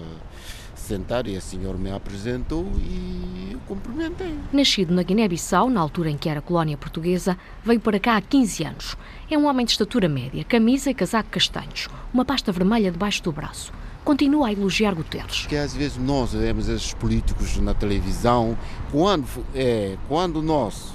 sentados 0.75 1.33
e 1.33 1.37
o 1.37 1.41
senhor 1.41 1.79
me 1.79 1.91
apresentou 1.91 2.67
e 2.77 3.51
eu 3.53 3.61
cumprimentei. 3.61 4.37
Nascido 4.53 4.93
na 4.93 5.03
Guiné-Bissau, 5.03 5.71
na 5.71 5.81
altura 5.81 6.11
em 6.11 6.19
que 6.19 6.29
era 6.29 6.43
colónia 6.43 6.77
portuguesa, 6.77 7.39
veio 7.65 7.81
para 7.81 7.99
cá 7.99 8.17
há 8.17 8.21
15 8.21 8.65
anos. 8.65 8.97
É 9.31 9.39
um 9.39 9.47
homem 9.47 9.65
de 9.65 9.73
estatura 9.73 10.09
média, 10.09 10.45
camisa 10.45 10.91
e 10.91 10.95
casaco 10.95 11.31
castanhos, 11.31 11.89
uma 12.13 12.25
pasta 12.25 12.53
vermelha 12.53 12.91
debaixo 12.91 13.23
do 13.23 13.33
braço 13.33 13.73
continua 14.05 14.49
a 14.49 14.53
elogiar 14.53 14.95
Guterres. 14.95 15.47
Que 15.47 15.57
às 15.57 15.75
vezes 15.75 15.97
nós 15.97 16.33
vemos 16.33 16.69
esses 16.69 16.95
políticos 16.95 17.57
na 17.59 17.75
televisão, 17.75 18.57
quando, 18.91 19.27
é, 19.55 19.97
quando 20.09 20.43
nós 20.43 20.93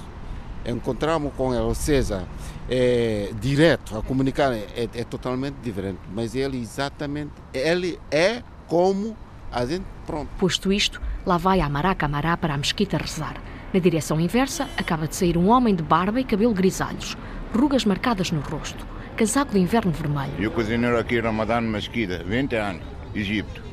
encontramos 0.65 1.31
com 1.35 1.53
ele, 1.53 1.63
ou 1.63 1.75
seja, 1.75 2.27
é, 2.69 3.31
direto 3.39 3.97
a 3.97 4.01
comunicar, 4.01 4.51
é, 4.51 4.89
é, 4.93 5.03
totalmente 5.03 5.55
diferente. 5.63 5.99
Mas 6.13 6.35
ele 6.35 6.59
exatamente, 6.59 7.31
ele 7.53 7.99
é 8.11 8.41
como 8.67 9.15
a 9.51 9.65
gente, 9.65 9.85
pronto. 10.05 10.29
Posto 10.37 10.73
isto, 10.73 11.01
lá 11.25 11.37
vai 11.37 11.61
a 11.61 11.69
Maraca 11.69 12.07
Mará 12.07 12.35
para 12.35 12.53
a 12.53 12.57
mesquita 12.57 12.97
rezar. 12.97 13.41
Na 13.73 13.79
direção 13.79 14.19
inversa, 14.19 14.67
acaba 14.77 15.07
de 15.07 15.15
sair 15.15 15.37
um 15.37 15.49
homem 15.49 15.75
de 15.75 15.83
barba 15.83 16.19
e 16.19 16.23
cabelo 16.23 16.53
grisalhos, 16.53 17.17
rugas 17.53 17.83
marcadas 17.85 18.31
no 18.31 18.39
rosto, 18.39 18.85
casaco 19.17 19.53
de 19.53 19.59
inverno 19.59 19.91
vermelho. 19.91 20.33
Eu 20.39 20.51
cozinheiro 20.51 20.97
aqui 20.97 21.19
Ramadan 21.19 21.61
Mesquita, 21.61 22.23
20 22.23 22.55
anos, 22.55 22.94
Egito. 23.15 23.63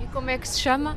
E 0.00 0.06
como 0.06 0.30
é 0.30 0.38
que 0.38 0.48
se 0.48 0.60
chama? 0.60 0.96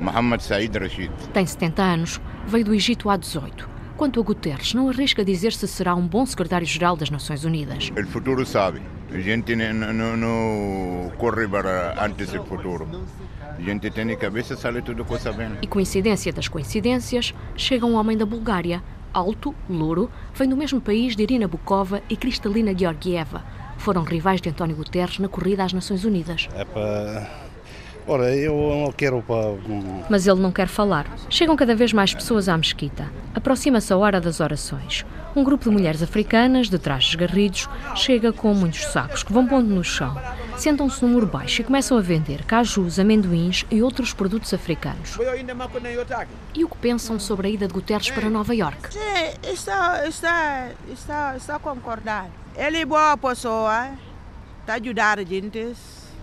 Mohamed 0.00 0.42
Said 0.42 0.76
Rashid. 0.76 1.10
Tem 1.32 1.44
70 1.44 1.82
anos, 1.82 2.20
veio 2.46 2.64
do 2.64 2.74
Egito 2.74 3.10
há 3.10 3.16
18. 3.16 3.68
Quanto 3.96 4.20
a 4.20 4.22
Guterres, 4.22 4.74
não 4.74 4.88
arrisca 4.88 5.24
dizer 5.24 5.52
se 5.52 5.68
será 5.68 5.94
um 5.94 6.06
bom 6.06 6.26
secretário-geral 6.26 6.96
das 6.96 7.10
Nações 7.10 7.44
Unidas. 7.44 7.90
O 7.96 8.06
futuro 8.06 8.44
sabe. 8.44 8.82
A 9.12 9.20
gente 9.20 9.54
não, 9.54 10.16
não 10.16 11.12
corre 11.16 11.46
para 11.46 11.94
antes 12.04 12.32
do 12.32 12.42
futuro. 12.44 12.88
A 13.56 13.62
gente 13.62 13.88
tem 13.90 14.04
na 14.04 14.16
cabeça, 14.16 14.56
sale 14.56 14.82
tudo 14.82 15.04
coisa 15.04 15.32
bem. 15.32 15.52
E 15.62 15.66
coincidência 15.68 16.32
das 16.32 16.48
coincidências, 16.48 17.32
chega 17.56 17.86
um 17.86 17.94
homem 17.94 18.16
da 18.16 18.26
Bulgária, 18.26 18.82
alto, 19.12 19.54
louro, 19.70 20.10
vem 20.34 20.48
do 20.48 20.56
mesmo 20.56 20.80
país 20.80 21.14
de 21.14 21.22
Irina 21.22 21.46
Bukova 21.46 22.02
e 22.10 22.16
Kristalina 22.16 22.76
Georgieva. 22.76 23.44
Foram 23.84 24.02
rivais 24.02 24.40
de 24.40 24.48
António 24.48 24.74
Guterres 24.74 25.18
na 25.18 25.28
corrida 25.28 25.62
às 25.62 25.74
Nações 25.74 26.06
Unidas. 26.06 26.48
É 26.56 26.64
para 26.64 27.28
Ora, 28.06 28.34
eu 28.34 28.54
não 28.82 28.90
quero 28.90 29.22
para. 29.22 29.58
Mas 30.08 30.26
ele 30.26 30.40
não 30.40 30.50
quer 30.50 30.68
falar. 30.68 31.06
Chegam 31.28 31.54
cada 31.54 31.74
vez 31.74 31.92
mais 31.92 32.14
pessoas 32.14 32.48
à 32.48 32.56
mesquita. 32.56 33.12
Aproxima-se 33.34 33.92
a 33.92 33.96
hora 33.98 34.22
das 34.22 34.40
orações. 34.40 35.04
Um 35.36 35.44
grupo 35.44 35.64
de 35.64 35.70
mulheres 35.70 36.02
africanas, 36.02 36.70
de 36.70 36.78
trajes 36.78 37.14
garridos, 37.14 37.68
chega 37.94 38.32
com 38.32 38.54
muitos 38.54 38.86
sacos 38.86 39.22
que 39.22 39.32
vão 39.34 39.46
pondo 39.46 39.68
no 39.68 39.84
chão. 39.84 40.18
Sentam-se 40.56 41.02
no 41.02 41.08
muro 41.10 41.26
baixo 41.26 41.60
e 41.60 41.64
começam 41.64 41.98
a 41.98 42.00
vender 42.00 42.42
cajus, 42.44 42.98
amendoins 42.98 43.66
e 43.70 43.82
outros 43.82 44.14
produtos 44.14 44.54
africanos. 44.54 45.18
E 46.54 46.64
o 46.64 46.68
que 46.70 46.76
pensam 46.78 47.18
sobre 47.18 47.48
a 47.48 47.50
ida 47.50 47.66
de 47.66 47.74
Guterres 47.74 48.10
para 48.10 48.30
Nova 48.30 48.54
Iorque? 48.54 48.94
Sim, 48.94 49.50
está, 49.52 50.08
está, 50.08 50.70
está, 50.90 51.36
está 51.36 51.56
a 51.56 51.58
concordar. 51.58 52.30
Ele 52.56 52.82
é 52.82 52.84
boa 52.84 53.16
pessoa, 53.16 53.90
está 54.60 54.74
a 54.74 54.76
ajudar 54.76 55.18
a 55.18 55.24
gente, 55.24 55.74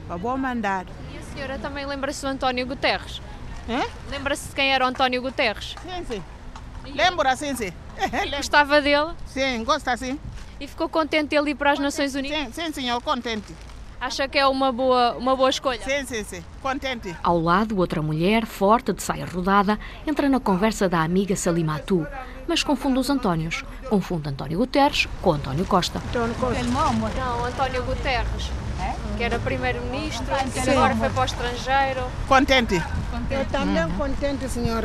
é 0.09 0.17
bom 0.17 0.37
mandar 0.37 0.85
a 1.21 1.33
senhora 1.33 1.59
também 1.59 1.85
lembra-se 1.85 2.21
do 2.21 2.27
António 2.27 2.65
Guterres? 2.65 3.21
Lembra-se 4.09 4.49
de 4.49 4.55
quem 4.55 4.73
era 4.73 4.83
o 4.83 4.87
António 4.87 5.21
Guterres? 5.21 5.75
Sim, 5.81 6.05
sim. 6.05 6.23
Lembra, 6.93 7.35
sim, 7.35 7.55
sim. 7.55 7.71
Gostava 8.35 8.81
dele? 8.81 9.11
Sim, 9.27 9.63
gosta 9.63 9.95
sim. 9.95 10.19
E 10.59 10.67
ficou 10.67 10.89
contente 10.89 11.35
ele 11.35 11.51
ir 11.51 11.55
para 11.55 11.71
as 11.71 11.79
Nações 11.79 12.15
Unidas? 12.15 12.53
Sim, 12.53 12.65
sim, 12.65 12.73
senhor, 12.73 13.01
contente. 13.01 13.55
Acha 13.99 14.27
que 14.27 14.37
é 14.37 14.47
uma 14.47 14.71
boa, 14.71 15.13
uma 15.13 15.35
boa 15.35 15.49
escolha? 15.49 15.79
Sim, 15.81 16.05
sim, 16.05 16.23
sim. 16.23 16.43
Contente. 16.59 17.15
Ao 17.21 17.39
lado, 17.39 17.77
outra 17.77 18.01
mulher, 18.01 18.47
forte, 18.47 18.91
de 18.91 19.03
saia 19.03 19.25
rodada, 19.25 19.79
entra 20.07 20.27
na 20.27 20.39
conversa 20.39 20.89
da 20.89 21.01
amiga 21.03 21.35
Salimatu, 21.35 22.05
mas 22.51 22.63
confunde 22.63 22.99
os 22.99 23.09
Antónios. 23.09 23.63
Confunde 23.89 24.27
António 24.27 24.57
Guterres 24.57 25.07
com 25.21 25.31
António 25.31 25.63
Costa. 25.63 25.99
António 25.99 26.35
Costa. 26.35 26.63
Não, 26.65 27.45
António 27.45 27.81
Guterres 27.83 28.51
que 29.15 29.23
era 29.23 29.39
primeiro-ministro, 29.39 30.25
que 30.51 30.69
agora 30.71 30.95
foi 30.95 31.09
para 31.11 31.21
o 31.21 31.25
estrangeiro. 31.25 32.01
Contente. 32.27 32.83
Eu 33.29 33.45
também 33.45 33.87
contente, 33.91 34.49
senhor 34.49 34.83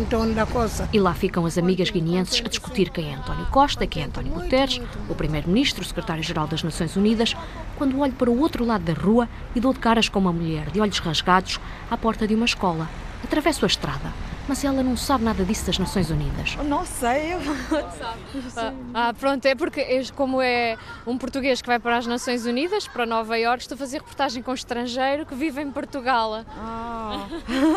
António 0.00 0.34
da 0.34 0.46
Costa. 0.46 0.88
E 0.92 0.98
lá 0.98 1.12
ficam 1.12 1.44
as 1.44 1.58
amigas 1.58 1.90
guineenses 1.90 2.40
a 2.42 2.48
discutir 2.48 2.88
quem 2.88 3.12
é 3.12 3.16
António 3.16 3.44
Costa, 3.46 3.86
quem 3.86 4.04
é 4.04 4.06
António 4.06 4.32
Guterres, 4.32 4.80
o 5.10 5.14
primeiro-ministro, 5.14 5.82
o 5.82 5.86
secretário-geral 5.86 6.46
das 6.46 6.62
Nações 6.62 6.96
Unidas, 6.96 7.36
quando 7.76 7.98
olho 7.98 8.12
para 8.12 8.30
o 8.30 8.40
outro 8.40 8.64
lado 8.64 8.84
da 8.84 8.98
rua 8.98 9.28
e 9.54 9.60
dou 9.60 9.74
de 9.74 9.80
caras 9.80 10.08
com 10.08 10.20
uma 10.20 10.32
mulher 10.32 10.70
de 10.70 10.80
olhos 10.80 11.00
rasgados 11.00 11.60
à 11.90 11.96
porta 11.98 12.26
de 12.26 12.34
uma 12.34 12.46
escola. 12.46 12.88
Atravesso 13.24 13.64
a 13.64 13.68
estrada 13.68 14.27
mas 14.48 14.64
ela 14.64 14.82
não 14.82 14.96
sabe 14.96 15.24
nada 15.24 15.44
disso 15.44 15.66
das 15.66 15.78
Nações 15.78 16.10
Unidas. 16.10 16.56
Não 16.64 16.84
sei. 16.84 17.34
Ah, 18.56 18.72
ah, 18.94 19.14
pronto, 19.14 19.44
é 19.46 19.54
porque 19.54 20.02
como 20.16 20.40
é 20.40 20.76
um 21.06 21.18
português 21.18 21.60
que 21.60 21.66
vai 21.66 21.78
para 21.78 21.98
as 21.98 22.06
Nações 22.06 22.46
Unidas, 22.46 22.88
para 22.88 23.04
Nova 23.04 23.38
Iorque, 23.38 23.62
estou 23.62 23.76
a 23.76 23.78
fazer 23.78 23.98
reportagem 23.98 24.42
com 24.42 24.50
um 24.50 24.54
estrangeiro 24.54 25.26
que 25.26 25.34
vive 25.34 25.60
em 25.60 25.70
Portugal. 25.70 26.44
Ah. 26.48 27.28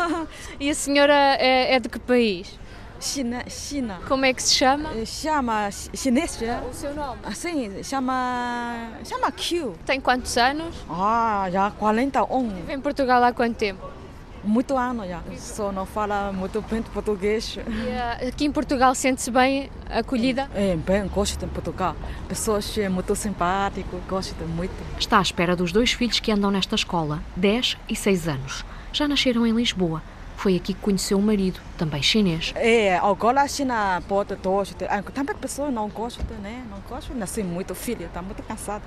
e 0.58 0.70
a 0.70 0.74
senhora 0.74 1.14
é, 1.38 1.74
é 1.74 1.80
de 1.80 1.88
que 1.88 1.98
país? 1.98 2.58
China, 3.00 3.42
China. 3.48 4.00
Como 4.06 4.24
é 4.24 4.32
que 4.32 4.42
se 4.42 4.54
chama? 4.54 4.90
Chama 5.04 5.70
chinês. 5.70 6.38
O 6.70 6.72
seu 6.72 6.94
nome? 6.94 7.20
Sim, 7.34 7.82
chama 7.82 8.90
chama 9.04 9.32
Q. 9.32 9.72
Tem 9.84 10.00
quantos 10.00 10.36
anos? 10.38 10.74
Ah, 10.88 11.48
já 11.50 11.70
41. 11.72 12.48
Vive 12.48 12.72
em 12.72 12.80
Portugal 12.80 13.22
há 13.24 13.32
quanto 13.32 13.56
tempo? 13.56 14.01
Muito 14.44 14.76
ano 14.76 15.06
já. 15.06 15.22
Só 15.36 15.72
não 15.72 15.86
fala 15.86 16.32
muito 16.32 16.60
bem 16.62 16.82
português. 16.82 17.56
E, 17.56 18.26
aqui 18.28 18.44
em 18.44 18.52
Portugal 18.52 18.94
sente-se 18.94 19.30
bem 19.30 19.70
acolhida? 19.88 20.48
É, 20.54 20.76
bem, 20.76 21.06
gosto 21.08 21.38
de 21.38 21.46
Portugal. 21.46 21.96
Pessoas 22.28 22.76
muito 22.90 23.14
simpáticas, 23.14 24.00
gosto 24.08 24.44
muito. 24.44 24.72
Está 24.98 25.18
à 25.18 25.22
espera 25.22 25.54
dos 25.56 25.72
dois 25.72 25.92
filhos 25.92 26.20
que 26.20 26.30
andam 26.32 26.50
nesta 26.50 26.74
escola, 26.74 27.20
10 27.36 27.76
e 27.88 27.96
6 27.96 28.28
anos. 28.28 28.64
Já 28.92 29.08
nasceram 29.08 29.46
em 29.46 29.52
Lisboa. 29.52 30.02
Foi 30.36 30.56
aqui 30.56 30.74
que 30.74 30.80
conheceu 30.80 31.18
o 31.18 31.22
marido, 31.22 31.60
também 31.78 32.02
chinês. 32.02 32.52
É, 32.56 32.96
agora 32.96 33.42
a 33.42 33.48
China 33.48 34.02
pode 34.08 34.34
todos. 34.36 34.74
Também 35.14 35.36
pessoas 35.36 35.72
não 35.72 35.88
gostam, 35.88 36.24
né? 36.42 36.64
Não 36.68 36.78
gostam, 36.88 37.16
nasci 37.16 37.44
muito 37.44 37.74
filho, 37.76 38.06
está 38.06 38.20
muito 38.20 38.42
cansado. 38.42 38.82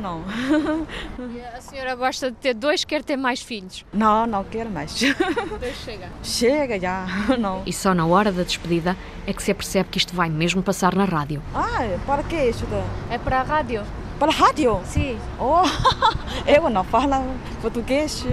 Não. 0.00 0.22
E 1.34 1.40
a 1.40 1.60
senhora 1.60 1.94
gosta 1.94 2.30
de 2.30 2.36
ter 2.36 2.54
dois, 2.54 2.84
quer 2.84 3.02
ter 3.02 3.16
mais 3.16 3.42
filhos? 3.42 3.84
Não, 3.92 4.26
não 4.26 4.44
quero 4.44 4.70
mais. 4.70 4.98
Dois 5.60 5.76
chega? 5.84 6.08
Chega 6.22 6.80
já, 6.80 7.06
não. 7.38 7.62
E 7.66 7.72
só 7.72 7.94
na 7.94 8.06
hora 8.06 8.30
da 8.30 8.42
despedida 8.42 8.96
é 9.26 9.32
que 9.32 9.42
se 9.42 9.50
apercebe 9.50 9.88
que 9.90 9.98
isto 9.98 10.14
vai 10.14 10.28
mesmo 10.28 10.62
passar 10.62 10.94
na 10.94 11.04
rádio. 11.04 11.42
Ah, 11.54 11.98
para 12.06 12.22
que 12.22 12.36
isso? 12.36 12.66
É 13.10 13.18
para 13.18 13.40
a 13.40 13.42
rádio. 13.42 13.82
Para 14.18 14.32
a 14.32 14.34
rádio? 14.34 14.80
Sim. 14.84 15.18
Oh, 15.38 15.62
eu 16.46 16.70
não 16.70 16.84
falo 16.84 17.22
português. 17.60 18.24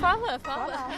Fala, 0.00 0.38
fala. 0.40 0.66
fala. 0.66 0.88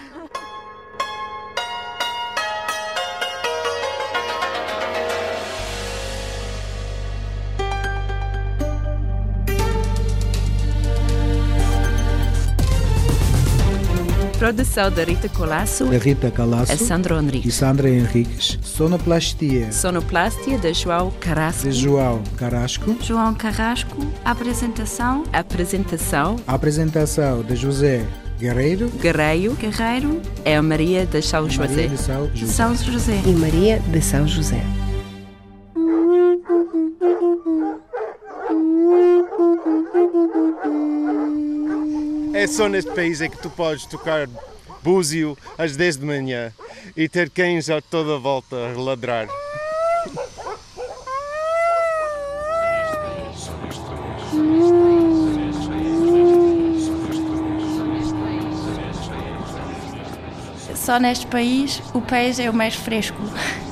Da 14.51 15.05
Rita 15.05 15.28
Colasso, 15.28 15.84
da 15.84 15.99
Rita 15.99 16.30
Colasso, 16.30 16.72
a 16.72 16.76
Sandra 16.76 17.16
Henriques. 17.16 17.55
e 17.55 17.57
Sandra 17.57 17.88
Henriques. 17.88 18.59
Sonoplastia. 18.61 19.70
Sonoplastia 19.70 20.59
de 20.59 20.74
João 20.74 21.12
Carrasco. 21.20 21.68
De 21.68 21.72
João 21.72 22.22
Carrasco. 22.36 22.97
João 23.01 23.34
Carrasco. 23.34 23.97
Apresentação. 24.24 25.22
Apresentação. 25.32 26.36
Apresentação 26.45 27.43
de 27.45 27.55
José 27.55 28.05
Guerreiro. 28.40 28.88
Guerreiro. 29.01 29.55
Guerreiro. 29.55 30.20
É 30.45 30.57
a 30.57 30.62
Maria 30.62 31.07
de 31.07 31.22
São 31.22 31.49
José. 31.49 31.68
Maria 31.68 31.88
de 31.88 31.99
São 31.99 32.30
José. 32.34 32.53
São 32.53 32.74
José. 32.74 33.22
E 33.24 33.30
Maria 33.30 33.78
de 33.78 34.03
São 34.03 34.26
José. 34.26 34.61
É 42.43 42.47
só 42.49 42.68
neste 42.68 42.90
país 42.90 43.20
é 43.20 43.28
que 43.28 43.38
tu 43.38 43.49
podes 43.49 43.86
tocar 43.86 44.28
búzio 44.82 45.38
às 45.57 45.76
10 45.76 45.99
de 45.99 46.05
manhã 46.05 46.53
e 46.97 47.09
ter 47.09 47.30
cães 47.30 47.70
a 47.70 47.80
toda 47.80 48.16
a 48.16 48.18
volta 48.18 48.57
a 48.57 48.80
ladrar. 48.80 49.28
Só 60.74 60.99
neste 60.99 61.28
país 61.28 61.80
o 61.95 62.01
país 62.01 62.40
é 62.40 62.51
o 62.51 62.53
mais 62.53 62.74
fresco. 62.74 63.22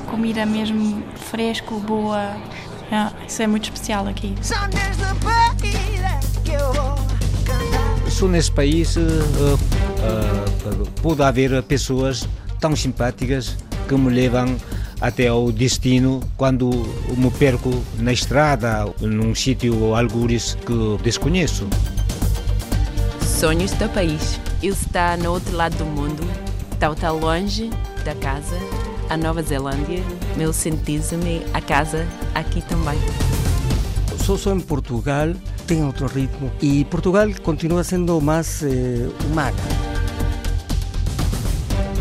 Comida 0.09 0.45
mesmo 0.45 1.03
fresco, 1.17 1.77
boa. 1.77 2.37
É, 2.89 3.27
isso 3.27 3.41
é 3.41 3.47
muito 3.47 3.65
especial 3.65 4.07
aqui. 4.07 4.33
Só 4.41 4.55
nesse 8.27 8.51
país 8.51 8.95
uh, 8.95 8.99
uh, 9.01 10.91
pode 11.01 11.21
haver 11.21 11.61
pessoas 11.63 12.27
tão 12.59 12.75
simpáticas 12.75 13.57
que 13.87 13.95
me 13.95 14.09
levam 14.09 14.55
até 15.01 15.27
ao 15.27 15.51
destino 15.51 16.21
quando 16.37 16.69
me 17.17 17.31
perco 17.31 17.71
na 17.97 18.13
estrada, 18.13 18.85
num 19.01 19.33
sítio 19.33 19.77
ou 19.81 19.95
algures 19.95 20.55
que 20.55 21.03
desconheço. 21.03 21.67
Sonhos 23.21 23.71
do 23.71 23.89
país. 23.89 24.39
Ele 24.61 24.73
está 24.73 25.17
no 25.17 25.31
outro 25.31 25.55
lado 25.55 25.75
do 25.77 25.85
mundo, 25.85 26.23
está, 26.71 26.91
está 26.91 27.09
longe 27.09 27.71
da 28.05 28.13
casa, 28.13 28.55
a 29.09 29.17
Nova 29.17 29.41
Zelândia. 29.41 30.03
Meu 30.37 30.53
sentir-me 30.53 31.41
a 31.51 31.59
casa 31.59 32.07
aqui 32.35 32.61
também. 32.61 32.99
Só 34.23 34.37
sou 34.37 34.55
em 34.55 34.59
Portugal, 34.59 35.29
tem 35.71 35.85
outro 35.85 36.05
ritmo 36.05 36.51
e 36.61 36.83
Portugal 36.83 37.29
continua 37.41 37.81
sendo 37.81 38.19
mais 38.19 38.61
eh, 38.61 39.07
humana. 39.23 39.55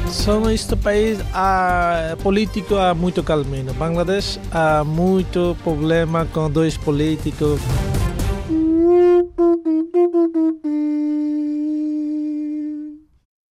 Só 0.08 0.40
neste 0.40 0.74
país 0.74 1.20
a 1.32 2.16
político 2.20 2.74
há 2.74 2.92
muito 2.96 3.22
calminho. 3.22 3.72
Bangladesh 3.74 4.40
há 4.50 4.82
muito 4.82 5.56
problema 5.62 6.26
com 6.32 6.50
dois 6.50 6.76
políticos. 6.76 7.60